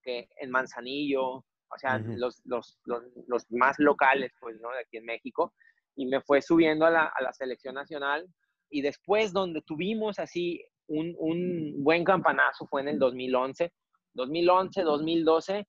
que 0.02 0.28
en 0.38 0.52
Manzanillo, 0.52 1.44
o 1.74 1.78
sea, 1.78 1.98
Ujú. 1.98 2.14
los, 2.18 2.42
los, 2.46 2.80
los, 2.86 3.04
los 3.28 3.52
más 3.52 3.78
locales, 3.80 4.32
pues, 4.40 4.60
¿no? 4.62 4.70
De 4.72 4.80
aquí 4.80 4.98
en 4.98 5.06
México. 5.06 5.54
Y 5.96 6.06
me 6.06 6.22
fue 6.22 6.42
subiendo 6.42 6.86
a 6.86 6.92
la, 6.92 7.06
a 7.06 7.22
la 7.22 7.34
selección 7.34 7.76
nacional. 7.76 8.28
Y 8.70 8.82
después, 8.82 9.34
donde 9.34 9.62
tuvimos 9.62 10.20
así 10.20 10.64
un, 10.88 11.16
un 11.18 11.84
buen 11.84 12.04
campanazo, 12.04 12.68
fue 12.68 12.82
en 12.82 12.90
el 12.90 13.00
2011. 13.00 13.72
2011, 14.14 14.82
2012, 14.84 15.68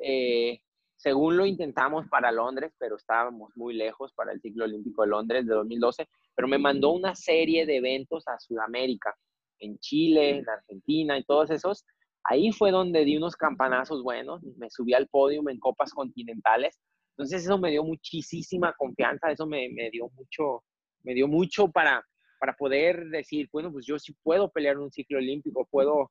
eh, 0.00 0.60
según 0.96 1.36
lo 1.36 1.46
intentamos 1.46 2.06
para 2.08 2.32
Londres, 2.32 2.72
pero 2.78 2.96
estábamos 2.96 3.50
muy 3.56 3.74
lejos 3.74 4.12
para 4.14 4.32
el 4.32 4.40
ciclo 4.40 4.64
olímpico 4.64 5.02
de 5.02 5.08
Londres 5.08 5.46
de 5.46 5.54
2012, 5.54 6.08
pero 6.34 6.48
me 6.48 6.58
mandó 6.58 6.90
una 6.90 7.14
serie 7.14 7.66
de 7.66 7.76
eventos 7.76 8.26
a 8.28 8.38
Sudamérica, 8.38 9.14
en 9.58 9.78
Chile, 9.78 10.38
en 10.38 10.48
Argentina 10.48 11.18
y 11.18 11.24
todos 11.24 11.50
esos. 11.50 11.84
Ahí 12.24 12.52
fue 12.52 12.70
donde 12.70 13.04
di 13.04 13.16
unos 13.16 13.36
campanazos 13.36 14.02
buenos, 14.02 14.42
me 14.56 14.70
subí 14.70 14.94
al 14.94 15.08
podio 15.08 15.42
en 15.48 15.58
copas 15.58 15.92
continentales. 15.92 16.80
Entonces 17.16 17.44
eso 17.44 17.58
me 17.58 17.70
dio 17.70 17.84
muchísima 17.84 18.72
confianza, 18.72 19.30
eso 19.30 19.46
me, 19.46 19.68
me 19.70 19.90
dio 19.90 20.08
mucho, 20.14 20.64
me 21.02 21.14
dio 21.14 21.28
mucho 21.28 21.68
para, 21.68 22.04
para 22.40 22.54
poder 22.54 23.08
decir, 23.10 23.48
bueno, 23.52 23.70
pues 23.70 23.86
yo 23.86 23.98
sí 23.98 24.14
puedo 24.22 24.50
pelear 24.50 24.78
un 24.78 24.90
ciclo 24.90 25.18
olímpico, 25.18 25.68
puedo, 25.70 26.10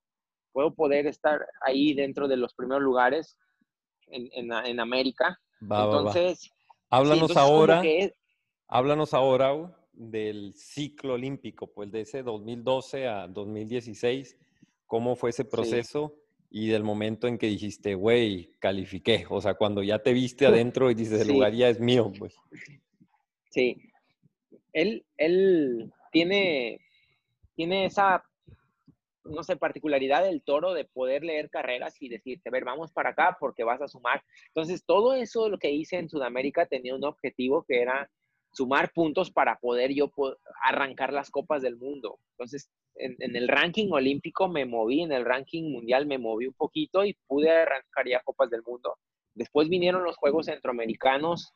puedo 0.54 0.74
poder 0.74 1.08
estar 1.08 1.46
ahí 1.62 1.93
dentro 1.93 2.28
de 2.28 2.38
los 2.38 2.54
primeros 2.54 2.84
lugares 2.84 3.38
en, 4.08 4.30
en, 4.34 4.52
en 4.66 4.80
América. 4.80 5.39
Va, 5.62 5.86
va, 5.86 5.86
va. 5.86 5.98
entonces, 6.00 6.39
sí, 6.39 6.50
Háblanos 6.89 7.32
entonces 7.32 7.38
ahora, 7.38 7.82
que 7.82 8.13
háblanos 8.68 9.13
ahora 9.13 9.76
del 9.94 10.54
ciclo 10.54 11.13
olímpico, 11.13 11.68
pues 11.68 11.92
de 11.92 12.02
ese 12.02 12.24
2012 12.24 13.08
a 13.08 13.28
2016, 13.28 14.38
¿cómo 14.86 15.16
fue 15.16 15.30
ese 15.32 15.46
proceso? 15.46 16.16
Y 16.50 16.68
del 16.68 16.84
momento 16.84 17.28
en 17.28 17.39
que 17.39 17.48
dijiste, 17.48 17.96
güey, 17.96 18.52
califiqué. 18.60 19.26
O 19.30 19.42
sea, 19.42 19.56
cuando 19.56 19.82
ya 19.82 20.00
te 20.00 20.13
viste 20.13 20.46
adentro 20.46 20.92
y 20.92 20.94
dices, 20.94 21.22
el 21.22 21.28
Sí. 21.28 21.34
lugar 21.34 21.54
ya 21.54 21.70
es 21.70 21.80
mío, 21.80 22.12
pues. 22.18 22.36
Sí. 23.50 23.78
Él, 24.72 25.04
él 25.18 25.92
tiene, 26.12 26.80
tiene 27.56 27.86
esa, 27.86 28.24
no 29.24 29.44
sé, 29.44 29.56
particularidad 29.56 30.24
del 30.24 30.42
toro 30.42 30.74
de 30.74 30.86
poder 30.86 31.24
leer 31.24 31.50
carreras 31.50 31.96
y 32.02 32.10
decirte, 32.10 32.50
a 32.50 32.52
ver, 32.52 32.66
vamos 32.66 32.92
para 32.92 33.12
acá 33.12 33.38
porque 33.40 33.64
vas 33.64 33.82
a 33.82 33.88
sumar. 33.88 34.24
Entonces, 34.48 34.84
todo 34.86 35.16
eso 35.16 35.50
lo 35.50 35.58
que 35.58 35.72
hice 35.72 35.98
en 35.98 36.10
Sudamérica 36.10 36.66
tenía 36.66 36.96
un 36.96 37.06
objetivo 37.06 37.64
que 37.68 37.82
era 37.82 38.10
sumar 38.52 38.92
puntos 38.92 39.32
para 39.32 39.58
poder 39.58 39.94
yo 39.94 40.12
arrancar 40.64 41.12
las 41.12 41.32
copas 41.32 41.62
del 41.62 41.78
mundo. 41.78 42.20
Entonces, 42.32 42.70
en, 42.96 43.16
en 43.20 43.36
el 43.36 43.48
ranking 43.48 43.90
olímpico 43.92 44.48
me 44.48 44.66
moví, 44.66 45.02
en 45.02 45.12
el 45.12 45.26
ranking 45.26 45.72
mundial 45.72 46.06
me 46.06 46.20
moví 46.20 46.48
un 46.48 46.54
poquito 46.54 47.04
y 47.04 47.18
pude 47.28 47.50
arrancar 47.50 48.08
ya 48.08 48.22
copas 48.24 48.50
del 48.50 48.62
mundo. 48.64 48.98
Después 49.34 49.70
vinieron 49.70 50.04
los 50.04 50.18
Juegos 50.18 50.45
Centroamericanos, 50.45 51.54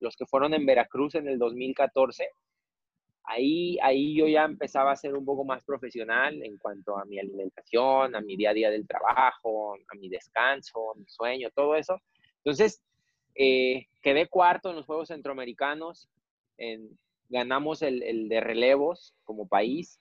los 0.00 0.16
que 0.16 0.26
fueron 0.26 0.54
en 0.54 0.66
Veracruz 0.66 1.14
en 1.14 1.28
el 1.28 1.38
2014. 1.38 2.28
Ahí, 3.24 3.78
ahí 3.82 4.14
yo 4.16 4.26
ya 4.26 4.44
empezaba 4.44 4.90
a 4.92 4.96
ser 4.96 5.14
un 5.14 5.24
poco 5.24 5.44
más 5.44 5.64
profesional 5.64 6.42
en 6.42 6.58
cuanto 6.58 6.98
a 6.98 7.04
mi 7.04 7.18
alimentación, 7.18 8.14
a 8.16 8.20
mi 8.20 8.36
día 8.36 8.50
a 8.50 8.54
día 8.54 8.70
del 8.70 8.86
trabajo, 8.86 9.74
a 9.74 9.94
mi 9.96 10.08
descanso, 10.08 10.90
a 10.92 10.96
mi 10.98 11.06
sueño, 11.06 11.48
todo 11.54 11.76
eso. 11.76 11.98
Entonces, 12.38 12.82
eh, 13.34 13.86
quedé 14.02 14.26
cuarto 14.28 14.70
en 14.70 14.76
los 14.76 14.86
Juegos 14.86 15.08
Centroamericanos, 15.08 16.08
en- 16.58 16.98
ganamos 17.28 17.80
el, 17.82 18.02
el 18.02 18.28
de 18.28 18.40
relevos 18.40 19.14
como 19.24 19.46
país 19.48 19.98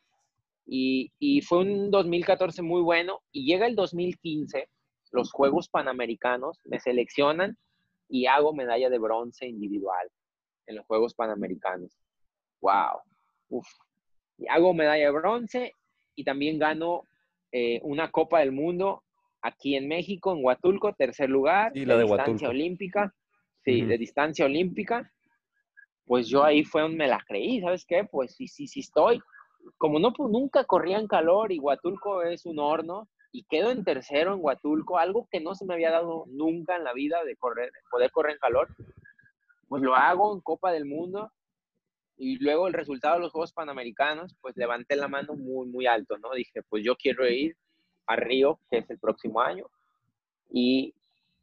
y, 0.66 1.12
y 1.20 1.42
fue 1.42 1.60
un 1.60 1.92
2014 1.92 2.62
muy 2.62 2.82
bueno 2.82 3.22
y 3.32 3.46
llega 3.46 3.68
el 3.68 3.76
2015, 3.76 4.68
los 5.12 5.32
Juegos 5.32 5.70
Panamericanos, 5.70 6.60
me 6.66 6.80
seleccionan 6.80 7.58
y 8.10 8.26
hago 8.26 8.54
medalla 8.54 8.90
de 8.90 9.00
bronce 9.00 9.48
individual 9.48 10.10
en 10.68 10.76
los 10.78 10.86
Juegos 10.88 11.14
Panamericanos. 11.14 11.92
¡Wow! 12.62 13.00
Uf. 13.52 13.68
Y 14.38 14.47
hago 14.47 14.74
medalla 14.74 15.06
de 15.06 15.12
bronce 15.12 15.76
y 16.16 16.24
también 16.24 16.58
gano 16.58 17.04
eh, 17.52 17.80
una 17.84 18.10
Copa 18.10 18.39
del 18.39 18.52
Mundo 18.52 19.04
aquí 19.41 19.76
en 19.76 19.88
México, 19.88 20.34
en 20.34 20.43
Huatulco, 20.43 20.93
tercer 20.93 21.30
lugar, 21.30 21.72
Sí, 21.74 21.86
la 21.86 21.95
de 21.97 22.04
distancia 22.04 22.26
Huatulco. 22.26 22.49
olímpica, 22.49 23.14
sí, 23.64 23.82
Ujú. 23.82 23.89
de 23.89 23.97
distancia 23.97 24.45
olímpica, 24.45 25.12
pues 26.06 26.28
yo 26.28 26.43
ahí 26.43 26.64
fue 26.64 26.82
donde 26.82 26.97
me 26.97 27.08
la 27.08 27.24
creí, 27.28 27.62
¿sabes 27.62 27.86
qué? 27.86 28.04
Pues 28.04 28.36
sí, 28.36 28.47
sí, 28.47 28.68
sí 28.68 28.80
estoy. 28.80 29.22
Como 29.78 29.99
no, 29.99 30.14
pues 30.14 30.32
nunca 30.32 30.64
corría 30.64 30.97
en 30.97 31.08
calor 31.08 31.52
y 31.52 31.60
Huatulco 31.60 32.24
es 32.24 32.45
un 32.45 32.60
horno, 32.60 33.10
y 33.34 33.43
quedo 33.43 33.72
en 33.72 33.84
tercero 33.84 34.34
en 34.34 34.39
Huatulco, 34.43 34.97
algo 34.97 35.28
que 35.32 35.39
no 35.39 35.56
se 35.56 35.66
me 35.66 35.74
había 35.74 35.91
dado 35.91 36.26
nunca 36.28 36.76
en 36.76 36.84
la 36.84 36.93
vida 36.93 37.24
de 37.24 37.36
correr, 37.36 37.72
poder 37.89 38.12
correr 38.12 38.34
en 38.34 38.39
calor, 38.39 38.68
pues 39.68 39.82
lo 39.82 39.95
hago 39.95 40.34
en 40.34 40.41
Copa 40.41 40.72
del 40.72 40.86
Mundo, 40.86 41.32
y 42.22 42.38
luego 42.38 42.68
el 42.68 42.74
resultado 42.74 43.16
de 43.16 43.22
los 43.22 43.32
Juegos 43.32 43.52
Panamericanos, 43.52 44.36
pues 44.42 44.56
levanté 44.56 44.96
la 44.96 45.08
mano 45.08 45.34
muy, 45.34 45.68
muy 45.68 45.88
alto, 45.88 46.20
¿no? 46.20 46.32
Dije, 46.36 46.62
pues 46.70 46.84
yo 46.86 46.96
quiero 46.96 47.28
ir 47.28 47.58
a 48.06 48.16
Río, 48.16 48.60
que 48.70 48.78
es 48.78 48.90
el 48.92 49.00
próximo 49.00 49.42
año, 49.42 49.66
y 50.52 50.94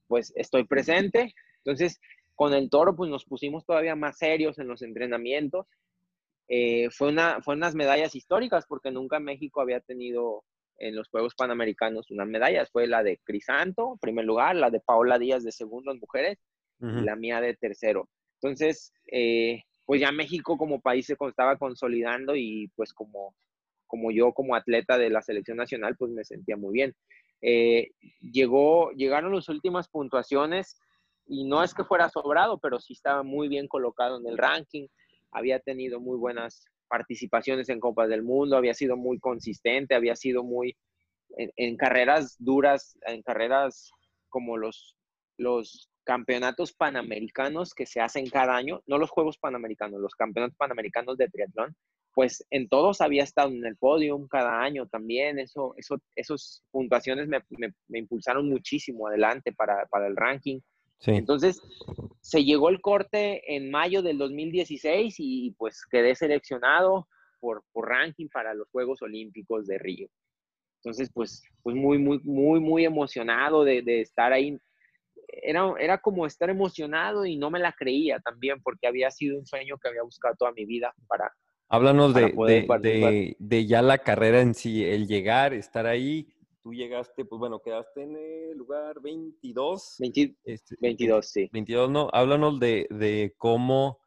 pues 0.06 0.32
estoy 0.36 0.62
presente. 0.62 1.34
Entonces, 1.64 2.00
con 2.36 2.54
el 2.54 2.70
toro, 2.70 2.94
pues 2.94 3.10
nos 3.10 3.24
pusimos 3.24 3.66
todavía 3.66 3.96
más 3.96 4.18
serios 4.18 4.60
en 4.60 4.68
los 4.68 4.82
entrenamientos. 4.82 5.66
Eh, 6.46 6.90
fue, 6.90 7.08
una, 7.08 7.42
fue 7.42 7.56
unas 7.56 7.74
medallas 7.74 8.14
históricas, 8.14 8.64
porque 8.68 8.92
nunca 8.92 9.18
México 9.18 9.60
había 9.60 9.80
tenido 9.80 10.44
en 10.78 10.94
los 10.94 11.08
Juegos 11.08 11.34
Panamericanos 11.34 12.12
unas 12.12 12.28
medallas. 12.28 12.70
Fue 12.70 12.86
la 12.86 13.02
de 13.02 13.18
Crisanto, 13.24 13.94
en 13.94 13.98
primer 13.98 14.26
lugar, 14.26 14.54
la 14.54 14.70
de 14.70 14.78
Paola 14.78 15.18
Díaz 15.18 15.42
de 15.42 15.50
segundo 15.50 15.90
en 15.90 15.98
mujeres, 15.98 16.38
y 16.80 17.00
la 17.00 17.16
mía 17.16 17.40
de 17.40 17.56
tercero. 17.56 18.08
Entonces, 18.40 18.92
eh, 19.10 19.64
pues 19.88 20.02
ya 20.02 20.12
México 20.12 20.58
como 20.58 20.82
país 20.82 21.06
se 21.06 21.16
estaba 21.18 21.56
consolidando 21.56 22.36
y 22.36 22.70
pues 22.76 22.92
como, 22.92 23.34
como 23.86 24.10
yo 24.10 24.34
como 24.34 24.54
atleta 24.54 24.98
de 24.98 25.08
la 25.08 25.22
selección 25.22 25.56
nacional, 25.56 25.96
pues 25.96 26.12
me 26.12 26.26
sentía 26.26 26.58
muy 26.58 26.74
bien. 26.74 26.94
Eh, 27.40 27.92
llegó, 28.20 28.90
llegaron 28.90 29.34
las 29.34 29.48
últimas 29.48 29.88
puntuaciones 29.88 30.78
y 31.26 31.46
no 31.46 31.64
es 31.64 31.72
que 31.72 31.84
fuera 31.84 32.10
sobrado, 32.10 32.58
pero 32.58 32.80
sí 32.80 32.92
estaba 32.92 33.22
muy 33.22 33.48
bien 33.48 33.66
colocado 33.66 34.20
en 34.20 34.26
el 34.28 34.36
ranking, 34.36 34.88
había 35.30 35.58
tenido 35.58 36.00
muy 36.00 36.18
buenas 36.18 36.66
participaciones 36.88 37.70
en 37.70 37.80
Copas 37.80 38.10
del 38.10 38.22
Mundo, 38.22 38.58
había 38.58 38.74
sido 38.74 38.98
muy 38.98 39.18
consistente, 39.18 39.94
había 39.94 40.16
sido 40.16 40.44
muy 40.44 40.76
en, 41.38 41.50
en 41.56 41.78
carreras 41.78 42.36
duras, 42.38 42.98
en 43.06 43.22
carreras 43.22 43.90
como 44.28 44.58
los, 44.58 44.98
los 45.38 45.88
campeonatos 46.08 46.72
panamericanos 46.72 47.74
que 47.74 47.84
se 47.84 48.00
hacen 48.00 48.30
cada 48.30 48.56
año, 48.56 48.80
no 48.86 48.96
los 48.96 49.10
Juegos 49.10 49.36
Panamericanos, 49.36 50.00
los 50.00 50.14
campeonatos 50.14 50.56
panamericanos 50.56 51.18
de 51.18 51.28
triatlón, 51.28 51.76
pues 52.14 52.46
en 52.48 52.66
todos 52.70 53.02
había 53.02 53.24
estado 53.24 53.50
en 53.50 53.66
el 53.66 53.76
podium 53.76 54.26
cada 54.26 54.62
año 54.62 54.86
también, 54.86 55.38
eso, 55.38 55.74
eso, 55.76 55.98
esos 56.16 56.62
puntuaciones 56.70 57.28
me, 57.28 57.40
me- 57.58 57.74
me 57.88 57.98
impulsaron 57.98 58.48
muchísimo 58.48 59.06
adelante 59.06 59.52
para, 59.52 59.84
para 59.90 60.06
el 60.06 60.16
ranking. 60.16 60.60
Sí. 60.98 61.10
Entonces, 61.10 61.60
se 62.22 62.42
llegó 62.42 62.70
el 62.70 62.80
corte 62.80 63.54
en 63.54 63.70
mayo 63.70 64.00
del 64.02 64.16
2016 64.16 65.14
y 65.18 65.50
pues 65.58 65.84
quedé 65.90 66.14
seleccionado 66.14 67.06
por, 67.38 67.62
por 67.70 67.86
ranking 67.90 68.28
para 68.32 68.54
los 68.54 68.66
Juegos 68.70 69.02
Olímpicos 69.02 69.66
de 69.66 69.76
Río. 69.76 70.08
Entonces, 70.82 71.10
pues, 71.12 71.42
pues 71.62 71.76
muy, 71.76 71.98
muy, 71.98 72.18
muy, 72.24 72.60
muy 72.60 72.84
emocionado 72.86 73.62
de, 73.62 73.82
de 73.82 74.00
estar 74.00 74.32
ahí. 74.32 74.58
Era, 75.30 75.72
era 75.78 75.98
como 75.98 76.26
estar 76.26 76.48
emocionado 76.50 77.26
y 77.26 77.36
no 77.36 77.50
me 77.50 77.58
la 77.58 77.72
creía 77.72 78.18
también 78.20 78.60
porque 78.62 78.86
había 78.86 79.10
sido 79.10 79.38
un 79.38 79.46
sueño 79.46 79.76
que 79.78 79.88
había 79.88 80.02
buscado 80.02 80.34
toda 80.38 80.52
mi 80.52 80.64
vida 80.64 80.94
para, 81.06 81.30
Háblanos 81.68 82.14
para 82.14 82.26
de, 82.26 82.32
poder 82.32 82.66
de- 82.80 82.88
de- 82.98 83.36
de 83.38 83.66
ya 83.66 83.82
la 83.82 83.98
carrera 83.98 84.40
en 84.40 84.54
sí, 84.54 84.84
el 84.84 85.06
llegar, 85.06 85.52
estar 85.52 85.86
ahí. 85.86 86.26
Tú 86.62 86.72
llegaste, 86.72 87.24
pues 87.24 87.38
bueno, 87.38 87.60
quedaste 87.60 88.02
en 88.02 88.16
el 88.16 88.56
lugar 88.56 89.00
22. 89.02 89.96
20 89.98 90.34
este, 90.44 90.76
22, 90.80 91.26
sí. 91.30 91.48
22, 91.52 91.90
no. 91.90 92.08
Háblanos 92.12 92.58
de, 92.58 92.86
de 92.90 93.34
cómo 93.36 93.98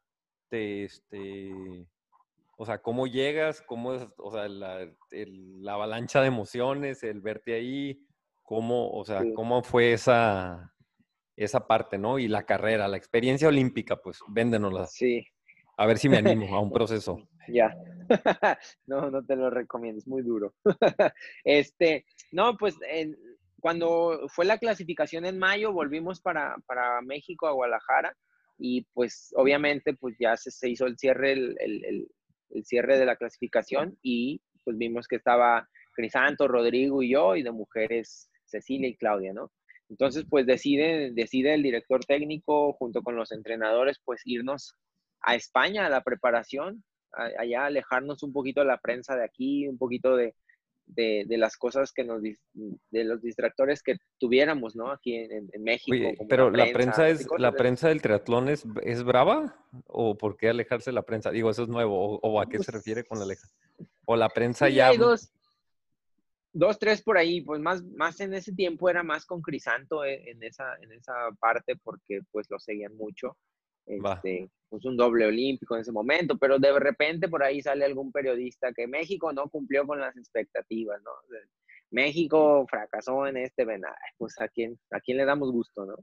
te, 0.48 0.84
este, 0.84 1.86
o 2.56 2.66
sea, 2.66 2.82
cómo 2.82 3.06
llegas, 3.06 3.62
cómo 3.62 3.94
es, 3.94 4.06
o 4.16 4.30
sea, 4.32 4.48
la, 4.48 4.82
el- 5.12 5.62
la 5.62 5.74
avalancha 5.74 6.20
de 6.20 6.26
emociones, 6.28 7.02
el 7.04 7.20
verte 7.20 7.54
ahí, 7.54 8.04
cómo, 8.42 8.90
o 8.90 9.04
sea, 9.04 9.22
Sí. 9.22 9.32
cómo 9.34 9.62
fue 9.62 9.92
esa, 9.92 10.71
esa 11.44 11.66
parte, 11.66 11.98
¿no? 11.98 12.18
Y 12.18 12.28
la 12.28 12.44
carrera, 12.44 12.88
la 12.88 12.96
experiencia 12.96 13.48
olímpica, 13.48 13.96
pues, 13.96 14.18
véndenosla. 14.28 14.86
Sí, 14.86 15.26
A 15.76 15.86
ver 15.86 15.98
si 15.98 16.08
me 16.08 16.18
animo 16.18 16.54
a 16.54 16.60
un 16.60 16.70
proceso. 16.72 17.28
Ya. 17.48 17.74
no, 18.86 19.10
no 19.10 19.24
te 19.24 19.36
lo 19.36 19.50
recomiendo, 19.50 19.98
es 19.98 20.06
muy 20.06 20.22
duro. 20.22 20.54
este, 21.44 22.04
no, 22.30 22.56
pues 22.56 22.76
en- 22.88 23.16
cuando 23.60 24.26
fue 24.28 24.44
la 24.44 24.58
clasificación 24.58 25.24
en 25.24 25.38
mayo, 25.38 25.72
volvimos 25.72 26.20
para, 26.20 26.56
para 26.66 27.00
México, 27.02 27.46
a 27.46 27.52
Guadalajara, 27.52 28.16
y 28.58 28.82
pues 28.92 29.32
obviamente 29.36 29.94
pues 29.94 30.16
ya 30.18 30.36
se, 30.36 30.50
se 30.50 30.68
hizo 30.68 30.86
el 30.86 30.98
cierre, 30.98 31.32
el, 31.32 31.56
el- 31.60 31.84
el- 31.84 32.08
el 32.50 32.64
cierre 32.64 32.98
de 32.98 33.06
la 33.06 33.16
clasificación 33.16 33.96
y 34.02 34.42
pues 34.64 34.76
vimos 34.76 35.06
que 35.08 35.16
estaba 35.16 35.68
Crisanto, 35.94 36.46
Rodrigo 36.48 37.02
y 37.02 37.12
yo, 37.12 37.34
y 37.34 37.42
de 37.42 37.50
mujeres 37.50 38.30
Cecilia 38.44 38.88
y 38.88 38.96
Claudia, 38.96 39.32
¿no? 39.32 39.50
Entonces, 39.92 40.24
pues 40.28 40.46
decide, 40.46 41.10
decide 41.12 41.52
el 41.52 41.62
director 41.62 42.02
técnico 42.02 42.72
junto 42.72 43.02
con 43.02 43.14
los 43.14 43.30
entrenadores, 43.30 44.00
pues 44.02 44.22
irnos 44.24 44.74
a 45.20 45.34
España 45.34 45.84
a 45.84 45.90
la 45.90 46.02
preparación, 46.02 46.82
a- 47.12 47.28
allá 47.42 47.66
alejarnos 47.66 48.22
un 48.22 48.32
poquito 48.32 48.60
de 48.62 48.68
la 48.68 48.78
prensa 48.78 49.14
de 49.16 49.24
aquí, 49.24 49.68
un 49.68 49.76
poquito 49.76 50.16
de, 50.16 50.34
de, 50.86 51.24
de 51.28 51.36
las 51.36 51.58
cosas 51.58 51.92
que 51.92 52.04
nos, 52.04 52.22
de 52.22 53.04
los 53.04 53.20
distractores 53.20 53.82
que 53.82 53.96
tuviéramos, 54.18 54.74
¿no? 54.74 54.90
Aquí 54.90 55.14
en, 55.14 55.50
México. 55.62 55.94
Oye, 55.94 56.16
como 56.16 56.28
pero 56.28 56.50
la 56.50 56.72
prensa 56.72 57.10
es, 57.10 57.28
la 57.36 57.52
prensa 57.52 57.90
del 57.90 58.00
triatlón 58.00 58.48
es, 58.48 58.64
es 58.82 59.04
brava 59.04 59.62
o 59.88 60.16
por 60.16 60.38
qué 60.38 60.48
alejarse 60.48 60.88
de 60.88 60.94
la 60.94 61.02
prensa? 61.02 61.30
Digo, 61.30 61.50
eso 61.50 61.64
es 61.64 61.68
nuevo, 61.68 62.16
o, 62.16 62.18
o 62.22 62.40
a 62.40 62.46
qué 62.48 62.58
se 62.58 62.64
Pues, 62.64 62.76
refiere 62.76 63.04
con 63.04 63.18
la 63.18 63.24
aleja. 63.24 63.46
O 64.06 64.16
la 64.16 64.30
prensa 64.30 64.68
Sí, 64.68 64.74
ya. 64.74 64.88
hay 64.88 64.96
dos, 64.96 65.30
dos, 66.52 66.78
tres 66.78 67.02
por 67.02 67.16
ahí, 67.18 67.40
pues 67.40 67.60
más, 67.60 67.82
más 67.84 68.20
en 68.20 68.34
ese 68.34 68.52
tiempo 68.52 68.88
era 68.88 69.02
más 69.02 69.24
con 69.26 69.40
Crisanto 69.42 70.04
eh, 70.04 70.30
en 70.30 70.42
esa, 70.42 70.76
en 70.80 70.92
esa 70.92 71.12
parte 71.40 71.76
porque 71.82 72.20
pues 72.30 72.46
lo 72.50 72.58
seguían 72.58 72.96
mucho. 72.96 73.36
Este, 73.84 74.48
pues 74.68 74.84
un 74.84 74.96
doble 74.96 75.26
olímpico 75.26 75.74
en 75.74 75.80
ese 75.80 75.90
momento, 75.90 76.38
pero 76.38 76.58
de 76.58 76.78
repente 76.78 77.28
por 77.28 77.42
ahí 77.42 77.60
sale 77.60 77.84
algún 77.84 78.12
periodista 78.12 78.72
que 78.72 78.86
México 78.86 79.32
no 79.32 79.48
cumplió 79.48 79.84
con 79.86 79.98
las 80.00 80.16
expectativas, 80.16 81.02
¿no? 81.02 81.10
México 81.90 82.64
fracasó 82.70 83.26
en 83.26 83.36
este, 83.38 83.64
ven, 83.64 83.84
ay, 83.84 83.92
pues 84.16 84.40
a 84.40 84.48
quién, 84.48 84.78
a 84.92 85.00
quién 85.00 85.18
le 85.18 85.24
damos 85.24 85.50
gusto, 85.52 85.84
¿no? 85.84 85.96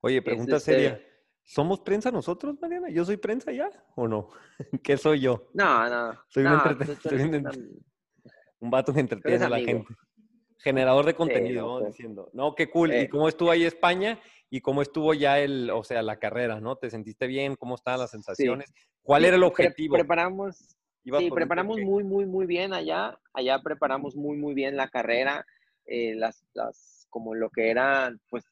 Oye, 0.00 0.22
pregunta 0.22 0.56
este- 0.56 0.72
seria. 0.72 1.06
¿Somos 1.46 1.80
prensa 1.80 2.10
nosotros, 2.10 2.56
Mariana? 2.62 2.88
¿Yo 2.88 3.04
soy 3.04 3.18
prensa 3.18 3.52
ya 3.52 3.68
o 3.96 4.08
no? 4.08 4.30
¿Qué 4.82 4.96
soy 4.96 5.20
yo? 5.20 5.50
No, 5.52 5.88
no. 5.90 6.18
Soy 6.28 6.42
no, 6.44 6.62
eres 6.64 7.22
un 7.26 7.34
una- 7.34 7.50
Un 8.64 8.70
vato 8.70 8.94
que 8.94 9.00
entretiene 9.00 9.44
a 9.44 9.48
la 9.50 9.60
gente. 9.60 9.94
Generador 10.58 11.04
de 11.04 11.14
contenido, 11.14 11.60
no, 11.60 11.66
vamos 11.66 11.82
pues. 11.82 11.92
diciendo. 11.96 12.30
No, 12.32 12.54
qué 12.54 12.70
cool. 12.70 12.94
¿Y 12.94 12.96
Eh. 12.96 13.08
cómo 13.10 13.28
estuvo 13.28 13.50
ahí 13.50 13.64
España? 13.64 14.18
¿Y 14.48 14.62
cómo 14.62 14.80
estuvo 14.80 15.12
ya 15.12 15.38
el, 15.38 15.68
o 15.70 15.84
sea, 15.84 16.00
la 16.00 16.18
carrera, 16.18 16.60
¿no? 16.60 16.76
¿Te 16.76 16.88
sentiste 16.88 17.26
bien? 17.26 17.56
¿Cómo 17.56 17.74
estaban 17.74 18.00
las 18.00 18.10
sensaciones? 18.10 18.72
¿Cuál 19.02 19.20
Sí, 19.20 19.26
era 19.28 19.36
el 19.36 19.40
pre- 19.42 19.48
objetivo? 19.48 19.94
preparamos, 19.96 20.76
Sí, 21.04 21.30
preparamos 21.30 21.78
muy, 21.80 22.02
muy, 22.04 22.24
muy 22.24 22.46
bien 22.46 22.72
allá. 22.72 23.20
Allá 23.34 23.60
preparamos 23.62 24.16
muy, 24.16 24.38
muy 24.38 24.54
bien 24.54 24.74
la 24.78 24.88
carrera, 24.88 25.44
eh, 25.84 26.14
las, 26.14 26.46
las, 26.54 27.06
como 27.10 27.34
lo 27.34 27.50
que 27.50 27.68
era, 27.68 28.10
pues, 28.30 28.44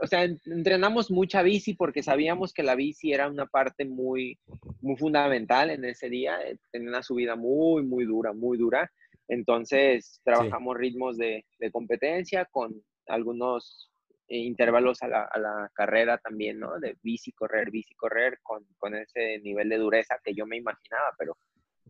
o 0.00 0.06
sea, 0.06 0.24
en- 0.24 0.40
entrenamos 0.46 1.10
mucha 1.10 1.42
bici 1.42 1.74
porque 1.74 2.02
sabíamos 2.02 2.52
que 2.52 2.62
la 2.62 2.74
bici 2.74 3.12
era 3.12 3.28
una 3.28 3.46
parte 3.46 3.84
muy, 3.84 4.38
muy 4.80 4.96
fundamental 4.96 5.70
en 5.70 5.84
ese 5.84 6.08
día. 6.08 6.40
eh, 6.42 6.56
Tenía 6.70 6.88
una 6.90 7.02
subida 7.02 7.36
muy, 7.36 7.82
muy 7.82 8.04
dura, 8.04 8.32
muy 8.32 8.56
dura. 8.58 8.90
Entonces, 9.28 10.20
trabajamos 10.24 10.76
ritmos 10.76 11.16
de, 11.18 11.44
de 11.58 11.70
competencia 11.70 12.44
con 12.46 12.82
algunos 13.06 13.90
eh, 14.28 14.38
intervalos 14.38 15.02
a 15.02 15.08
la, 15.08 15.22
a 15.24 15.38
la 15.38 15.70
carrera 15.74 16.18
también, 16.18 16.58
¿no? 16.60 16.78
De 16.78 16.96
bici, 17.02 17.32
correr, 17.32 17.70
bici, 17.70 17.94
correr, 17.94 18.38
con, 18.42 18.64
con 18.78 18.94
ese 18.94 19.38
nivel 19.40 19.68
de 19.68 19.78
dureza 19.78 20.18
que 20.22 20.34
yo 20.34 20.46
me 20.46 20.56
imaginaba, 20.56 21.14
pero, 21.18 21.36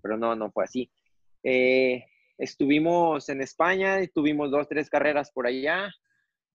pero 0.02 0.16
no, 0.16 0.34
no 0.36 0.50
fue 0.50 0.64
así. 0.64 0.90
Eh, 1.42 2.04
estuvimos 2.38 3.28
en 3.28 3.40
España, 3.42 3.98
tuvimos 4.14 4.50
dos, 4.50 4.68
tres 4.68 4.88
carreras 4.90 5.30
por 5.32 5.46
allá, 5.46 5.90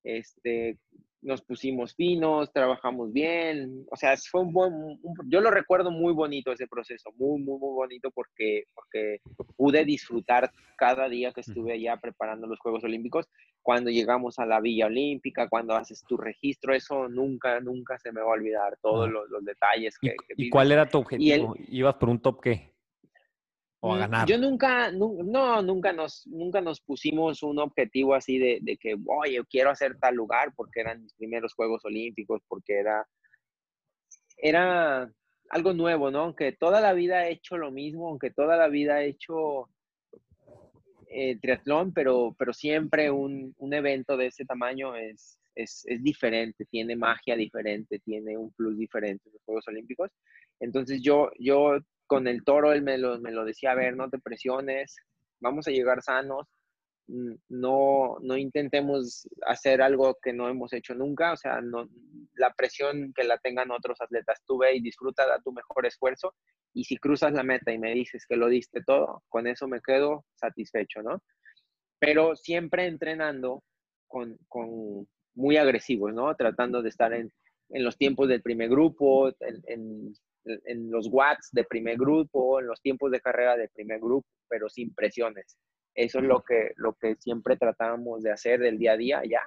este, 0.04 0.78
nos 1.24 1.42
pusimos 1.42 1.96
finos, 1.96 2.52
trabajamos 2.52 3.12
bien, 3.12 3.86
o 3.90 3.96
sea, 3.96 4.16
fue 4.30 4.42
un 4.42 4.54
buen, 4.54 4.74
un- 4.74 5.00
yo 5.28 5.42
lo 5.42 5.50
recuerdo 5.52 5.90
muy 5.92 6.14
bonito 6.14 6.52
ese 6.52 6.68
proceso, 6.68 7.12
muy, 7.18 7.42
muy, 7.42 7.58
muy 7.60 7.74
bonito 7.74 8.12
porque, 8.12 8.66
porque 8.76 9.20
pude 9.56 9.86
disfrutar 9.86 10.52
cada 10.78 11.08
día 11.08 11.32
que 11.32 11.42
estuve 11.42 11.74
allá 11.74 11.98
preparando 11.98 12.46
los 12.48 12.60
Juegos 12.60 12.84
Olímpicos, 12.84 13.28
cuando 13.62 13.90
llegamos 13.90 14.40
a 14.40 14.46
la 14.46 14.60
Villa 14.60 14.88
Olímpica, 14.88 15.48
cuando 15.48 15.76
haces 15.76 16.04
tu 16.06 16.18
registro, 16.18 16.74
eso 16.74 17.08
nunca, 17.08 17.60
nunca 17.62 17.98
se 17.98 18.12
me 18.12 18.20
va 18.20 18.28
a 18.28 18.34
olvidar, 18.34 18.78
todos 18.82 19.10
los, 19.10 19.30
los 19.30 19.46
detalles 19.46 19.98
¿Y, 20.02 20.10
que, 20.10 20.16
y 20.36 20.50
cuál 20.50 20.72
era 20.72 20.86
tu 20.86 20.98
objetivo? 21.00 21.56
¿Ibas 21.70 21.96
por 21.96 22.10
un 22.10 22.20
top 22.20 22.42
qué? 22.42 22.73
O 23.86 23.94
a 23.94 23.98
Mm, 23.98 24.00
ganar. 24.00 24.28
Yo 24.30 24.38
nunca, 24.38 24.92
nu- 24.92 25.24
no, 25.24 25.62
nunca 25.62 25.92
nos, 25.92 26.26
nunca 26.28 26.62
nos 26.62 26.80
pusimos 26.80 27.44
un 27.44 27.60
objetivo 27.60 28.16
así 28.16 28.38
de, 28.40 28.60
de 28.62 28.78
que, 28.78 28.96
oye, 29.06 29.34
yo 29.34 29.46
quiero 29.46 29.72
hacer 29.72 29.98
tal 30.00 30.16
lugar 30.16 30.54
porque 30.56 30.80
eran 30.80 31.02
mis 31.04 31.14
primeros 31.16 31.54
Juegos 31.54 31.84
Olímpicos, 31.84 32.42
porque 32.48 32.80
era, 32.80 33.06
era 34.38 35.12
algo 35.50 35.74
nuevo, 35.74 36.12
¿no? 36.12 36.20
Aunque 36.22 36.54
toda 36.54 36.80
la 36.80 36.94
vida 36.94 37.28
he 37.28 37.34
hecho 37.34 37.58
lo 37.58 37.72
mismo, 37.72 38.08
aunque 38.08 38.32
toda 38.32 38.56
la 38.56 38.70
vida 38.70 39.04
he 39.04 39.10
hecho 39.10 39.68
eh, 41.08 41.38
triatlón, 41.42 41.92
pero, 41.94 42.34
pero 42.40 42.54
siempre 42.54 43.12
un, 43.12 43.54
un 43.58 43.74
evento 43.74 44.16
de 44.16 44.28
ese 44.28 44.46
tamaño 44.46 44.96
es, 44.96 45.38
es, 45.56 45.84
es 45.88 46.02
diferente, 46.02 46.64
tiene 46.72 46.96
magia 46.96 47.36
diferente, 47.36 48.00
tiene 48.00 48.38
un 48.38 48.50
plus 48.54 48.78
diferente 48.78 49.28
en 49.28 49.34
los 49.34 49.44
Juegos 49.44 49.68
Olímpicos. 49.68 50.10
Entonces 50.62 51.02
yo, 51.02 51.32
yo 51.38 51.80
con 52.08 52.28
el 52.28 52.44
toro, 52.44 52.74
él 52.74 52.82
me 52.82 52.98
lo, 52.98 53.18
decía, 53.46 53.72
a 53.72 53.76
ver, 53.76 53.96
no 53.96 54.10
te 54.10 54.20
presiones, 54.20 54.96
vamos 55.40 55.68
a 55.68 55.72
llegar 55.72 56.02
sanos, 56.02 56.48
no, 57.50 58.18
no 58.22 58.38
intentemos 58.38 59.28
hacer 59.46 59.82
algo 59.82 60.18
que 60.22 60.32
no 60.32 60.48
hemos 60.48 60.72
hecho 60.74 60.96
nunca, 60.96 61.34
o 61.34 61.38
sea, 61.38 61.60
no, 61.62 61.90
la 62.36 62.54
presión 62.54 63.14
que 63.14 63.24
la 63.24 63.38
tengan 63.38 63.72
otros 63.72 64.00
atletas, 64.02 64.42
tú 64.46 64.58
ve 64.58 64.76
y 64.76 64.82
disfruta, 64.82 65.28
da 65.28 65.42
tu 65.42 65.52
mejor 65.52 65.86
esfuerzo, 65.86 66.34
y 66.74 66.86
si 66.86 66.98
cruzas 66.98 67.34
la 67.34 67.44
meta 67.44 67.72
y 67.72 67.78
me 67.78 67.94
dices 67.94 68.26
que 68.28 68.38
lo 68.38 68.48
diste 68.48 68.82
todo, 68.84 69.24
con 69.30 69.48
eso 69.48 69.68
me 69.68 69.82
quedo 69.82 70.26
satisfecho, 70.36 71.02
¿no? 71.04 71.22
Pero 72.00 72.36
siempre 72.36 72.88
entrenando 72.88 73.64
con, 74.08 74.38
con 74.48 75.08
muy 75.36 75.58
agresivos, 75.58 76.14
¿no? 76.14 76.34
Tratando 76.36 76.82
de 76.82 76.90
estar 76.90 77.14
en, 77.14 77.32
en 77.70 77.84
los 77.84 77.98
tiempos 77.98 78.28
del 78.28 78.42
primer 78.42 78.70
grupo, 78.70 79.30
en, 79.40 80.14
en 80.46 80.92
los 80.92 81.08
watts 81.12 81.50
de 81.52 81.64
primer 81.64 81.98
grupo, 81.98 82.60
en 82.60 82.68
los 82.68 82.82
tiempos 82.82 83.12
de 83.12 83.22
carrera 83.22 83.56
del 83.58 83.70
primer 83.70 84.00
grupo, 84.00 84.28
pero 84.48 84.70
sin 84.70 84.94
presiones. 84.94 85.58
Eso 85.96 86.20
es 86.20 86.26
lo 86.26 86.42
que, 86.42 86.72
lo 86.76 86.94
que 86.94 87.16
siempre 87.16 87.56
tratábamos 87.56 88.24
de 88.24 88.32
hacer 88.32 88.60
del 88.60 88.78
día 88.78 88.94
a 88.94 88.98
día 88.98 89.22
ya. 89.30 89.42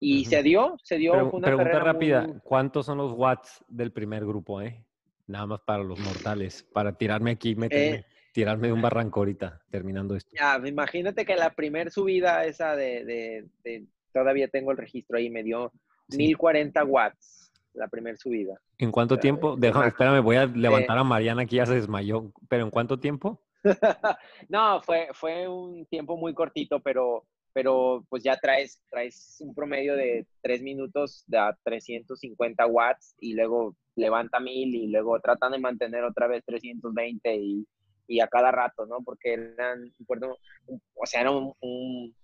Y 0.00 0.24
se 0.24 0.42
dio, 0.42 0.76
se 0.82 0.96
dio 0.96 1.12
una 1.12 1.22
pregunta 1.22 1.56
carrera 1.56 1.80
rápida, 1.80 2.26
muy- 2.26 2.40
¿cuántos 2.42 2.86
son 2.86 2.98
los 2.98 3.12
watts 3.12 3.62
del 3.68 3.92
primer 3.92 4.24
grupo, 4.24 4.60
eh? 4.62 4.84
Nada 5.26 5.46
más 5.46 5.60
para 5.60 5.84
los 5.84 5.98
mortales, 6.00 6.64
para 6.72 6.96
tirarme 6.96 7.32
aquí, 7.32 7.54
meterme, 7.54 7.98
Eh. 7.98 8.04
tirarme 8.32 8.66
de 8.68 8.72
un 8.72 8.82
barranco 8.82 9.20
ahorita, 9.20 9.60
terminando 9.70 10.16
esto. 10.16 10.30
Ya, 10.36 10.60
imagínate 10.66 11.24
que 11.24 11.36
la 11.36 11.50
primer 11.54 11.90
subida 11.90 12.44
esa 12.46 12.74
de, 12.74 13.04
de- 13.04 13.48
de- 13.62 13.86
todavía 14.12 14.48
tengo 14.48 14.72
el 14.72 14.76
registro 14.78 15.18
ahí, 15.18 15.30
me 15.30 15.42
dio 15.44 15.70
Sí. 16.08 16.16
1040 16.16 16.82
watts 16.84 17.39
la 17.74 17.88
primer 17.88 18.16
subida. 18.18 18.54
¿En 18.78 18.90
cuánto 18.90 19.18
tiempo? 19.18 19.56
Déjame, 19.56 19.88
espérame, 19.88 20.22
voy 20.22 20.36
a 20.36 20.46
levantar 20.46 20.98
a 20.98 21.04
Mariana 21.04 21.46
que 21.46 21.56
ya 21.56 21.66
se 21.66 21.74
desmayó. 21.74 22.32
¿Pero 22.48 22.64
en 22.64 22.70
cuánto 22.70 22.98
tiempo? 22.98 23.40
no, 24.48 24.80
fue, 24.82 25.08
fue 25.12 25.48
un 25.48 25.86
tiempo 25.86 26.16
muy 26.16 26.34
cortito, 26.34 26.80
pero, 26.80 27.24
pero 27.52 28.04
pues 28.08 28.22
ya 28.22 28.36
traes, 28.36 28.82
traes 28.90 29.36
un 29.40 29.54
promedio 29.54 29.96
de 29.96 30.26
3 30.42 30.62
minutos 30.62 31.24
de 31.26 31.38
a 31.38 31.56
350 31.64 32.66
watts 32.66 33.14
y 33.20 33.34
luego 33.34 33.76
levanta 33.96 34.40
1000 34.40 34.74
y 34.74 34.86
luego 34.88 35.20
tratan 35.20 35.52
de 35.52 35.58
mantener 35.58 36.04
otra 36.04 36.26
vez 36.26 36.42
320 36.46 37.36
y, 37.36 37.66
y 38.06 38.20
a 38.20 38.28
cada 38.28 38.50
rato, 38.50 38.86
¿no? 38.86 38.98
Porque 39.04 39.34
eran, 39.34 39.92
o 40.94 41.06
sea, 41.06 41.20
era, 41.20 41.30
un- 41.30 41.52
un- 41.60 42.14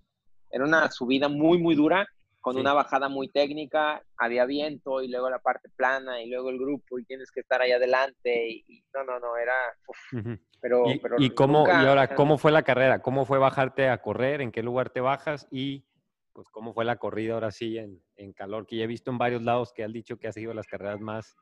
era 0.51 0.65
una 0.65 0.91
subida 0.91 1.29
muy, 1.29 1.59
muy 1.59 1.75
dura 1.75 2.09
con 2.47 2.55
Sí. 2.55 2.61
una 2.61 2.75
bajada 2.75 3.09
muy 3.09 3.27
técnica, 3.27 4.01
había 4.17 4.45
viento 4.45 5.03
y 5.03 5.09
luego 5.09 5.29
la 5.29 5.41
parte 5.41 5.69
plana 5.75 6.23
y 6.23 6.31
luego 6.31 6.51
el 6.51 6.61
grupo 6.61 6.97
y 6.97 7.05
tienes 7.05 7.33
que 7.33 7.41
estar 7.41 7.61
ahí 7.61 7.73
adelante 7.73 8.49
y, 8.49 8.65
y 8.69 8.85
no, 8.95 9.03
no, 9.03 9.19
no, 9.19 9.37
era, 9.37 9.53
uf, 9.89 10.23
pero, 10.61 10.89
¿Y, 10.89 10.99
pero 11.01 11.17
y 11.19 11.31
cómo, 11.31 11.67
nunca, 11.67 11.83
y 11.83 11.87
ahora, 11.87 12.15
cómo 12.15 12.39
fue 12.39 12.53
la 12.53 12.63
carrera? 12.63 13.03
¿Cómo 13.03 13.25
fue 13.25 13.41
bajarte 13.41 13.89
a 13.89 14.01
correr? 14.01 14.43
¿En 14.43 14.53
qué 14.53 14.63
lugar 14.63 14.91
te 14.91 15.01
bajas? 15.01 15.49
Y 15.51 15.87
pues 16.33 16.49
cómo 16.49 16.73
fue 16.73 16.85
la 16.85 16.99
corrida 16.99 17.35
ahora 17.35 17.51
sí 17.51 17.79
en, 17.79 18.01
en 18.15 18.33
calor, 18.33 18.65
que 18.65 18.77
ya 18.77 18.85
he 18.85 18.87
visto 18.87 19.11
en 19.11 19.19
varios 19.19 19.43
lados 19.43 19.73
que 19.73 19.83
has 19.83 19.93
dicho 19.93 20.17
que 20.17 20.29
ha 20.29 20.33
sido 20.33 20.55
las 20.55 20.69
carreras 20.69 21.01
más 21.01 21.35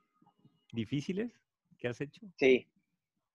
difíciles 0.73 1.39
que 1.77 1.89
has 1.89 2.01
hecho. 2.01 2.23
Sí, 2.39 2.67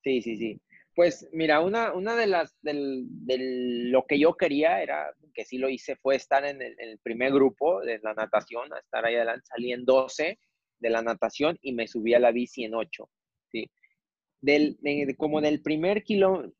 sí, 0.02 0.24
sí, 0.24 0.38
sí. 0.38 0.62
Pues 1.00 1.30
mira, 1.32 1.62
una, 1.62 1.94
una 1.94 2.14
de 2.18 2.28
las, 2.28 2.54
del, 2.62 3.06
del- 3.10 3.90
lo 3.90 4.06
que 4.06 4.20
yo 4.20 4.36
quería 4.36 4.82
era, 4.84 5.10
que 5.34 5.46
sí 5.46 5.58
lo 5.58 5.70
hice, 5.70 5.96
fue 5.96 6.18
estar 6.18 6.44
en 6.44 6.62
el, 6.62 7.00
primer 7.02 7.32
grupo 7.32 7.80
de 7.80 8.00
la 8.00 8.14
natación, 8.14 8.70
estar 8.78 9.06
ahí 9.06 9.16
adelante, 9.16 9.46
salí 9.46 9.72
en 9.72 9.86
12 9.86 10.38
de 10.78 10.90
la 10.90 11.02
natación 11.02 11.58
y 11.62 11.72
me 11.72 11.88
subí 11.88 12.16
a 12.16 12.20
la 12.20 12.32
bici 12.34 12.66
en 12.66 12.76
8, 12.76 13.10
¿sí? 13.50 13.72
Del, 14.42 14.76
de- 14.82 15.16
como 15.18 15.40
del 15.40 15.62
primer 15.62 16.04
kilómetro, 16.04 16.52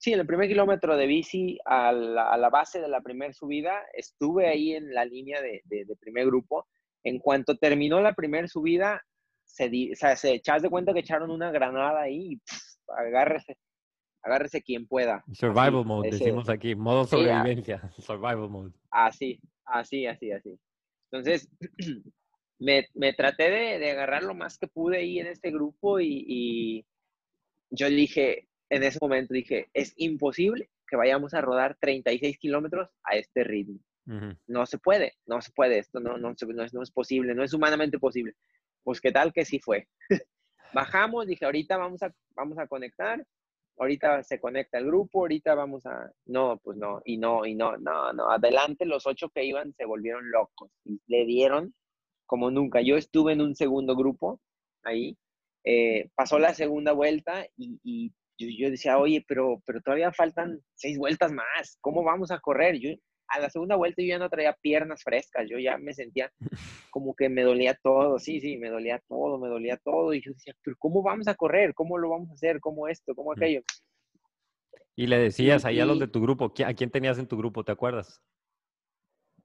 sí, 0.00 0.12
en 0.12 0.18
el 0.18 0.26
primer 0.26 0.48
kilómetro 0.48 0.96
de 0.96 1.06
bici 1.06 1.56
a 1.64 1.92
la, 1.92 2.28
a 2.28 2.36
la 2.36 2.50
base 2.50 2.80
de 2.80 2.88
la 2.88 3.02
primera 3.02 3.32
subida, 3.32 3.84
estuve 3.94 4.48
ahí 4.48 4.72
en 4.72 4.92
la 4.94 5.04
línea 5.04 5.40
de, 5.40 5.60
de, 5.62 5.84
de 5.84 5.94
primer 5.94 6.26
grupo. 6.26 6.66
En 7.04 7.20
cuanto 7.20 7.56
terminó 7.56 8.00
la 8.00 8.14
primera 8.14 8.48
subida, 8.48 9.00
se, 9.44 9.68
di- 9.68 9.92
o 9.92 9.94
sea, 9.94 10.16
se 10.16 10.32
echas 10.32 10.62
de 10.62 10.70
cuenta 10.70 10.92
que 10.92 10.98
echaron 10.98 11.30
una 11.30 11.52
granada 11.52 12.02
ahí 12.02 12.32
y 12.32 12.36
pff, 12.38 12.90
agárrese, 12.98 13.56
agárrese 14.26 14.62
quien 14.62 14.86
pueda. 14.86 15.24
Survival 15.32 15.76
Así, 15.76 15.86
mode, 15.86 16.08
ese- 16.08 16.18
decimos 16.18 16.48
aquí, 16.48 16.74
modo 16.74 17.04
Sí, 17.04 17.10
sobrevivencia, 17.10 17.80
survival 17.98 18.48
mode. 18.50 18.72
Así, 18.90 19.40
así, 19.64 20.06
así, 20.06 20.32
así. 20.32 20.58
Entonces, 21.10 21.48
me, 22.58 22.86
me 22.94 23.12
traté 23.12 23.50
de, 23.50 23.78
de 23.78 23.90
agarrar 23.92 24.22
lo 24.22 24.34
más 24.34 24.58
que 24.58 24.66
pude 24.66 24.98
ahí 24.98 25.18
en 25.18 25.28
este 25.28 25.50
grupo 25.50 26.00
y, 26.00 26.24
y 26.26 26.86
yo 27.70 27.88
dije, 27.88 28.48
en 28.70 28.82
ese 28.82 28.98
momento 29.00 29.32
dije, 29.34 29.68
es 29.72 29.92
imposible 29.96 30.70
que 30.88 30.96
vayamos 30.96 31.34
a 31.34 31.40
rodar 31.40 31.76
36 31.80 32.38
kilómetros 32.38 32.88
a 33.04 33.16
este 33.16 33.44
ritmo. 33.44 33.78
Ujú. 34.06 34.36
No 34.46 34.66
se 34.66 34.78
puede, 34.78 35.14
no 35.26 35.40
se 35.40 35.50
puede, 35.52 35.78
esto 35.78 35.98
no, 36.00 36.16
no, 36.16 36.34
no 36.54 36.64
es, 36.64 36.74
no 36.74 36.82
es 36.82 36.90
posible, 36.90 37.34
no 37.34 37.42
es 37.42 37.52
humanamente 37.52 37.98
posible. 37.98 38.34
Pues 38.84 39.00
qué 39.00 39.10
tal 39.12 39.32
que 39.32 39.44
sí 39.44 39.58
fue. 39.58 39.88
Bajamos, 40.72 41.26
dije, 41.26 41.44
ahorita 41.44 41.76
vamos 41.76 42.02
a, 42.02 42.12
vamos 42.36 42.58
a 42.58 42.66
conectar, 42.66 43.24
ahorita 43.78 44.22
se 44.22 44.40
conecta 44.40 44.78
el 44.78 44.86
grupo, 44.86 45.20
ahorita 45.20 45.54
vamos 45.54 45.86
a... 45.86 46.10
No, 46.26 46.58
pues 46.62 46.76
no, 46.76 47.02
y 47.04 47.18
no, 47.18 47.44
y 47.44 47.54
no, 47.54 47.76
no, 47.76 48.12
no, 48.12 48.30
adelante 48.30 48.86
los 48.86 49.06
ocho 49.06 49.28
que 49.30 49.44
iban 49.44 49.74
se 49.74 49.84
volvieron 49.84 50.30
locos 50.30 50.70
y 50.84 51.00
le 51.06 51.24
dieron 51.24 51.74
como 52.26 52.50
nunca. 52.50 52.80
Yo 52.80 52.96
estuve 52.96 53.32
en 53.32 53.40
un 53.40 53.54
segundo 53.54 53.94
grupo 53.96 54.40
ahí, 54.82 55.16
eh, 55.64 56.10
pasó 56.14 56.38
la 56.38 56.54
segunda 56.54 56.92
vuelta 56.92 57.46
y, 57.56 58.12
yo 58.38 58.70
decía, 58.70 58.98
oye, 58.98 59.24
pero, 59.26 59.62
pero 59.64 59.80
todavía 59.80 60.12
faltan 60.12 60.60
seis 60.74 60.98
vueltas 60.98 61.32
más, 61.32 61.78
¿cómo 61.80 62.04
vamos 62.04 62.30
a 62.30 62.38
correr? 62.38 62.78
Yo, 62.78 62.90
a 63.28 63.40
la 63.40 63.50
segunda 63.50 63.76
vuelta 63.76 64.02
yo 64.02 64.08
ya 64.08 64.18
no 64.18 64.28
traía 64.30 64.52
piernas 64.54 65.02
frescas, 65.02 65.46
yo 65.48 65.58
ya 65.58 65.78
me 65.78 65.92
sentía 65.94 66.32
como 66.90 67.14
que 67.14 67.28
me 67.28 67.42
dolía 67.42 67.74
todo, 67.82 68.18
sí, 68.18 68.40
sí, 68.40 68.56
me 68.56 68.70
dolía 68.70 69.02
todo, 69.08 69.38
me 69.38 69.48
dolía 69.48 69.76
todo, 69.76 70.14
y 70.14 70.20
yo 70.22 70.32
decía, 70.32 70.54
pero 70.62 70.76
¿cómo 70.78 71.02
vamos 71.02 71.28
a 71.28 71.34
correr? 71.34 71.74
¿Cómo 71.74 71.98
lo 71.98 72.08
vamos 72.10 72.30
a 72.30 72.34
hacer? 72.34 72.58
¿Cómo 72.60 72.88
esto? 72.88 73.14
¿Cómo 73.14 73.32
aquello? 73.32 73.60
Y 74.94 75.06
le 75.08 75.18
decías 75.18 75.64
ahí 75.66 75.78
a 75.80 75.84
los 75.84 75.98
de 75.98 76.08
tu 76.08 76.22
grupo, 76.22 76.54
¿qui- 76.54 76.66
¿a 76.66 76.72
quién 76.72 76.90
tenías 76.90 77.18
en 77.18 77.26
tu 77.28 77.36
grupo? 77.36 77.64
¿Te 77.64 77.72
acuerdas? 77.72 78.22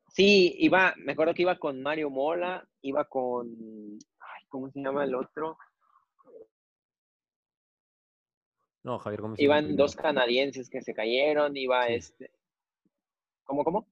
Sí, 0.07 0.55
iba, 0.59 0.93
me 0.97 1.13
acuerdo 1.13 1.33
que 1.33 1.41
iba 1.41 1.57
con 1.57 1.81
Mario 1.81 2.09
Mola, 2.09 2.65
iba 2.81 3.05
con, 3.05 3.47
ay, 4.19 4.45
¿cómo 4.47 4.69
se 4.69 4.79
llama 4.81 5.03
el 5.03 5.15
otro? 5.15 5.57
No, 8.83 8.97
Javier 8.99 9.21
Gómez. 9.21 9.39
iba 9.39 9.57
en 9.59 9.65
Iban 9.65 9.75
dos 9.77 9.95
canadienses 9.95 10.69
que 10.69 10.81
se 10.81 10.93
cayeron, 10.93 11.55
iba 11.55 11.85
Sí. 11.87 11.93
este, 11.93 12.31
¿cómo, 13.51 13.63
cómo? 13.65 13.87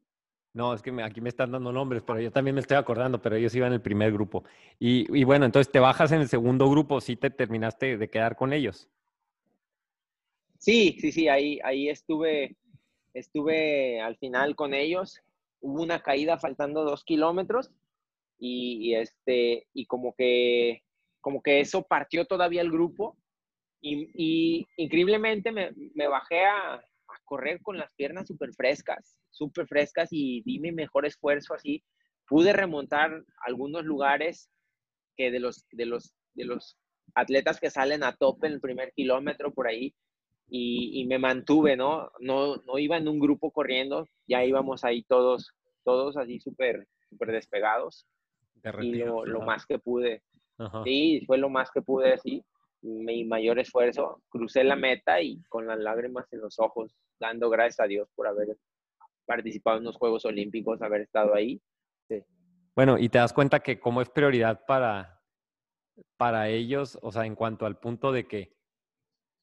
No, 0.53 0.73
es 0.73 0.81
que 0.81 0.91
me- 0.91 1.03
aquí 1.03 1.19
me 1.21 1.27
están 1.29 1.51
dando 1.51 1.71
nombres, 1.73 2.01
pero 2.01 2.19
yo 2.19 2.31
también 2.31 2.55
me 2.55 2.61
estoy 2.61 2.77
acordando, 2.77 3.21
pero 3.21 3.35
ellos 3.35 3.53
iban 3.55 3.67
en 3.67 3.73
el 3.73 3.81
primer 3.81 4.11
grupo. 4.13 4.45
Y, 4.79 5.05
y 5.17 5.23
bueno, 5.25 5.45
entonces 5.45 5.71
te 5.71 5.79
bajas 5.79 6.11
en 6.13 6.21
el 6.21 6.29
segundo 6.29 6.69
grupo, 6.69 7.01
sí 7.01 7.17
te 7.17 7.29
terminaste 7.29 7.97
de 7.97 8.09
quedar 8.09 8.35
con 8.37 8.53
ellos. 8.53 8.89
Sí, 10.57 10.97
sí, 10.99 11.11
sí, 11.11 11.27
ahí, 11.27 11.59
ahí 11.63 11.89
estuve, 11.89 12.55
estuve 13.13 13.99
al 14.01 14.17
final 14.17 14.55
con 14.55 14.73
ellos. 14.73 15.19
Hubo 15.61 15.83
una 15.83 16.01
caída 16.01 16.37
faltando 16.37 16.83
dos 16.85 17.03
kilómetros 17.03 17.69
y, 18.39 18.89
y 18.89 18.95
este, 18.95 19.67
y 19.73 19.85
como 19.87 20.13
que, 20.15 20.83
como 21.21 21.41
que 21.41 21.59
eso 21.59 21.83
partió 21.83 22.25
todavía 22.25 22.61
el 22.61 22.71
grupo 22.71 23.17
y, 23.81 24.09
y 24.15 24.67
increíblemente 24.77 25.51
me, 25.51 25.71
me 25.95 26.07
bajé 26.07 26.45
a 26.45 26.81
correr 27.29 27.61
con 27.61 27.77
las 27.77 27.93
piernas 27.93 28.27
súper 28.27 28.53
frescas, 28.53 29.15
súper 29.29 29.67
frescas 29.67 30.09
y 30.11 30.41
di 30.41 30.59
mi 30.59 30.71
mejor 30.71 31.05
esfuerzo 31.05 31.53
así. 31.53 31.83
Pude 32.27 32.53
remontar 32.53 33.23
algunos 33.45 33.85
lugares 33.85 34.49
que 35.15 35.29
de 35.29 35.39
los, 35.39 35.67
de 35.71 35.85
los, 35.85 36.15
de 36.33 36.45
los 36.45 36.75
atletas 37.13 37.59
que 37.59 37.69
salen 37.69 38.03
a 38.03 38.15
tope 38.15 38.47
en 38.47 38.53
el 38.53 38.61
primer 38.61 38.91
kilómetro 38.93 39.53
por 39.53 39.67
ahí 39.67 39.93
y, 40.47 41.01
y 41.01 41.05
me 41.05 41.19
mantuve, 41.19 41.77
¿no? 41.77 42.11
¿no? 42.19 42.57
No 42.65 42.79
iba 42.79 42.97
en 42.97 43.07
un 43.07 43.19
grupo 43.19 43.51
corriendo, 43.51 44.07
ya 44.27 44.43
íbamos 44.43 44.83
ahí 44.83 45.03
todos, 45.03 45.53
todos 45.83 46.17
así 46.17 46.39
súper, 46.39 46.87
súper 47.09 47.31
despegados 47.31 48.07
y 48.55 48.61
Derretidos, 48.61 49.07
lo, 49.07 49.25
lo 49.25 49.41
más 49.41 49.67
que 49.67 49.77
pude. 49.77 50.23
Ajá. 50.57 50.83
Sí, 50.83 51.21
fue 51.27 51.37
lo 51.37 51.49
más 51.49 51.69
que 51.71 51.83
pude, 51.83 52.17
sí. 52.17 52.43
Mi 52.81 53.25
mayor 53.25 53.59
esfuerzo, 53.59 54.21
crucé 54.29 54.63
la 54.63 54.75
meta 54.75 55.21
y 55.21 55.41
con 55.49 55.67
las 55.67 55.79
lágrimas 55.79 56.31
en 56.31 56.41
los 56.41 56.59
ojos, 56.59 56.95
dando 57.19 57.49
gracias 57.49 57.79
a 57.81 57.87
Dios 57.87 58.09
por 58.15 58.27
haber 58.27 58.57
participado 59.25 59.77
en 59.77 59.83
los 59.83 59.97
Juegos 59.97 60.25
Olímpicos, 60.25 60.81
haber 60.81 61.01
estado 61.01 61.35
ahí. 61.35 61.61
Bueno, 62.75 62.97
y 62.97 63.09
te 63.09 63.17
das 63.17 63.33
cuenta 63.33 63.59
que 63.59 63.79
como 63.79 64.01
es 64.01 64.09
prioridad 64.09 64.63
para, 64.65 65.21
para 66.17 66.47
ellos, 66.47 66.97
o 67.01 67.11
sea, 67.11 67.25
en 67.25 67.35
cuanto 67.35 67.65
al 67.65 67.77
punto 67.79 68.11
de 68.11 68.27
que, 68.27 68.55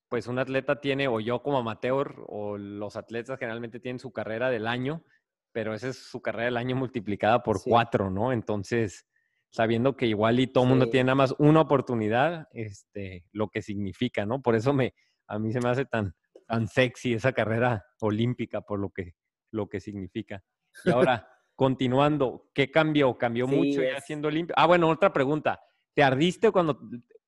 pues 0.08 0.26
un 0.26 0.38
atleta 0.38 0.80
tiene, 0.80 1.08
o 1.08 1.20
yo 1.20 1.42
como 1.42 1.58
amateur, 1.58 2.14
o 2.28 2.56
los 2.56 2.96
atletas 2.96 3.38
generalmente 3.38 3.80
tienen 3.80 3.98
su 3.98 4.12
carrera 4.12 4.48
del 4.50 4.66
año, 4.66 5.04
pero 5.52 5.74
esa 5.74 5.88
es 5.88 5.98
su 5.98 6.22
carrera 6.22 6.46
del 6.46 6.56
año 6.56 6.76
multiplicada 6.76 7.42
por 7.42 7.58
Sí. 7.58 7.68
cuatro, 7.68 8.10
¿no? 8.10 8.32
Entonces, 8.32 9.06
sabiendo 9.50 9.96
que 9.96 10.06
igual 10.06 10.40
y 10.40 10.46
todo 10.46 10.64
el 10.64 10.70
mundo 10.70 10.88
tiene 10.90 11.04
nada 11.04 11.14
más 11.16 11.34
una 11.38 11.60
oportunidad, 11.62 12.48
este, 12.52 13.24
lo 13.32 13.48
que 13.48 13.62
significa, 13.62 14.26
¿no? 14.26 14.42
Por 14.42 14.54
eso 14.54 14.72
me, 14.72 14.94
a 15.26 15.38
mí 15.38 15.52
se 15.52 15.60
me 15.60 15.68
hace 15.70 15.84
tan, 15.86 16.14
tan 16.46 16.68
sexy 16.68 17.14
esa 17.14 17.32
carrera 17.32 17.84
olímpica, 18.00 18.60
por 18.60 18.78
lo 18.78 18.90
que, 18.90 19.14
lo 19.50 19.68
que 19.68 19.80
significa. 19.80 20.42
Y 20.84 20.90
ahora, 20.90 21.28
continuando, 21.54 22.50
¿qué 22.54 22.70
cambió? 22.70 23.16
¿Cambió 23.16 23.46
Sí, 23.46 23.54
mucho 23.56 23.82
ya 23.82 23.96
es- 23.96 24.04
siendo 24.04 24.28
olímpico? 24.28 24.54
Ah, 24.58 24.66
bueno, 24.66 24.88
otra 24.88 25.12
pregunta. 25.12 25.60
¿Te 25.94 26.02
ardiste 26.02 26.50
cuando 26.50 26.78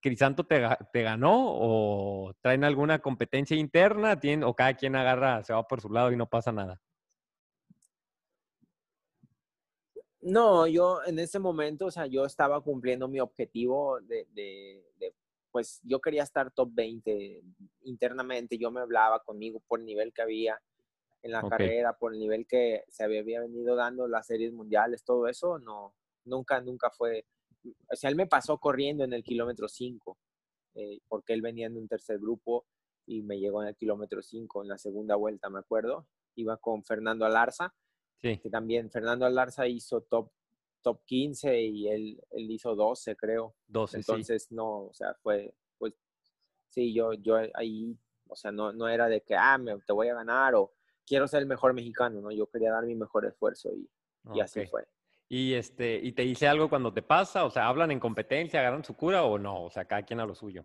Crisanto 0.00 0.44
te, 0.44 0.62
te 0.92 1.02
ganó 1.02 1.32
o 1.34 2.34
traen 2.42 2.64
alguna 2.64 2.98
competencia 2.98 3.56
interna 3.56 4.20
¿Tienen- 4.20 4.44
o 4.44 4.54
cada 4.54 4.74
quien 4.74 4.94
agarra, 4.94 5.42
se 5.42 5.54
va 5.54 5.66
por 5.66 5.80
su 5.80 5.88
lado 5.88 6.12
y 6.12 6.16
no 6.16 6.26
pasa 6.28 6.52
nada? 6.52 6.78
No, 10.20 10.66
yo 10.66 11.00
en 11.04 11.18
ese 11.18 11.38
momento, 11.38 11.86
o 11.86 11.90
sea, 11.90 12.06
yo 12.06 12.24
estaba 12.24 12.60
cumpliendo 12.60 13.06
mi 13.08 13.20
objetivo 13.20 14.00
de, 14.00 14.26
de- 14.32 14.84
de, 14.98 15.14
pues 15.50 15.80
yo 15.84 16.00
quería 16.00 16.24
estar 16.24 16.50
top 16.50 16.70
20 16.72 17.42
internamente, 17.82 18.58
yo 18.58 18.70
me 18.70 18.80
hablaba 18.80 19.20
conmigo 19.22 19.60
por 19.66 19.78
el 19.80 19.86
nivel 19.86 20.12
que 20.12 20.22
había 20.22 20.60
en 21.22 21.32
la 21.32 21.40
carrera, 21.50 21.96
por 21.98 22.12
el 22.14 22.18
nivel 22.20 22.46
que 22.46 22.84
se 22.88 23.04
había, 23.04 23.20
había 23.20 23.40
venido 23.40 23.74
dando 23.76 24.06
las 24.08 24.26
series 24.26 24.52
mundiales, 24.52 25.04
todo 25.04 25.26
eso, 25.28 25.58
no, 25.58 25.94
nunca, 26.24 26.60
nunca 26.60 26.90
fue, 26.90 27.24
o 27.90 27.96
sea, 27.96 28.10
él 28.10 28.16
me 28.16 28.26
pasó 28.26 28.58
corriendo 28.58 29.04
en 29.04 29.12
el 29.12 29.24
kilómetro 29.24 29.68
5, 29.68 30.18
eh, 30.74 30.98
porque 31.08 31.32
él 31.32 31.42
venía 31.42 31.66
en 31.66 31.76
un 31.76 31.88
tercer 31.88 32.18
grupo 32.18 32.66
y 33.06 33.22
me 33.22 33.38
llegó 33.38 33.62
en 33.62 33.68
el 33.68 33.76
kilómetro 33.76 34.22
5, 34.22 34.62
en 34.62 34.68
la 34.68 34.78
segunda 34.78 35.16
vuelta, 35.16 35.48
me 35.48 35.58
acuerdo, 35.60 36.06
iba 36.36 36.56
con 36.58 36.84
Fernando 36.84 37.24
Alarza, 37.24 37.74
Sí. 38.20 38.38
que 38.38 38.50
también 38.50 38.90
Fernando 38.90 39.26
Alarza 39.26 39.66
hizo 39.68 40.02
top, 40.02 40.30
top 40.82 41.04
15 41.04 41.60
y 41.60 41.88
él, 41.88 42.20
él 42.30 42.50
hizo 42.50 42.74
12, 42.74 43.16
creo. 43.16 43.54
12, 43.68 43.92
sí. 43.92 43.98
Entonces, 43.98 44.50
no, 44.50 44.86
o 44.86 44.92
sea, 44.92 45.14
fue, 45.22 45.54
pues, 45.78 45.94
sí, 46.68 46.92
yo, 46.92 47.12
yo 47.12 47.36
ahí, 47.54 47.96
o 48.28 48.34
sea, 48.34 48.50
no, 48.50 48.72
no 48.72 48.88
era 48.88 49.08
de 49.08 49.20
que, 49.20 49.36
ah, 49.36 49.56
me, 49.58 49.78
te 49.80 49.92
voy 49.92 50.08
a 50.08 50.14
ganar 50.14 50.54
o 50.56 50.74
quiero 51.06 51.28
ser 51.28 51.42
el 51.42 51.48
mejor 51.48 51.72
mexicano, 51.74 52.20
¿no? 52.20 52.30
Yo 52.32 52.48
quería 52.48 52.72
dar 52.72 52.84
mi 52.84 52.94
mejor 52.94 53.24
esfuerzo 53.24 53.70
y, 53.72 53.88
y 54.34 54.40
así 54.40 54.66
fue. 54.66 54.86
Y, 55.28 55.54
este, 55.54 55.96
¿Y 56.02 56.12
te 56.12 56.22
dice 56.22 56.48
algo 56.48 56.68
cuando 56.68 56.92
te 56.92 57.02
pasa? 57.02 57.44
O 57.44 57.50
sea, 57.50 57.68
¿hablan 57.68 57.90
en 57.90 58.00
competencia, 58.00 58.60
agarran 58.60 58.84
su 58.84 58.94
cura 58.94 59.24
o 59.24 59.38
no? 59.38 59.64
O 59.64 59.70
sea, 59.70 59.84
cada 59.84 60.02
quien 60.02 60.20
a 60.20 60.26
lo 60.26 60.34
suyo. 60.34 60.64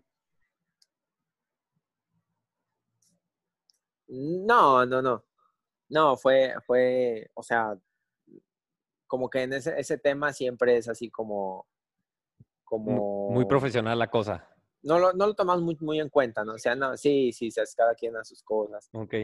No, 4.08 4.86
no, 4.86 5.02
no. 5.02 5.24
No, 5.94 6.16
fue, 6.16 6.54
fue, 6.66 7.30
o 7.34 7.42
sea, 7.44 7.78
como 9.06 9.30
que 9.30 9.44
en 9.44 9.52
ese, 9.52 9.78
ese 9.78 9.96
tema 9.96 10.32
siempre 10.32 10.76
es 10.76 10.88
así 10.88 11.08
como, 11.08 11.68
como... 12.64 13.30
Muy 13.30 13.44
profesional 13.44 13.96
la 13.96 14.10
cosa. 14.10 14.44
No 14.82 14.98
lo, 14.98 15.12
no 15.12 15.28
lo 15.28 15.34
tomamos 15.34 15.62
muy, 15.62 15.76
muy 15.78 16.00
en 16.00 16.08
cuenta, 16.08 16.44
¿no? 16.44 16.54
O 16.54 16.58
sea, 16.58 16.74
no, 16.74 16.96
sí, 16.96 17.32
sí, 17.32 17.46
es 17.46 17.74
cada 17.76 17.94
quien 17.94 18.16
a 18.16 18.24
sus 18.24 18.42
cosas. 18.42 18.90
Ok. 18.92 19.14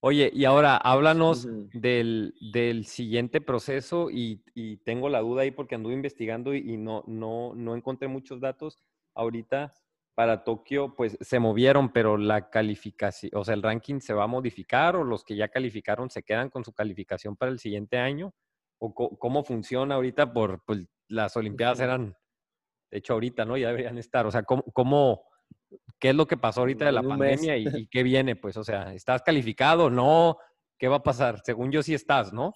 Oye, 0.00 0.28
y 0.34 0.44
ahora 0.46 0.76
háblanos 0.76 1.46
del, 1.72 2.34
del 2.52 2.86
siguiente 2.86 3.40
proceso 3.40 4.10
y, 4.10 4.42
y 4.52 4.78
tengo 4.78 5.08
la 5.08 5.20
duda 5.20 5.42
ahí 5.42 5.52
porque 5.52 5.76
anduve 5.76 5.94
investigando 5.94 6.54
y, 6.54 6.72
y 6.72 6.76
no, 6.76 7.04
no, 7.06 7.54
no 7.54 7.76
encontré 7.76 8.08
muchos 8.08 8.40
datos. 8.40 8.82
Ahorita 9.14 9.72
para 10.16 10.44
Tokio, 10.44 10.94
pues 10.94 11.18
se 11.20 11.38
movieron, 11.38 11.92
pero 11.92 12.16
la 12.16 12.48
calificación, 12.48 13.30
o 13.34 13.44
sea, 13.44 13.52
el 13.52 13.62
ranking 13.62 14.00
se 14.00 14.14
va 14.14 14.24
a 14.24 14.26
modificar 14.26 14.96
o 14.96 15.04
los 15.04 15.22
que 15.22 15.36
ya 15.36 15.48
calificaron 15.48 16.08
se 16.08 16.22
quedan 16.22 16.48
con 16.48 16.64
su 16.64 16.72
calificación 16.72 17.36
para 17.36 17.52
el 17.52 17.58
siguiente 17.58 17.98
año 17.98 18.34
o 18.78 18.94
cómo 18.94 19.44
funciona 19.44 19.94
ahorita 19.96 20.32
por 20.32 20.64
pues, 20.64 20.86
las 21.08 21.36
Olimpiadas 21.36 21.80
eran, 21.80 22.16
de 22.90 22.98
hecho 22.98 23.12
ahorita, 23.12 23.44
¿no? 23.44 23.58
Ya 23.58 23.68
deberían 23.68 23.98
estar. 23.98 24.24
O 24.24 24.30
sea, 24.30 24.42
¿cómo, 24.42 24.62
cómo 24.72 25.22
qué 25.98 26.08
es 26.08 26.14
lo 26.14 26.26
que 26.26 26.38
pasó 26.38 26.60
ahorita 26.60 26.86
de 26.86 26.92
la 26.92 27.02
pandemia 27.02 27.58
y, 27.58 27.64
y 27.84 27.86
qué 27.88 28.02
viene? 28.02 28.36
Pues, 28.36 28.56
o 28.56 28.64
sea, 28.64 28.94
¿estás 28.94 29.20
calificado? 29.20 29.90
¿No? 29.90 30.38
¿Qué 30.78 30.88
va 30.88 30.96
a 30.96 31.02
pasar? 31.02 31.42
Según 31.44 31.70
yo 31.70 31.82
sí 31.82 31.92
estás, 31.92 32.32
¿no? 32.32 32.54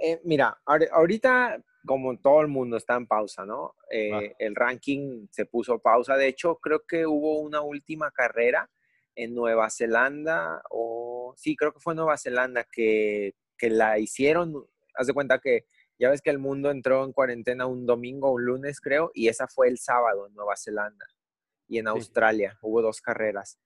Eh, 0.00 0.20
mira, 0.24 0.56
ahori- 0.64 0.88
ahorita, 0.92 1.60
como 1.86 2.18
todo 2.18 2.40
el 2.40 2.48
mundo 2.48 2.76
está 2.76 2.96
en 2.96 3.06
pausa, 3.06 3.44
¿no? 3.46 3.74
Eh, 3.90 4.34
el 4.38 4.54
ranking 4.54 5.26
se 5.30 5.46
puso 5.46 5.78
pausa. 5.78 6.16
De 6.16 6.26
hecho, 6.28 6.56
creo 6.56 6.84
que 6.86 7.06
hubo 7.06 7.38
una 7.40 7.60
última 7.62 8.10
carrera 8.10 8.70
en 9.14 9.34
Nueva 9.34 9.70
Zelanda, 9.70 10.62
o 10.70 11.34
sí, 11.36 11.56
creo 11.56 11.72
que 11.72 11.80
fue 11.80 11.94
Nueva 11.94 12.16
Zelanda, 12.18 12.64
que, 12.64 13.34
que 13.56 13.70
la 13.70 13.98
hicieron. 13.98 14.66
Haz 14.94 15.06
de 15.06 15.14
cuenta 15.14 15.38
que 15.38 15.64
ya 15.98 16.10
ves 16.10 16.20
que 16.22 16.30
el 16.30 16.38
mundo 16.38 16.70
entró 16.70 17.04
en 17.04 17.12
cuarentena 17.12 17.66
un 17.66 17.86
domingo, 17.86 18.30
un 18.32 18.44
lunes, 18.44 18.80
creo, 18.80 19.10
y 19.14 19.28
esa 19.28 19.48
fue 19.48 19.68
el 19.68 19.78
sábado 19.78 20.26
en 20.26 20.34
Nueva 20.34 20.56
Zelanda. 20.56 21.06
Y 21.66 21.78
en 21.78 21.88
Australia 21.88 22.56
hubo 22.62 22.80
dos 22.82 23.00
carreras. 23.00 23.58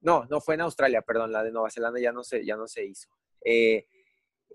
No, 0.00 0.24
no 0.26 0.40
fue 0.40 0.54
en 0.56 0.62
Australia, 0.62 1.02
perdón, 1.02 1.32
la 1.32 1.42
de 1.44 1.52
Nueva 1.52 1.70
Zelanda 1.70 2.00
ya 2.00 2.12
no 2.12 2.24
se, 2.24 2.44
ya 2.44 2.56
no 2.56 2.66
se 2.66 2.84
hizo. 2.84 3.08
Eh, 3.44 3.86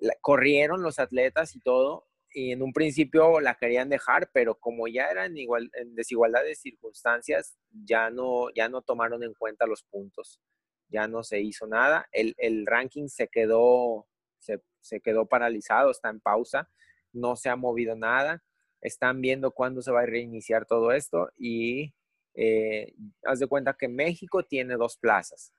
la- 0.02 0.16
corrieron 0.22 0.82
los 0.82 1.00
atletas 1.00 1.56
y 1.56 1.60
todo, 1.60 2.07
y 2.34 2.52
en 2.52 2.62
un 2.62 2.74
principio 2.74 3.40
la 3.40 3.56
querían 3.56 3.90
dejar, 3.90 4.30
pero 4.34 4.56
como 4.56 4.88
ya 4.88 5.08
eran 5.10 5.38
igual, 5.38 5.70
en 5.74 5.96
desigualdad 5.96 6.44
de 6.44 6.56
circunstancias, 6.56 7.58
ya 7.72 8.10
no, 8.10 8.50
ya 8.54 8.70
no 8.70 8.82
tomaron 8.82 9.24
en 9.24 9.34
cuenta 9.34 9.66
los 9.66 9.84
puntos, 9.84 10.42
ya 10.90 11.08
no 11.08 11.24
se 11.24 11.40
hizo 11.42 11.68
nada, 11.68 12.08
el, 12.12 12.36
el 12.38 12.66
ranking 12.66 13.08
se 13.08 13.28
quedó, 13.28 14.08
se, 14.40 14.62
se 14.82 15.00
quedó 15.02 15.26
paralizado, 15.26 15.92
está 15.92 16.10
en 16.10 16.20
pausa, 16.20 16.70
no 17.14 17.36
se 17.36 17.50
ha 17.50 17.56
movido 17.56 17.96
nada, 17.96 18.44
están 18.82 19.22
viendo 19.22 19.52
cuándo 19.52 19.82
se 19.82 19.92
va 19.92 20.02
a 20.02 20.06
reiniciar 20.06 20.66
todo 20.66 20.92
esto 20.92 21.30
y 21.38 21.94
eh, 22.36 22.94
haz 23.24 23.40
de 23.40 23.48
cuenta 23.48 23.74
que 23.76 23.88
México 23.88 24.44
tiene 24.44 24.76
dos 24.76 24.98
plazas 24.98 25.54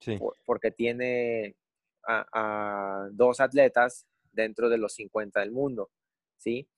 Sí. 0.00 0.16
por- 0.18 0.36
porque 0.46 0.70
tiene 0.70 1.54
a, 2.04 2.26
a 2.32 3.08
dos 3.12 3.38
atletas 3.40 4.06
dentro 4.32 4.68
de 4.68 4.78
los 4.78 4.94
50 4.94 5.40
del 5.40 5.52
mundo, 5.52 5.90
¿sí? 6.42 6.68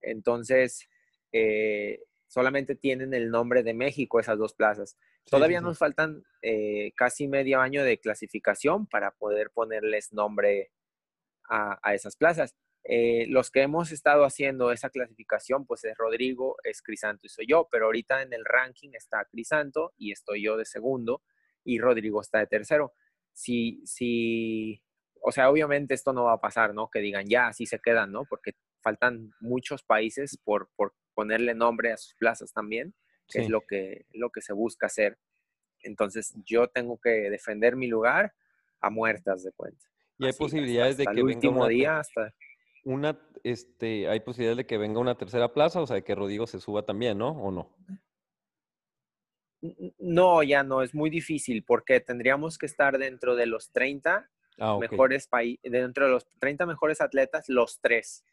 Entonces, 0.00 0.88
eh, 1.32 2.00
solamente 2.26 2.74
tienen 2.74 3.14
el 3.14 3.30
nombre 3.30 3.62
de 3.62 3.74
México 3.74 4.20
esas 4.20 4.38
dos 4.38 4.54
plazas. 4.54 4.96
Todavía 5.28 5.60
nos 5.60 5.78
faltan 5.78 6.24
eh, 6.42 6.92
casi 6.96 7.28
medio 7.28 7.60
año 7.60 7.84
de 7.84 7.98
clasificación 7.98 8.86
para 8.86 9.10
poder 9.12 9.50
ponerles 9.50 10.12
nombre 10.12 10.72
a, 11.48 11.78
a 11.82 11.94
esas 11.94 12.16
plazas. 12.16 12.56
Eh, 12.84 13.26
los 13.28 13.50
que 13.50 13.62
hemos 13.62 13.92
estado 13.92 14.24
haciendo 14.24 14.72
esa 14.72 14.90
clasificación, 14.90 15.66
pues 15.66 15.84
es 15.84 15.96
Rodrigo, 15.98 16.56
es 16.64 16.82
Crisanto 16.82 17.26
y 17.26 17.28
soy 17.28 17.46
yo, 17.46 17.68
pero 17.70 17.86
ahorita 17.86 18.22
en 18.22 18.32
el 18.32 18.44
ranking 18.44 18.90
está 18.94 19.24
Crisanto 19.30 19.92
y 19.98 20.12
estoy 20.12 20.42
yo 20.42 20.56
de 20.56 20.64
segundo 20.64 21.22
y 21.62 21.78
Rodrigo 21.78 22.20
está 22.20 22.38
de 22.38 22.46
tercero. 22.46 22.94
Si, 23.32 23.82
si, 23.84 24.82
o 25.20 25.30
sea, 25.30 25.50
obviamente 25.50 25.94
esto 25.94 26.12
no 26.12 26.24
va 26.24 26.34
a 26.34 26.40
pasar, 26.40 26.74
¿no? 26.74 26.88
Que 26.88 27.00
digan 27.00 27.26
ya, 27.28 27.48
así 27.48 27.66
se 27.66 27.78
quedan, 27.78 28.12
¿no? 28.12 28.24
Porque 28.24 28.52
faltan 28.82 29.32
muchos 29.40 29.82
países 29.82 30.36
por, 30.44 30.68
por 30.76 30.94
ponerle 31.14 31.54
nombre 31.54 31.92
a 31.92 31.96
sus 31.96 32.14
plazas 32.14 32.52
también, 32.52 32.94
que 33.28 33.38
Sí. 33.38 33.44
es 33.44 33.48
lo 33.48 33.60
que, 33.66 34.06
lo 34.12 34.30
que 34.30 34.40
se 34.40 34.52
busca 34.52 34.86
hacer. 34.86 35.18
Entonces 35.82 36.34
yo 36.44 36.68
tengo 36.68 36.98
que 36.98 37.30
defender 37.30 37.76
mi 37.76 37.86
lugar 37.86 38.34
a 38.80 38.90
muertas 38.90 39.42
de 39.44 39.52
cuenta. 39.52 39.86
Y 40.18 40.24
hay 40.24 40.30
Así, 40.30 40.38
posibilidades 40.38 40.98
hasta 40.98 41.04
de 41.04 41.10
el 41.10 41.16
que 41.16 41.22
venga 41.22 41.34
último 41.36 41.60
una, 41.60 41.68
día, 41.68 41.98
hasta 41.98 42.34
una, 42.84 43.18
este, 43.44 44.08
hay 44.08 44.20
posibilidades 44.20 44.58
de 44.58 44.66
que 44.66 44.78
venga 44.78 45.00
una 45.00 45.16
tercera 45.16 45.52
plaza, 45.52 45.80
o 45.80 45.86
sea, 45.86 45.96
de 45.96 46.04
que 46.04 46.14
Rodrigo 46.14 46.46
se 46.46 46.60
suba 46.60 46.84
también, 46.84 47.18
¿no? 47.18 47.30
¿O 47.30 47.50
no? 47.50 47.74
No, 49.98 50.42
ya 50.42 50.62
no, 50.62 50.82
es 50.82 50.94
muy 50.94 51.10
difícil 51.10 51.64
porque 51.64 52.00
tendríamos 52.00 52.56
que 52.56 52.64
estar 52.66 52.96
dentro 52.98 53.36
de 53.36 53.46
los 53.46 53.70
30 53.72 54.30
Ah, 54.62 54.76
mejores 54.78 55.26
países, 55.26 55.60
dentro 55.72 56.04
de 56.04 56.10
los 56.10 56.26
30 56.38 56.66
mejores 56.66 57.00
atletas, 57.00 57.48
los 57.48 57.80
tres, 57.80 58.24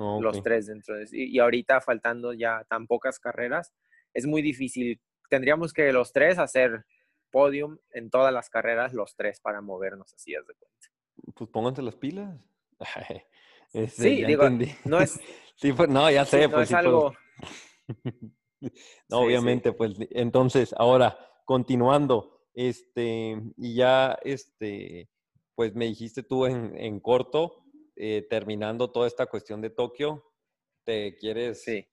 Ah, 0.00 0.18
los 0.20 0.42
tres 0.42 0.66
dentro 0.66 0.96
de 0.96 1.06
y, 1.12 1.36
y 1.36 1.38
ahorita 1.40 1.80
faltando 1.80 2.32
ya 2.32 2.64
tan 2.68 2.86
pocas 2.86 3.18
carreras, 3.18 3.74
es 4.14 4.26
muy 4.26 4.42
difícil. 4.42 5.00
Tendríamos 5.28 5.72
que 5.72 5.92
los 5.92 6.12
tres 6.12 6.38
hacer 6.38 6.84
podium 7.30 7.78
en 7.90 8.08
todas 8.08 8.32
las 8.32 8.48
carreras, 8.48 8.94
los 8.94 9.16
tres 9.16 9.40
para 9.40 9.60
movernos 9.60 10.14
así, 10.14 10.34
haz 10.34 10.46
de 10.46 10.54
cuenta. 10.54 10.88
Pues 11.34 11.50
pónganse 11.50 11.82
las 11.82 11.96
pilas. 11.96 12.38
Este, 13.74 14.02
Sí, 14.02 14.24
digo, 14.24 14.44
entendí. 14.44 14.74
no 14.86 14.98
es, 14.98 15.20
Sí, 15.56 15.74
pues, 15.74 15.90
no, 15.90 16.10
ya 16.10 16.24
sí, 16.24 16.30
sé, 16.30 16.48
no 16.48 16.54
pues 16.54 16.62
es 16.62 16.68
sí, 16.68 16.74
pues, 16.74 16.86
algo, 16.86 17.12
No, 19.10 19.18
obviamente, 19.20 19.72
pues 19.72 19.94
entonces, 20.10 20.74
ahora, 20.78 21.18
continuando, 21.44 22.46
este, 22.54 23.36
y 23.58 23.74
ya, 23.74 24.18
este, 24.22 25.10
pues 25.54 25.74
me 25.74 25.84
dijiste 25.84 26.22
tú 26.22 26.46
en, 26.46 26.76
en 26.78 26.98
corto, 27.00 27.66
eh, 28.00 28.26
terminando 28.30 28.90
toda 28.92 29.06
esta 29.08 29.26
cuestión 29.26 29.60
de 29.60 29.70
Tokio, 29.70 30.24
te 30.84 31.16
quieres, 31.16 31.62
Sí. 31.62 31.86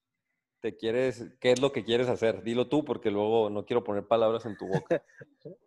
te 0.62 0.78
quieres, 0.78 1.26
¿qué 1.40 1.52
es 1.52 1.60
lo 1.60 1.72
que 1.72 1.84
quieres 1.84 2.08
hacer? 2.08 2.44
Dilo 2.44 2.70
tú, 2.70 2.86
porque 2.86 3.10
luego 3.10 3.50
no 3.50 3.66
quiero 3.66 3.84
poner 3.84 4.08
palabras 4.08 4.46
en 4.46 4.56
tu 4.58 4.68
boca. 4.68 5.04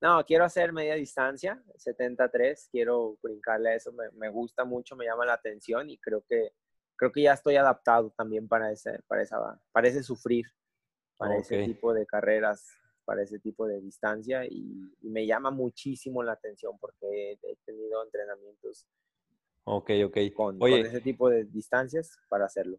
No, 0.00 0.24
quiero 0.24 0.44
hacer 0.44 0.72
media 0.72 0.94
distancia, 0.94 1.60
73, 1.76 2.68
quiero 2.70 3.18
brincarle 3.20 3.70
a 3.70 3.74
eso, 3.74 3.92
me, 3.92 4.08
me 4.12 4.28
gusta 4.28 4.64
mucho, 4.64 4.94
me 4.94 5.04
llama 5.04 5.26
la 5.26 5.34
atención 5.34 5.90
y 5.90 5.98
creo 5.98 6.24
que, 6.28 6.52
creo 6.94 7.10
que 7.10 7.22
ya 7.22 7.32
estoy 7.32 7.56
adaptado 7.56 8.12
también 8.16 8.46
para 8.46 8.70
ese, 8.70 9.00
para 9.08 9.22
esa, 9.22 9.60
para 9.72 9.88
ese 9.88 10.04
sufrir, 10.04 10.46
para 11.16 11.36
ese 11.36 11.64
tipo 11.64 11.92
de 11.92 12.06
carreras, 12.06 12.64
para 13.04 13.22
ese 13.22 13.40
tipo 13.40 13.66
de 13.66 13.80
distancia 13.80 14.44
y, 14.44 14.88
y 15.00 15.10
me 15.10 15.26
llama 15.26 15.50
muchísimo 15.50 16.22
la 16.22 16.32
atención 16.32 16.78
porque 16.78 17.32
he 17.42 17.56
tenido 17.64 18.04
entrenamientos 18.04 18.86
Ok, 19.70 19.90
ok. 20.06 20.18
con, 20.34 20.62
ese 20.62 21.00
tipo 21.02 21.28
de 21.28 21.44
distancias 21.44 22.18
para 22.28 22.46
hacerlo. 22.46 22.78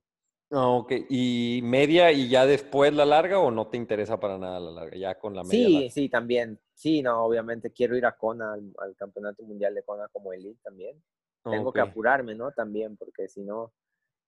no, 0.50 0.80
ok, 0.80 0.94
¿y 1.10 1.62
media 1.64 2.12
y 2.12 2.30
ya 2.30 2.48
después 2.48 2.92
la 2.94 3.06
larga 3.06 3.40
o 3.40 3.52
no 3.52 3.68
te 3.68 3.78
interesa 3.78 4.20
para 4.20 4.40
nada 4.40 4.60
la 4.60 4.72
larga? 4.72 4.98
Ya 4.98 5.20
con 5.20 5.36
la 5.36 5.44
media 5.44 5.68
Sí, 5.68 5.74
larga. 5.74 5.90
sí, 5.92 6.10
también. 6.10 6.60
Sí, 6.74 7.04
no, 7.04 7.24
obviamente 7.24 7.72
quiero 7.72 7.96
ir 7.96 8.06
a 8.06 8.18
Kona, 8.18 8.54
al, 8.54 8.74
al 8.80 8.96
Campeonato 8.96 9.44
Mundial 9.44 9.76
de 9.76 9.84
Kona 9.84 10.08
como 10.08 10.34
elite 10.34 10.60
también. 10.64 11.02
Tengo 11.44 11.72
que 11.72 11.82
apurarme, 11.82 12.36
¿no? 12.36 12.52
También, 12.52 12.98
porque 12.98 13.28
si 13.28 13.42
no, 13.42 13.72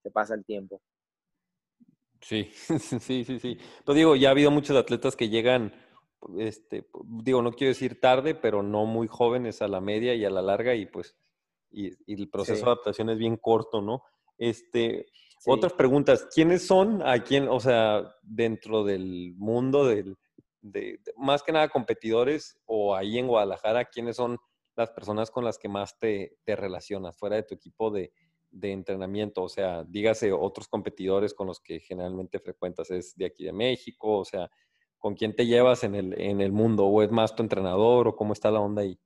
se 0.01 0.12
pasa 0.12 0.34
el 0.36 0.45
tiempo. 0.45 0.82
Sí, 2.22 2.51
sí, 2.99 3.24
sí, 3.26 3.39
sí. 3.39 3.57
Pues 3.84 3.95
digo, 3.95 4.16
ya 4.16 4.30
ha 4.30 4.32
habido 4.32 4.51
muchos 4.51 4.78
atletas 4.78 5.16
que 5.16 5.30
llegan, 5.30 5.74
este, 6.38 6.88
digo, 7.05 7.41
no 7.41 7.51
quiero 7.53 7.70
decir 7.70 7.99
tarde, 7.99 8.36
pero 8.36 8.62
no 8.64 8.86
muy 8.86 9.07
jóvenes 9.07 9.62
a 9.62 9.68
la 9.68 9.82
media 9.82 10.14
y 10.14 10.26
a 10.26 10.30
la 10.30 10.41
larga 10.41 10.76
y 10.76 10.86
pues, 10.86 11.16
y, 11.72 11.88
y 12.05 12.22
el 12.22 12.30
proceso 12.30 12.55
Sí. 12.59 12.61
de 12.65 12.67
adaptación 12.72 13.09
es 13.09 13.17
bien 13.17 13.38
corto, 13.38 13.82
¿no? 13.82 14.03
Este, 14.38 15.07
Sí. 15.39 15.49
otras 15.49 15.74
preguntas, 15.74 16.28
¿quiénes 16.34 16.67
son 16.67 17.01
a 17.01 17.24
quién, 17.24 17.47
o 17.47 17.59
sea, 17.59 18.13
dentro 18.22 18.84
del 18.84 19.34
mundo 19.38 19.86
del, 19.88 20.15
de, 20.61 20.99
de- 21.03 21.13
más 21.17 21.41
que 21.41 21.51
nada 21.51 21.69
competidores 21.69 22.59
o 22.65 22.95
ahí 22.95 23.17
en 23.17 23.28
Guadalajara, 23.28 23.86
quiénes 23.86 24.17
son 24.17 24.38
las 24.76 24.91
personas 24.91 25.32
con 25.32 25.43
las 25.43 25.57
que 25.57 25.67
más 25.67 25.97
te, 25.97 26.38
te 26.43 26.55
relacionas 26.55 27.17
fuera 27.17 27.38
de 27.38 27.43
tu 27.43 27.55
equipo 27.55 27.89
de, 27.89 28.13
de 28.51 28.72
entrenamiento? 28.72 29.41
O 29.41 29.49
sea, 29.49 29.84
dígase 29.84 30.32
otros 30.32 30.67
competidores 30.67 31.34
con 31.34 31.47
los 31.47 31.59
que 31.59 31.80
generalmente 31.80 32.39
frecuentas, 32.39 32.91
es 32.91 33.15
de 33.15 33.26
aquí 33.26 33.43
de 33.45 33.53
México, 33.53 34.19
o 34.19 34.26
sea, 34.26 34.47
¿con 34.99 35.15
quién 35.15 35.36
te 35.36 35.47
llevas 35.47 35.84
en 35.84 35.95
el, 35.95 36.22
en 36.22 36.39
el 36.41 36.51
mundo? 36.51 36.86
¿O 36.86 37.01
es 37.01 37.09
más 37.09 37.36
tu 37.36 37.41
entrenador 37.41 38.07
o 38.07 38.15
cómo 38.15 38.34
está 38.34 38.51
la 38.51 38.59
onda 38.59 38.84
ahí? 38.84 38.99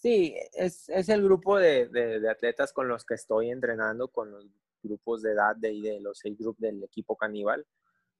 Sí, 0.00 0.34
es, 0.54 0.88
es 0.88 1.08
el 1.10 1.22
grupo 1.22 1.58
de, 1.58 1.86
de- 1.88 2.20
de 2.20 2.30
atletas 2.30 2.72
con 2.72 2.88
los 2.88 3.04
que 3.04 3.14
estoy 3.14 3.50
entrenando, 3.50 4.08
con 4.08 4.30
los 4.30 4.46
grupos 4.82 5.20
de 5.22 5.32
edad 5.32 5.54
de, 5.56 5.78
de 5.80 6.00
los 6.00 6.18
seis 6.18 6.38
grupos 6.38 6.60
del 6.62 6.82
equipo 6.82 7.16
caníbal. 7.16 7.66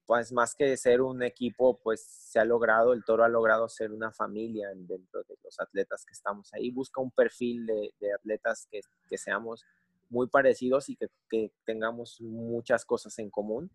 Pues 0.04 0.30
más 0.32 0.54
que 0.54 0.76
ser 0.76 1.00
un 1.00 1.22
equipo, 1.22 1.78
pues 1.82 2.02
se 2.02 2.38
ha 2.38 2.44
logrado, 2.44 2.92
el 2.92 3.04
toro 3.04 3.24
ha 3.24 3.28
logrado 3.28 3.68
ser 3.68 3.92
una 3.92 4.12
familia 4.12 4.68
dentro 4.74 5.22
de 5.22 5.36
los 5.42 5.58
atletas 5.60 6.04
que 6.04 6.12
estamos 6.12 6.52
ahí. 6.52 6.70
Busca 6.70 7.00
un 7.00 7.12
perfil 7.12 7.64
de, 7.64 7.94
de 7.98 8.12
atletas 8.12 8.66
que, 8.70 8.80
que 9.08 9.16
seamos 9.16 9.64
muy 10.10 10.26
parecidos 10.26 10.88
y 10.90 10.96
que, 10.96 11.08
que 11.30 11.52
tengamos 11.64 12.20
muchas 12.20 12.84
cosas 12.84 13.18
en 13.20 13.30
común. 13.30 13.70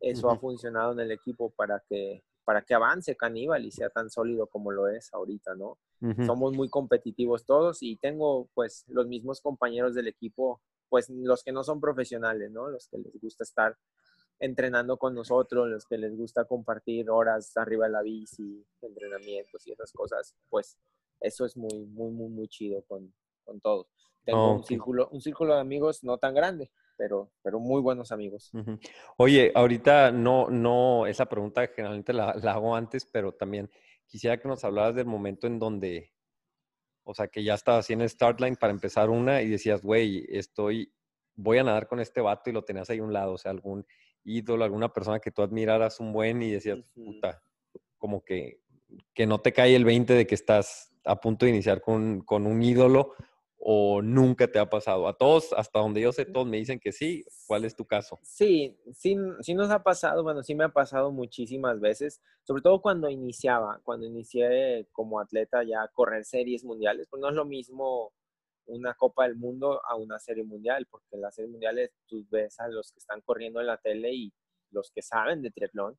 Eso 0.00 0.30
ha 0.30 0.38
funcionado 0.38 0.92
en 0.92 1.00
el 1.00 1.10
equipo 1.10 1.50
para 1.50 1.82
que, 1.88 2.22
para 2.48 2.62
que 2.62 2.72
avance 2.72 3.14
Caníbal 3.14 3.66
y 3.66 3.70
sea 3.70 3.90
tan 3.90 4.08
sólido 4.08 4.46
como 4.46 4.70
lo 4.70 4.88
es 4.88 5.12
ahorita, 5.12 5.54
¿no? 5.54 5.76
Ujú. 6.00 6.24
somos 6.24 6.54
muy 6.54 6.70
competitivos 6.70 7.44
todos 7.44 7.82
y 7.82 7.96
tengo 7.96 8.48
pues 8.54 8.86
los 8.88 9.06
mismos 9.06 9.42
compañeros 9.42 9.94
del 9.94 10.08
equipo, 10.08 10.62
pues 10.88 11.10
los 11.10 11.44
que 11.44 11.52
no 11.52 11.62
son 11.62 11.78
profesionales, 11.78 12.50
¿no? 12.50 12.70
Los 12.70 12.88
que 12.88 12.96
les 12.96 13.20
gusta 13.20 13.44
estar 13.44 13.76
entrenando 14.40 14.96
con 14.96 15.14
nosotros, 15.14 15.68
los 15.68 15.84
que 15.84 15.98
les 15.98 16.16
gusta 16.16 16.46
compartir 16.46 17.10
horas 17.10 17.54
arriba 17.58 17.84
de 17.84 17.92
la 17.92 18.00
bici, 18.00 18.64
entrenamientos 18.80 19.66
y 19.66 19.72
esas 19.72 19.92
cosas, 19.92 20.34
pues 20.48 20.78
eso 21.20 21.44
es 21.44 21.54
muy, 21.54 21.84
muy, 21.84 22.10
muy, 22.12 22.30
muy 22.30 22.48
chido 22.48 22.82
con, 22.88 23.12
con 23.44 23.60
todos. 23.60 23.88
Tengo 24.24 24.54
un 24.54 24.64
círculo, 24.64 25.10
un 25.12 25.20
círculo 25.20 25.52
de 25.52 25.60
amigos 25.60 26.02
no 26.02 26.16
tan 26.16 26.32
grande, 26.34 26.70
pero, 26.98 27.30
pero 27.42 27.60
muy 27.60 27.80
buenos 27.80 28.12
amigos. 28.12 28.50
Oye, 29.16 29.52
ahorita 29.54 30.10
no, 30.10 30.50
no, 30.50 31.06
esa 31.06 31.26
pregunta 31.26 31.66
generalmente 31.68 32.12
la, 32.12 32.34
la 32.34 32.52
hago 32.52 32.74
antes, 32.74 33.06
pero 33.06 33.32
también 33.32 33.70
quisiera 34.08 34.38
que 34.38 34.48
nos 34.48 34.64
hablaras 34.64 34.96
del 34.96 35.06
momento 35.06 35.46
en 35.46 35.60
donde, 35.60 36.12
o 37.04 37.14
sea, 37.14 37.28
que 37.28 37.44
ya 37.44 37.54
estabas 37.54 37.86
así 37.86 37.92
en 37.92 38.00
el 38.00 38.10
start 38.10 38.40
line 38.40 38.56
para 38.56 38.72
empezar 38.72 39.08
una 39.08 39.40
y 39.40 39.48
decías, 39.48 39.80
güey, 39.80 40.26
estoy, 40.28 40.92
voy 41.36 41.58
a 41.58 41.62
nadar 41.64 41.86
con 41.86 42.00
este 42.00 42.20
vato 42.20 42.50
y 42.50 42.52
lo 42.52 42.64
tenías 42.64 42.90
ahí 42.90 42.98
a 42.98 43.04
un 43.04 43.12
lado, 43.12 43.34
o 43.34 43.38
sea, 43.38 43.52
algún 43.52 43.86
ídolo, 44.24 44.64
alguna 44.64 44.92
persona 44.92 45.20
que 45.20 45.30
tú 45.30 45.42
admiraras 45.42 46.00
un 46.00 46.12
buen 46.12 46.42
y 46.42 46.50
decías, 46.50 46.78
puta, 46.94 47.40
como 47.96 48.24
que, 48.24 48.60
que 49.14 49.26
no 49.26 49.40
te 49.40 49.52
cae 49.52 49.76
el 49.76 49.84
20 49.84 50.14
de 50.14 50.26
que 50.26 50.34
estás 50.34 50.92
a 51.04 51.20
punto 51.20 51.46
de 51.46 51.52
iniciar 51.52 51.80
con, 51.80 52.22
con 52.22 52.46
un 52.46 52.60
ídolo 52.62 53.14
o 53.58 54.00
nunca 54.02 54.50
te 54.50 54.58
ha 54.58 54.70
pasado. 54.70 55.08
A 55.08 55.16
todos, 55.16 55.52
hasta 55.52 55.80
donde 55.80 56.00
yo 56.00 56.12
sé, 56.12 56.24
todos 56.24 56.46
me 56.46 56.56
dicen 56.56 56.78
que 56.78 56.92
sí. 56.92 57.24
¿Cuál 57.46 57.64
es 57.64 57.74
tu 57.74 57.84
caso? 57.84 58.18
Sí, 58.22 58.78
sí, 58.92 59.16
sí 59.40 59.54
nos 59.54 59.70
ha 59.70 59.82
pasado, 59.82 60.22
bueno, 60.22 60.42
sí 60.42 60.54
me 60.54 60.64
ha 60.64 60.68
pasado 60.68 61.10
muchísimas 61.10 61.80
veces, 61.80 62.22
sobre 62.44 62.62
todo 62.62 62.80
cuando 62.80 63.10
iniciaba, 63.10 63.80
cuando 63.82 64.06
inicié 64.06 64.88
como 64.92 65.20
atleta 65.20 65.62
ya 65.64 65.82
a 65.82 65.88
correr 65.88 66.24
series 66.24 66.64
mundiales, 66.64 67.08
pues 67.10 67.20
no 67.20 67.28
es 67.28 67.34
lo 67.34 67.44
mismo 67.44 68.12
una 68.66 68.94
Copa 68.94 69.24
del 69.24 69.36
Mundo 69.36 69.80
a 69.84 69.96
una 69.96 70.18
serie 70.18 70.44
mundial, 70.44 70.86
porque 70.90 71.16
en 71.16 71.22
las 71.22 71.34
series 71.34 71.50
mundiales 71.50 71.90
tú 72.06 72.26
ves 72.30 72.60
a 72.60 72.68
los 72.68 72.92
que 72.92 73.00
están 73.00 73.22
corriendo 73.22 73.60
en 73.60 73.66
la 73.66 73.78
tele 73.78 74.12
y 74.12 74.32
los 74.70 74.90
que 74.90 75.02
saben 75.02 75.42
de 75.42 75.50
triatlón, 75.50 75.98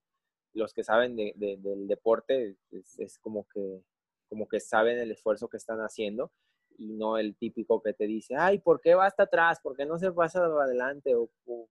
los 0.53 0.73
que 0.73 0.83
saben 0.83 1.15
de, 1.15 1.33
de, 1.35 1.57
del 1.57 1.87
deporte, 1.87 2.57
es, 2.71 2.99
es 2.99 3.17
como, 3.17 3.47
que, 3.51 3.83
como 4.27 4.47
que 4.47 4.59
saben 4.59 4.99
el 4.99 5.11
esfuerzo 5.11 5.49
que 5.49 5.57
están 5.57 5.79
haciendo 5.79 6.31
y 6.79 6.93
no 6.93 7.17
el 7.17 7.35
típico 7.35 7.81
que 7.81 7.93
te 7.93 8.07
dice, 8.07 8.35
ay, 8.37 8.59
¿por 8.59 8.79
qué 8.79 8.95
va 8.95 9.05
hasta 9.05 9.23
atrás? 9.23 9.59
¿Por 9.61 9.75
qué 9.75 9.85
no 9.85 9.99
se 9.99 10.11
pasa 10.13 10.45
adelante? 10.45 11.13
O, 11.13 11.29
o, 11.45 11.67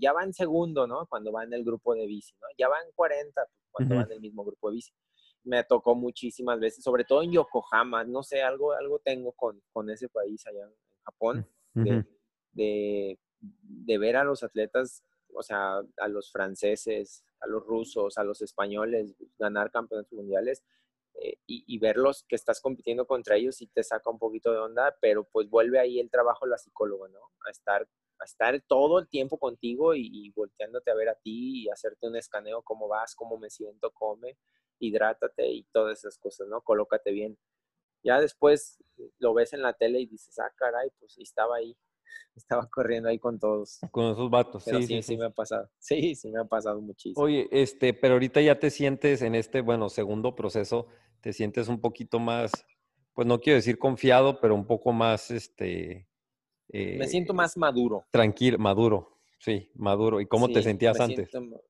ya 0.00 0.14
va 0.14 0.24
en 0.24 0.32
segundo, 0.32 0.86
¿no? 0.86 1.06
Cuando 1.06 1.30
va 1.30 1.44
en 1.44 1.52
el 1.52 1.62
grupo 1.62 1.94
de 1.94 2.06
bici, 2.06 2.34
¿no? 2.40 2.46
Ya 2.58 2.68
va 2.68 2.80
en 2.80 2.90
40, 2.94 3.42
pues, 3.52 3.60
cuando 3.70 3.90
Ujú. 3.90 3.98
va 4.00 4.04
en 4.06 4.12
el 4.12 4.20
mismo 4.20 4.44
grupo 4.44 4.70
de 4.70 4.76
bici. 4.76 4.92
Me 5.44 5.62
tocó 5.64 5.94
muchísimas 5.94 6.58
veces, 6.58 6.82
sobre 6.82 7.04
todo 7.04 7.22
en 7.22 7.32
Yokohama, 7.32 8.02
no 8.04 8.22
sé, 8.22 8.42
algo, 8.42 8.72
algo 8.72 8.98
tengo 9.00 9.32
con, 9.32 9.62
con 9.72 9.90
ese 9.90 10.08
país 10.08 10.44
allá 10.46 10.64
en 10.64 10.74
Japón, 11.04 11.46
de, 11.74 11.98
Ujú. 11.98 12.06
de, 12.52 13.18
de 13.40 13.98
ver 13.98 14.16
a 14.16 14.24
los 14.24 14.42
atletas, 14.42 15.04
o 15.34 15.42
sea, 15.42 15.82
a 15.98 16.08
los 16.08 16.32
franceses, 16.32 17.24
a 17.40 17.46
los 17.46 17.62
rusos, 17.62 18.16
a 18.16 18.24
los 18.24 18.40
españoles 18.40 19.14
ganar 19.38 19.70
campeonatos 19.70 20.12
mundiales 20.14 20.64
eh, 21.20 21.38
y, 21.46 21.64
y, 21.66 21.78
verlos 21.78 22.24
que 22.28 22.36
estás 22.36 22.60
compitiendo 22.60 23.06
contra 23.06 23.36
ellos 23.36 23.62
y 23.62 23.66
te 23.68 23.82
saca 23.82 24.10
un 24.10 24.18
poquito 24.18 24.52
de 24.52 24.58
onda, 24.58 24.96
pero 25.00 25.24
pues 25.24 25.48
vuelve 25.48 25.78
ahí 25.78 25.98
el 25.98 26.10
trabajo 26.10 26.44
de 26.44 26.50
la 26.50 26.58
psicóloga, 26.58 27.08
¿no? 27.08 27.20
A 27.46 27.50
estar, 27.50 27.88
a 28.18 28.24
estar 28.24 28.60
todo 28.66 28.98
el 28.98 29.08
tiempo 29.08 29.38
contigo 29.38 29.94
y, 29.94 30.08
y 30.12 30.30
volteándote 30.30 30.90
a 30.90 30.94
ver 30.94 31.08
a 31.08 31.14
ti 31.14 31.64
y 31.64 31.68
hacerte 31.70 32.06
un 32.06 32.16
escaneo, 32.16 32.62
cómo 32.62 32.88
vas, 32.88 33.14
cómo 33.14 33.38
me 33.38 33.50
siento, 33.50 33.90
come, 33.92 34.36
hidrátate 34.78 35.48
y 35.48 35.64
todas 35.72 35.98
esas 35.98 36.18
cosas, 36.18 36.48
¿no? 36.48 36.60
Colócate 36.60 37.10
bien. 37.12 37.38
Ya 38.02 38.20
después 38.20 38.78
lo 39.18 39.34
ves 39.34 39.52
en 39.52 39.62
la 39.62 39.72
tele 39.72 40.00
y 40.00 40.06
dices, 40.06 40.38
ah, 40.38 40.52
caray, 40.56 40.90
pues 40.98 41.18
estaba 41.18 41.56
ahí, 41.56 41.76
estaba 42.36 42.68
corriendo 42.68 43.08
ahí 43.08 43.18
con 43.18 43.38
todos. 43.38 43.78
Con 43.90 44.12
esos 44.12 44.30
vatos, 44.30 44.64
Pero 44.64 44.78
sí, 44.78 44.86
sí, 44.86 44.94
sí, 44.94 45.02
sí, 45.02 45.08
sí. 45.14 45.16
me 45.16 45.26
ha 45.26 45.30
pasado. 45.30 45.68
Sí, 45.78 46.14
sí 46.14 46.30
me 46.30 46.40
ha 46.40 46.44
pasado 46.44 46.80
muchísimo. 46.80 47.24
Oye, 47.24 47.48
este, 47.50 47.94
pero 47.94 48.14
ahorita 48.14 48.40
ya 48.40 48.58
te 48.58 48.70
sientes 48.70 49.22
en 49.22 49.34
este, 49.34 49.60
bueno, 49.60 49.88
segundo 49.88 50.34
proceso, 50.34 50.86
te 51.26 51.32
sientes 51.32 51.66
un 51.66 51.80
poquito 51.80 52.20
más, 52.20 52.52
pues 53.12 53.26
no 53.26 53.40
quiero 53.40 53.56
decir 53.56 53.80
confiado, 53.80 54.38
pero 54.40 54.54
un 54.54 54.64
poco 54.64 54.92
más, 54.92 55.32
este... 55.32 56.06
me 56.68 57.08
siento 57.08 57.32
eh, 57.32 57.34
más 57.34 57.56
maduro. 57.56 58.06
Tranquilo, 58.12 58.58
maduro, 58.58 59.18
sí, 59.40 59.68
maduro. 59.74 60.20
¿Y 60.20 60.26
cómo 60.28 60.46
te 60.46 60.62
sentías 60.62 61.00
antes? 61.00 61.28
siento- 61.28 61.64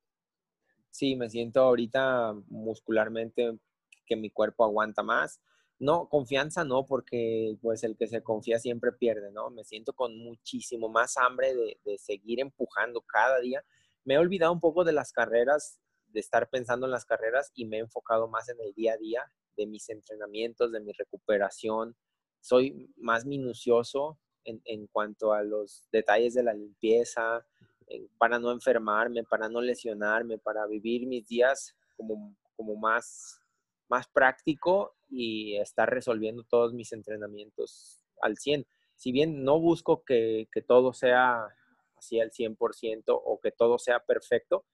sí, 0.91 1.17
me 1.17 1.31
siento 1.31 1.63
ahorita 1.63 2.35
muscularmente 2.49 3.59
que 4.05 4.15
mi 4.15 4.29
cuerpo 4.29 4.63
aguanta 4.63 5.03
más. 5.03 5.41
No, 5.79 6.07
confianza 6.11 6.63
no, 6.63 6.85
porque 6.85 7.57
pues 7.63 7.83
el 7.83 7.97
que 7.97 8.09
se 8.09 8.23
confía 8.23 8.59
siempre 8.59 8.93
pierde, 8.93 9.33
¿no? 9.33 9.49
Me 9.49 9.65
siento 9.65 9.95
con 9.95 10.19
muchísimo 10.19 10.91
más 10.91 11.17
hambre 11.17 11.55
de, 11.55 11.81
de 11.83 11.97
seguir 11.97 12.41
empujando 12.41 13.01
cada 13.01 13.41
día. 13.41 13.65
Me 14.05 14.15
he 14.17 14.19
olvidado 14.19 14.53
un 14.53 14.61
poco 14.61 14.85
de 14.85 14.93
las 14.93 15.13
carreras, 15.13 15.81
de 16.09 16.21
estar 16.21 16.51
pensando 16.51 16.85
en 16.85 16.93
las 16.93 17.07
carreras 17.07 17.53
y 17.55 17.65
me 17.65 17.79
he 17.79 17.81
enfocado 17.81 18.29
más 18.29 18.51
en 18.51 18.61
el 18.61 18.75
día 18.75 18.93
a 18.93 18.97
día, 18.99 19.33
de 19.57 19.67
mis 19.67 19.89
entrenamientos, 19.89 20.73
de 20.73 20.81
mi 20.81 20.93
recuperación. 20.93 21.97
Soy 22.41 22.91
más 22.97 23.25
minucioso 23.25 24.19
en, 24.45 24.87
cuanto 24.87 25.33
a 25.33 25.43
los 25.43 25.89
detalles 25.91 26.35
de 26.35 26.43
la 26.43 26.55
limpieza, 26.55 27.45
para 28.19 28.39
no 28.39 28.53
enfermarme, 28.53 29.25
para 29.25 29.49
no 29.49 29.61
lesionarme, 29.61 30.39
para 30.39 30.67
vivir 30.67 31.07
mis 31.07 31.27
días 31.27 31.77
como, 31.97 32.37
como 32.57 32.77
más, 32.77 33.41
más 33.89 34.07
práctico 34.09 34.95
y 35.09 35.57
estar 35.57 35.89
resolviendo 35.89 36.45
todos 36.45 36.73
mis 36.73 36.93
entrenamientos 36.93 38.05
al 38.21 38.37
100. 38.37 38.67
Si 38.97 39.13
bien 39.13 39.45
no 39.45 39.61
busco 39.61 40.05
que, 40.05 40.49
que 40.53 40.63
todo 40.63 40.93
sea 40.93 41.49
así 41.97 42.21
al 42.21 42.31
100% 42.31 43.03
o 43.09 43.41
que 43.41 43.53
todo 43.53 43.79
sea 43.79 44.01
perfecto, 44.01 44.65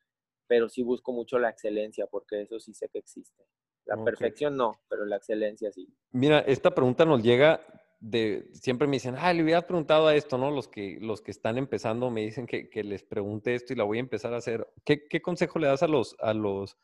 pero 0.47 0.69
sí 0.69 0.83
busco 0.83 1.13
mucho 1.13 1.39
la 1.39 1.51
excelencia 1.51 2.07
porque 2.07 2.43
eso 2.43 2.61
sí 2.61 2.75
sé 2.75 2.89
que 2.89 2.99
existe. 2.99 3.45
La 3.85 4.03
perfección 4.03 4.57
no, 4.57 4.81
pero 4.89 5.05
la 5.05 5.17
excelencia 5.17 5.71
sí. 5.73 5.89
Mira, 6.13 6.41
esta 6.41 6.75
pregunta 6.75 7.05
nos 7.05 7.23
llega 7.23 7.61
de, 8.03 8.49
siempre 8.53 8.89
me 8.89 8.97
dicen, 8.97 9.15
ah, 9.17 9.33
le 9.33 9.45
hubieras 9.45 9.65
preguntado 9.65 10.09
a 10.09 10.17
esto, 10.17 10.37
¿no? 10.37 10.51
Los 10.51 10.67
que, 10.67 10.99
los 11.01 11.21
que 11.21 11.31
están 11.31 11.57
empezando 11.57 12.11
me 12.11 12.23
dicen 12.23 12.47
que, 12.47 12.69
que 12.69 12.83
les 12.83 13.05
pregunte 13.05 13.55
esto 13.55 13.73
y 13.73 13.77
la 13.77 13.85
voy 13.85 13.99
a 13.99 14.01
empezar 14.01 14.35
a 14.35 14.39
hacer. 14.39 14.67
¿Qué, 14.85 15.07
qué 15.09 15.23
consejo 15.23 15.61
le 15.61 15.69
das 15.69 15.85
a 15.85 15.89
los, 15.89 16.17
a 16.19 16.35
los, 16.35 16.77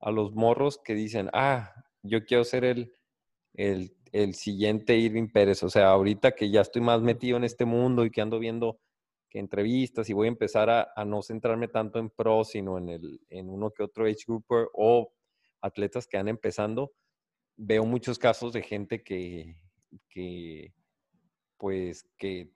a 0.00 0.10
los 0.10 0.32
morros 0.32 0.78
que 0.78 0.94
dicen, 0.94 1.28
ah, 1.34 1.74
yo 2.02 2.24
quiero 2.24 2.44
ser 2.44 2.64
el, 2.64 2.94
el, 3.52 3.94
el 4.12 4.34
siguiente 4.34 4.96
Irving 4.96 5.28
Pérez? 5.28 5.62
O 5.62 5.68
sea, 5.68 5.88
ahorita 5.88 6.32
que 6.32 6.50
ya 6.50 6.62
estoy 6.62 6.80
más 6.80 7.02
metido 7.02 7.36
en 7.36 7.44
este 7.44 7.66
mundo 7.66 8.06
y 8.06 8.10
que 8.10 8.22
ando 8.22 8.38
viendo 8.38 8.80
que 9.28 9.40
entrevistas 9.40 10.08
y 10.08 10.14
voy 10.14 10.28
a 10.28 10.30
empezar 10.30 10.70
a, 10.70 10.92
a 10.96 11.04
no 11.04 11.20
centrarme 11.20 11.68
tanto 11.68 11.98
en 11.98 12.08
pro, 12.08 12.42
sino 12.42 12.78
en, 12.78 12.88
el, 12.88 13.20
en 13.28 13.50
uno 13.50 13.70
que 13.70 13.82
otro 13.82 14.06
age 14.06 14.24
grouper 14.26 14.68
o 14.72 15.12
atletas 15.64 16.06
que 16.06 16.16
han 16.18 16.28
empezando, 16.28 16.92
veo 17.56 17.84
muchos 17.84 18.18
casos 18.18 18.52
de 18.52 18.62
gente 18.62 19.02
que, 19.02 19.56
que 20.08 20.74
pues, 21.56 22.04
que, 22.18 22.52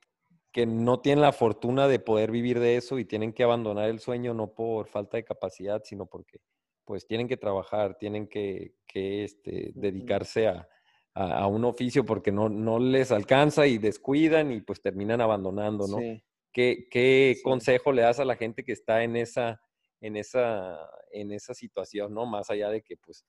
que 0.51 0.65
no 0.65 0.99
tienen 1.01 1.21
la 1.21 1.31
fortuna 1.31 1.87
de 1.87 1.99
poder 1.99 2.31
vivir 2.31 2.59
de 2.59 2.75
eso 2.77 2.99
y 2.99 3.05
tienen 3.05 3.33
que 3.33 3.43
abandonar 3.43 3.89
el 3.89 3.99
sueño 3.99 4.33
no 4.33 4.53
por 4.53 4.87
falta 4.87 5.17
de 5.17 5.23
capacidad, 5.23 5.81
sino 5.83 6.05
porque 6.05 6.39
pues 6.85 7.05
tienen 7.05 7.27
que 7.27 7.37
trabajar, 7.37 7.97
tienen 7.97 8.27
que, 8.27 8.73
que 8.87 9.23
este, 9.23 9.71
dedicarse 9.75 10.47
a, 10.47 10.67
a- 11.13 11.39
a 11.43 11.47
un 11.47 11.63
oficio 11.65 12.03
porque 12.03 12.31
no, 12.31 12.49
no 12.49 12.79
les 12.79 13.11
alcanza 13.11 13.67
y 13.67 13.77
descuidan 13.77 14.51
y 14.51 14.61
pues 14.61 14.81
terminan 14.81 15.21
abandonando, 15.21 15.87
¿no? 15.87 15.99
Sí. 15.99 16.23
¿Qué, 16.51 16.87
qué 16.89 17.33
Sí. 17.37 17.43
consejo 17.43 17.91
le 17.91 18.01
das 18.01 18.19
a 18.19 18.25
la 18.25 18.35
gente 18.35 18.63
que 18.63 18.71
está 18.71 19.03
en 19.03 19.15
esa, 19.15 19.61
en 20.01 20.15
esa, 20.15 20.89
en 21.11 21.31
esa 21.31 21.53
situación, 21.53 22.13
¿no? 22.13 22.25
Más 22.25 22.49
allá 22.49 22.69
de 22.69 22.81
que 22.81 22.97
pues 22.97 23.25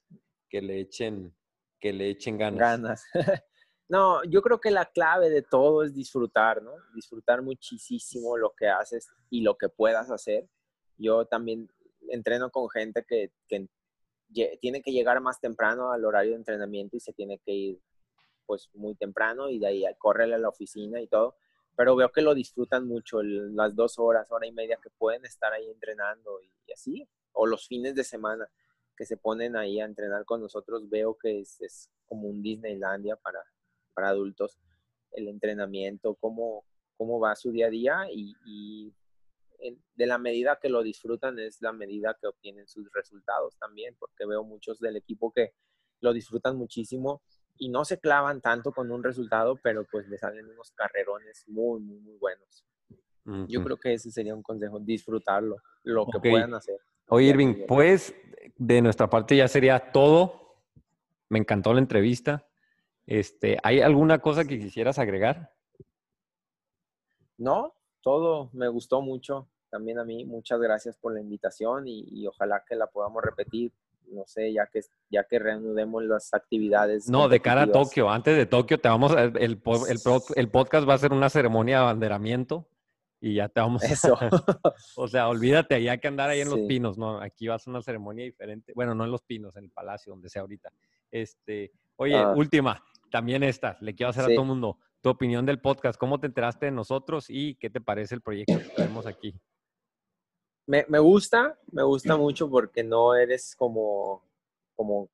que 0.49 0.61
le 0.61 0.81
echen, 0.81 1.35
que 1.79 1.93
le 1.93 2.11
echen 2.11 2.39
ganas. 2.39 2.59
ganas. 2.61 3.05
no, 3.89 4.23
yo 4.25 4.43
creo 4.43 4.61
que 4.61 4.71
la 4.71 4.87
clave 4.87 5.31
de 5.31 5.43
todo 5.43 5.85
es 5.85 5.95
disfrutar, 5.95 6.63
¿no? 6.63 6.73
Disfrutar 6.95 7.43
muchísimo 7.43 8.37
lo 8.37 8.53
que 8.57 8.69
haces 8.69 9.09
y 9.31 9.43
lo 9.43 9.57
que 9.57 9.69
puedas 9.69 10.11
hacer. 10.11 10.49
Yo 10.97 11.25
también 11.27 11.69
entreno 12.09 12.51
con 12.51 12.69
gente 12.69 13.05
que, 13.07 13.33
que 13.49 13.69
tiene 14.61 14.83
que 14.83 14.93
llegar 14.93 15.21
más 15.21 15.41
temprano 15.41 15.93
al 15.93 16.05
horario 16.05 16.33
de 16.33 16.39
entrenamiento 16.39 16.97
y 16.97 17.01
se 17.01 17.13
tiene 17.13 17.39
que 17.39 17.53
ir 17.53 17.81
pues 18.47 18.69
muy 18.75 18.95
temprano 18.97 19.49
y 19.49 19.59
de 19.59 19.67
ahí 19.69 19.85
correrle 19.99 20.35
a 20.35 20.39
la 20.39 20.49
oficina 20.49 21.01
y 21.01 21.07
todo. 21.07 21.37
Pero 21.77 21.95
veo 21.97 22.11
que 22.11 22.21
lo 22.21 22.35
disfrutan 22.35 22.87
mucho 22.87 23.21
el- 23.21 23.55
las 23.55 23.75
dos 23.75 23.99
horas, 23.99 24.31
hora 24.31 24.47
y 24.47 24.53
media 24.53 24.79
que 24.83 24.91
pueden 24.91 25.25
estar 25.25 25.53
ahí 25.53 25.69
entrenando 25.71 26.41
y, 26.43 26.51
y 26.71 26.73
así. 26.73 27.09
O 27.33 27.47
los 27.47 27.67
fines 27.67 27.95
de 27.95 28.05
semana 28.05 28.49
que 28.97 29.05
se 29.05 29.17
ponen 29.17 29.57
ahí 29.57 29.81
a 29.81 29.85
entrenar 29.85 30.25
con 30.25 30.41
nosotros, 30.41 30.89
veo 30.89 31.17
que 31.17 31.41
es, 31.41 31.91
como 32.07 32.29
un 32.29 32.43
Disneylandia 32.43 33.17
para, 33.17 33.41
para 33.95 34.11
adultos, 34.11 34.59
el 35.13 35.29
entrenamiento, 35.29 36.17
cómo, 36.17 36.65
cómo 36.97 37.19
va 37.19 37.35
su 37.35 37.51
día 37.51 37.67
a 37.67 37.71
día 37.71 38.07
y, 38.13 38.93
de 39.95 40.07
la 40.07 40.17
medida 40.17 40.59
que 40.61 40.71
lo 40.71 40.83
disfrutan 40.83 41.39
es 41.39 41.61
la 41.61 41.73
medida 41.73 42.17
que 42.19 42.27
obtienen 42.27 42.67
sus 42.67 42.91
resultados 42.95 43.59
también, 43.59 43.95
porque 43.99 44.25
veo 44.25 44.43
muchos 44.43 44.81
del 44.81 44.97
equipo 44.97 45.33
que 45.33 45.53
lo 46.01 46.15
disfrutan 46.15 46.57
muchísimo 46.57 47.23
y 47.59 47.69
no 47.69 47.85
se 47.85 47.99
clavan 48.01 48.41
tanto 48.41 48.73
con 48.73 48.91
un 48.91 49.05
resultado, 49.05 49.59
pero 49.63 49.87
pues 49.91 50.09
le 50.09 50.17
salen 50.17 50.49
unos 50.49 50.73
carrerones 50.73 51.45
muy, 51.47 51.81
muy, 51.81 52.01
muy 52.01 52.17
buenos. 52.17 52.65
Yo 53.25 53.63
creo 53.63 53.77
que 53.77 53.95
ese 53.95 54.11
sería 54.11 54.35
un 54.35 54.43
consejo, 54.43 54.81
disfrutarlo, 54.81 55.57
lo 55.85 56.07
que 56.07 56.19
puedan 56.31 56.55
hacer. 56.55 56.79
Oye, 57.09 57.27
Irving, 57.27 57.67
pues 57.67 58.15
de 58.57 58.81
nuestra 58.83 59.11
parte 59.11 59.37
ya 59.37 59.49
sería 59.49 59.93
todo. 59.93 60.57
Me 61.29 61.39
encantó 61.39 61.73
la 61.73 61.81
entrevista. 61.81 62.47
Este, 63.07 63.59
¿hay 63.63 63.81
alguna 63.81 64.21
cosa 64.21 64.45
que 64.45 64.59
quisieras 64.59 64.99
agregar? 64.99 65.53
No, 67.39 67.75
todo 68.01 68.51
me 68.53 68.69
gustó 68.69 69.01
mucho, 69.03 69.49
también 69.71 69.99
a 69.99 70.05
mí. 70.05 70.25
Muchas 70.25 70.61
gracias 70.61 70.97
por 70.97 71.15
la 71.15 71.21
invitación 71.21 71.89
y, 71.89 72.05
y 72.09 72.27
ojalá 72.27 72.65
que 72.69 72.77
la 72.77 72.87
podamos 72.87 73.23
repetir, 73.23 73.73
no 74.13 74.25
sé, 74.27 74.53
ya 74.53 74.67
que, 74.67 74.81
ya 75.11 75.25
que 75.25 75.39
reanudemos 75.39 76.05
las 76.05 76.33
actividades. 76.35 77.09
No, 77.09 77.29
de 77.29 77.41
cara 77.41 77.63
a. 77.63 77.73
Tokio. 77.73 78.11
Antes 78.11 78.37
de 78.37 78.47
Tokio 78.47 78.81
te 78.81 78.89
vamos 78.89 79.13
a, 79.13 79.25
el, 79.25 79.61
el 80.37 80.51
podcast 80.51 80.89
va 80.89 80.95
a 80.95 80.99
ser 80.99 81.13
una 81.13 81.31
ceremonia 81.31 81.79
de 81.79 81.83
abanderamiento 81.83 82.70
y 83.21 83.35
ya 83.35 83.49
te 83.49 83.61
vamos 83.61 83.83
a- 83.83 83.87
Eso. 83.87 84.17
O 84.97 85.09
sea, 85.09 85.29
olvídate, 85.29 85.75
hay 85.75 85.99
que 85.99 86.09
andar 86.09 86.31
ahí 86.31 86.41
en 86.41 86.51
los 86.51 86.61
pinos, 86.61 86.97
¿no? 86.99 87.21
Aquí 87.21 87.47
va 87.47 87.57
a 87.57 87.61
una 87.67 87.83
ceremonia 87.83 88.25
diferente. 88.25 88.73
Bueno, 88.75 88.95
no 88.95 89.05
en 89.05 89.11
los 89.11 89.23
pinos, 89.23 89.55
en 89.57 89.65
el 89.65 89.71
palacio, 89.71 90.13
donde 90.13 90.29
sea 90.29 90.43
ahorita. 90.43 90.73
Este, 91.11 91.73
oye, 91.97 92.17
Ah. 92.17 92.33
última, 92.37 92.83
también 93.11 93.43
esta, 93.43 93.77
le 93.81 93.95
quiero 93.95 94.11
hacer 94.11 94.25
a 94.25 94.29
todo 94.29 94.43
el 94.43 94.47
mundo 94.49 94.79
tu 95.03 95.11
opinión 95.11 95.45
del 95.47 95.61
podcast. 95.61 95.99
¿Cómo 95.99 96.19
te 96.21 96.27
enteraste 96.27 96.67
de 96.67 96.73
nosotros 96.73 97.27
y 97.29 97.55
qué 97.57 97.71
te 97.71 97.81
parece 97.81 98.15
el 98.15 98.21
proyecto 98.23 98.59
que 98.59 98.65
tenemos 98.77 99.07
aquí? 99.07 99.35
me, 100.67 100.85
me 100.89 101.01
gusta, 101.01 101.59
me 101.73 101.83
gusta 101.83 102.17
mucho 102.17 102.49
porque 102.49 102.85
no 102.85 103.17
eres 103.17 103.57
como, 103.57 104.23
como, 104.77 105.11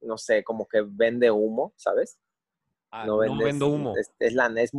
no 0.00 0.16
sé, 0.16 0.42
como 0.42 0.66
que 0.66 0.80
vende 0.88 1.30
humo, 1.30 1.74
¿sabes? 1.76 2.18
Ah, 2.90 3.04
no, 3.04 3.16
no 3.16 3.18
vendes- 3.18 3.44
vendo 3.44 3.66
humo. 3.68 3.94
Es, 3.94 4.10
es 4.18 4.32
la 4.32 4.46
es- 4.58 4.70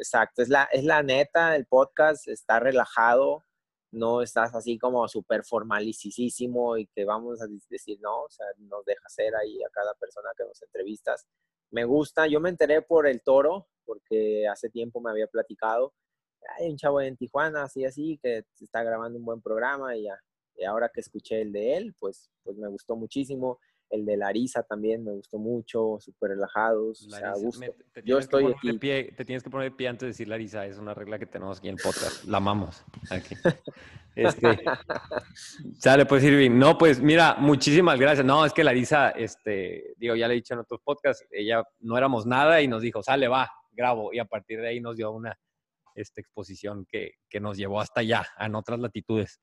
exacto, 0.00 0.42
es 0.42 0.48
la, 0.48 0.64
es 0.72 0.84
la 0.84 1.02
neta, 1.02 1.54
el 1.56 1.66
podcast 1.66 2.26
está 2.28 2.58
relajado, 2.58 3.44
no 3.92 4.22
estás 4.22 4.54
así 4.54 4.78
como 4.78 5.06
súper 5.08 5.44
formalicísimo 5.44 6.76
y 6.78 6.86
que 6.86 7.04
vamos 7.04 7.42
a 7.42 7.46
decir, 7.68 7.98
no, 8.00 8.22
o 8.22 8.30
sea, 8.30 8.46
nos 8.58 8.84
deja 8.84 9.08
ser 9.08 9.34
ahí 9.36 9.62
a 9.62 9.68
cada 9.70 9.94
persona 9.94 10.30
que 10.36 10.44
nos 10.44 10.62
entrevistas. 10.62 11.26
Me 11.70 11.84
gusta, 11.84 12.26
yo 12.26 12.40
me 12.40 12.48
enteré 12.48 12.82
por 12.82 13.06
el 13.06 13.22
toro, 13.22 13.68
porque 13.84 14.48
hace 14.48 14.70
tiempo 14.70 15.00
me 15.00 15.10
había 15.10 15.26
platicado, 15.26 15.92
hay 16.58 16.70
un 16.70 16.76
chavo 16.76 17.00
en 17.00 17.16
Tijuana, 17.16 17.64
así, 17.64 17.84
así, 17.84 18.18
que 18.22 18.44
está 18.60 18.82
grabando 18.82 19.18
un 19.18 19.24
buen 19.24 19.42
programa 19.42 19.96
y 19.96 20.04
ya. 20.04 20.18
Y 20.56 20.64
ahora 20.64 20.90
que 20.92 21.00
escuché 21.00 21.40
el 21.42 21.52
de 21.52 21.76
él, 21.76 21.94
pues, 21.98 22.30
pues 22.42 22.56
me 22.56 22.68
gustó 22.68 22.96
muchísimo. 22.96 23.58
El 23.90 24.06
de 24.06 24.16
Larisa 24.16 24.62
también 24.62 25.04
me 25.04 25.10
gustó 25.10 25.38
mucho, 25.38 25.98
súper 26.00 26.30
relajados, 26.30 27.04
o 27.06 27.10
sea, 27.10 27.32
gusto. 27.34 27.58
me- 27.60 27.70
te 27.92 28.02
Yo 28.04 28.18
estoy 28.18 28.46
aquí. 28.46 28.72
pie- 28.78 29.14
te 29.16 29.24
tienes 29.24 29.42
que 29.42 29.50
poner 29.50 29.70
de 29.72 29.76
pie 29.76 29.88
antes 29.88 30.02
de 30.02 30.06
decir 30.08 30.28
Larisa, 30.28 30.64
es 30.64 30.78
una 30.78 30.94
regla 30.94 31.18
que 31.18 31.26
tenemos 31.26 31.58
aquí 31.58 31.68
en 31.68 31.74
el 31.76 31.82
podcast. 31.82 32.24
La 32.24 32.36
amamos. 32.38 32.84
Aquí. 33.10 33.34
Este, 34.16 34.58
sale, 35.78 36.04
pues 36.04 36.22
Irving. 36.24 36.50
No, 36.58 36.76
pues 36.76 37.00
mira, 37.00 37.36
muchísimas 37.38 37.98
gracias. 37.98 38.26
No, 38.26 38.44
es 38.44 38.52
que 38.52 38.64
Larisa, 38.64 39.10
este, 39.10 39.94
digo, 39.96 40.14
ya 40.16 40.26
le 40.28 40.34
he 40.34 40.36
dicho 40.36 40.54
en 40.54 40.60
otros 40.60 40.80
podcasts, 40.82 41.24
ella 41.30 41.62
no 41.80 41.96
éramos 41.96 42.26
nada 42.26 42.60
y 42.60 42.68
nos 42.68 42.82
dijo, 42.82 43.02
sale, 43.02 43.28
va, 43.28 43.50
grabo. 43.72 44.12
Y 44.12 44.18
a 44.18 44.24
partir 44.24 44.60
de 44.60 44.68
ahí 44.68 44.80
nos 44.80 44.96
dio 44.96 45.10
una 45.12 45.38
esta 45.94 46.20
exposición 46.20 46.86
que, 46.86 47.14
que 47.28 47.40
nos 47.40 47.56
llevó 47.56 47.80
hasta 47.80 48.00
allá, 48.00 48.26
en 48.38 48.54
otras 48.54 48.78
latitudes. 48.80 49.40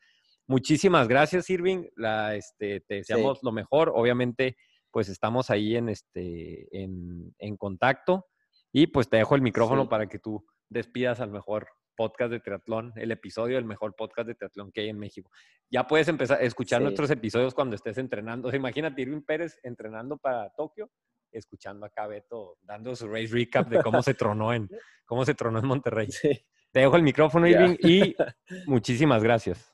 Muchísimas 0.48 1.08
gracias, 1.08 1.50
Irving. 1.50 1.86
La, 1.95 2.36
este, 2.36 2.80
te 2.82 2.95
deseamos 2.95 3.39
lo 3.43 3.52
mejor. 3.52 3.91
Obviamente, 3.93 4.56
pues 4.91 5.10
estamos 5.10 5.50
ahí 5.50 5.76
en, 5.76 5.89
este, 5.89 6.68
en, 6.72 7.36
en 7.38 7.58
contacto. 7.58 8.26
Y 8.72 8.88
pues 8.88 9.10
te 9.10 9.18
dejo 9.18 9.36
el 9.36 9.41
micrófono 9.41 9.84
Sí. 9.84 9.88
para 9.89 10.08
que 10.08 10.20
tú 10.20 10.45
despidas 10.70 11.20
al 11.20 11.32
mejor 11.32 11.68
podcast 11.95 12.32
de 12.32 12.39
triatlón, 12.39 12.93
el 12.95 13.12
episodio 13.12 13.56
del 13.56 13.66
mejor 13.66 13.95
podcast 13.95 14.28
de 14.28 14.36
triatlón 14.36 14.72
que 14.72 14.82
hay 14.82 14.89
en 14.89 15.00
México. 15.00 15.32
Ya 15.72 15.88
puedes 15.88 16.08
empezar 16.08 16.39
a 16.39 16.43
escuchar 16.43 16.80
Sí. 16.80 16.84
nuestros 16.84 17.10
episodios 17.10 17.54
cuando 17.54 17.76
estés 17.76 17.98
entrenando. 17.98 18.48
O 18.48 18.52
sea, 18.52 18.58
imagínate 18.60 19.02
Irving 19.02 19.22
Pérez 19.24 19.60
entrenando 19.64 20.18
para 20.18 20.50
Tokio, 20.52 20.89
escuchando 21.32 21.86
acá 21.86 22.04
a 22.04 22.08
Beto 22.08 22.58
dando 22.62 22.95
su 22.95 23.08
race 23.08 23.28
recap 23.32 23.68
de 23.68 23.82
cómo 23.82 24.02
se 24.04 24.14
tronó 24.14 24.54
en, 24.54 24.70
cómo 25.06 25.26
se 25.26 25.34
tronó 25.34 25.60
en 25.60 25.66
Monterrey. 25.68 26.08
Sí. 26.12 26.30
Te 26.72 26.82
dejo 26.82 26.95
el 26.95 27.04
micrófono. 27.04 27.48
Irving, 27.48 27.76
y 27.80 28.16
muchísimas 28.68 29.24
gracias. 29.24 29.72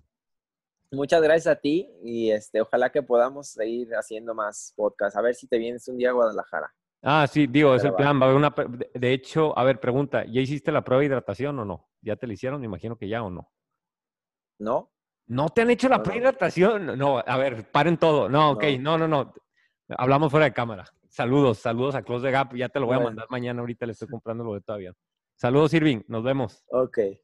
Muchas 0.94 1.22
gracias 1.22 1.48
a 1.48 1.60
ti 1.60 1.90
y 2.04 2.30
este, 2.32 2.62
ojalá 2.62 2.92
que 2.92 3.02
podamos 3.02 3.50
seguir 3.50 3.90
haciendo 3.96 4.36
más 4.36 4.74
podcasts. 4.76 5.18
A 5.18 5.22
ver 5.22 5.34
si 5.34 5.48
te 5.48 5.58
vienes 5.58 5.88
un 5.88 5.98
día 5.98 6.10
a 6.10 6.14
Guadalajara. 6.14 6.72
Ah, 7.02 7.26
sí, 7.28 7.48
digo, 7.48 7.76
es 7.76 7.84
el 7.84 7.94
plan. 7.96 8.20
Va 8.22 8.28
a 8.28 8.30
haber 8.30 8.38
una. 8.38 8.54
de- 8.94 9.12
hecho, 9.14 9.58
a 9.58 9.64
ver, 9.64 9.80
pregunta, 9.80 10.24
¿ya 10.26 10.40
hiciste 10.40 10.72
la 10.72 10.84
prueba 10.84 11.02
de 11.02 11.08
hidratación 11.08 11.58
o 11.60 11.66
no? 11.66 11.90
¿Ya 12.02 12.16
te 12.16 12.28
la 12.28 12.34
hicieron? 12.34 12.62
Me 12.62 12.68
imagino 12.68 12.96
que 12.98 13.10
ya 13.10 13.24
o 13.24 13.30
no. 13.30 13.52
¿No? 14.60 14.92
¿No 15.28 15.50
te 15.50 15.62
han 15.62 15.70
hecho 15.72 15.90
la 15.90 15.98
No, 15.98 16.04
prueba 16.04 16.22
de 16.22 16.28
hidratación? 16.28 16.98
No, 16.98 17.20
a 17.26 17.38
ver, 17.38 17.70
paren 17.72 17.98
todo. 17.98 18.30
No, 18.30 18.52
ok, 18.52 18.64
no, 18.80 18.98
no, 18.98 19.08
no. 19.08 19.34
Hablamos 19.90 20.32
fuera 20.32 20.46
de 20.46 20.54
cámara. 20.54 20.86
Saludos, 21.10 21.58
saludos 21.58 21.96
a 21.96 22.04
Close 22.04 22.26
the 22.26 22.32
Gap. 22.32 22.56
Ya 22.56 22.70
te 22.70 22.80
lo 22.80 22.86
voy 22.86 22.94
a 22.96 22.98
Bueno. 22.98 23.10
mandar 23.10 23.28
mañana. 23.30 23.60
Ahorita 23.62 23.86
le 23.86 23.92
estoy 23.94 24.08
comprando 24.08 24.44
lo 24.44 24.54
de 24.54 24.62
todavía. 24.62 24.94
Saludos, 25.36 25.74
Irving. 25.74 26.02
Nos 26.08 26.24
vemos. 26.24 26.64
Ok. 26.68 26.98
Bye. 26.98 27.18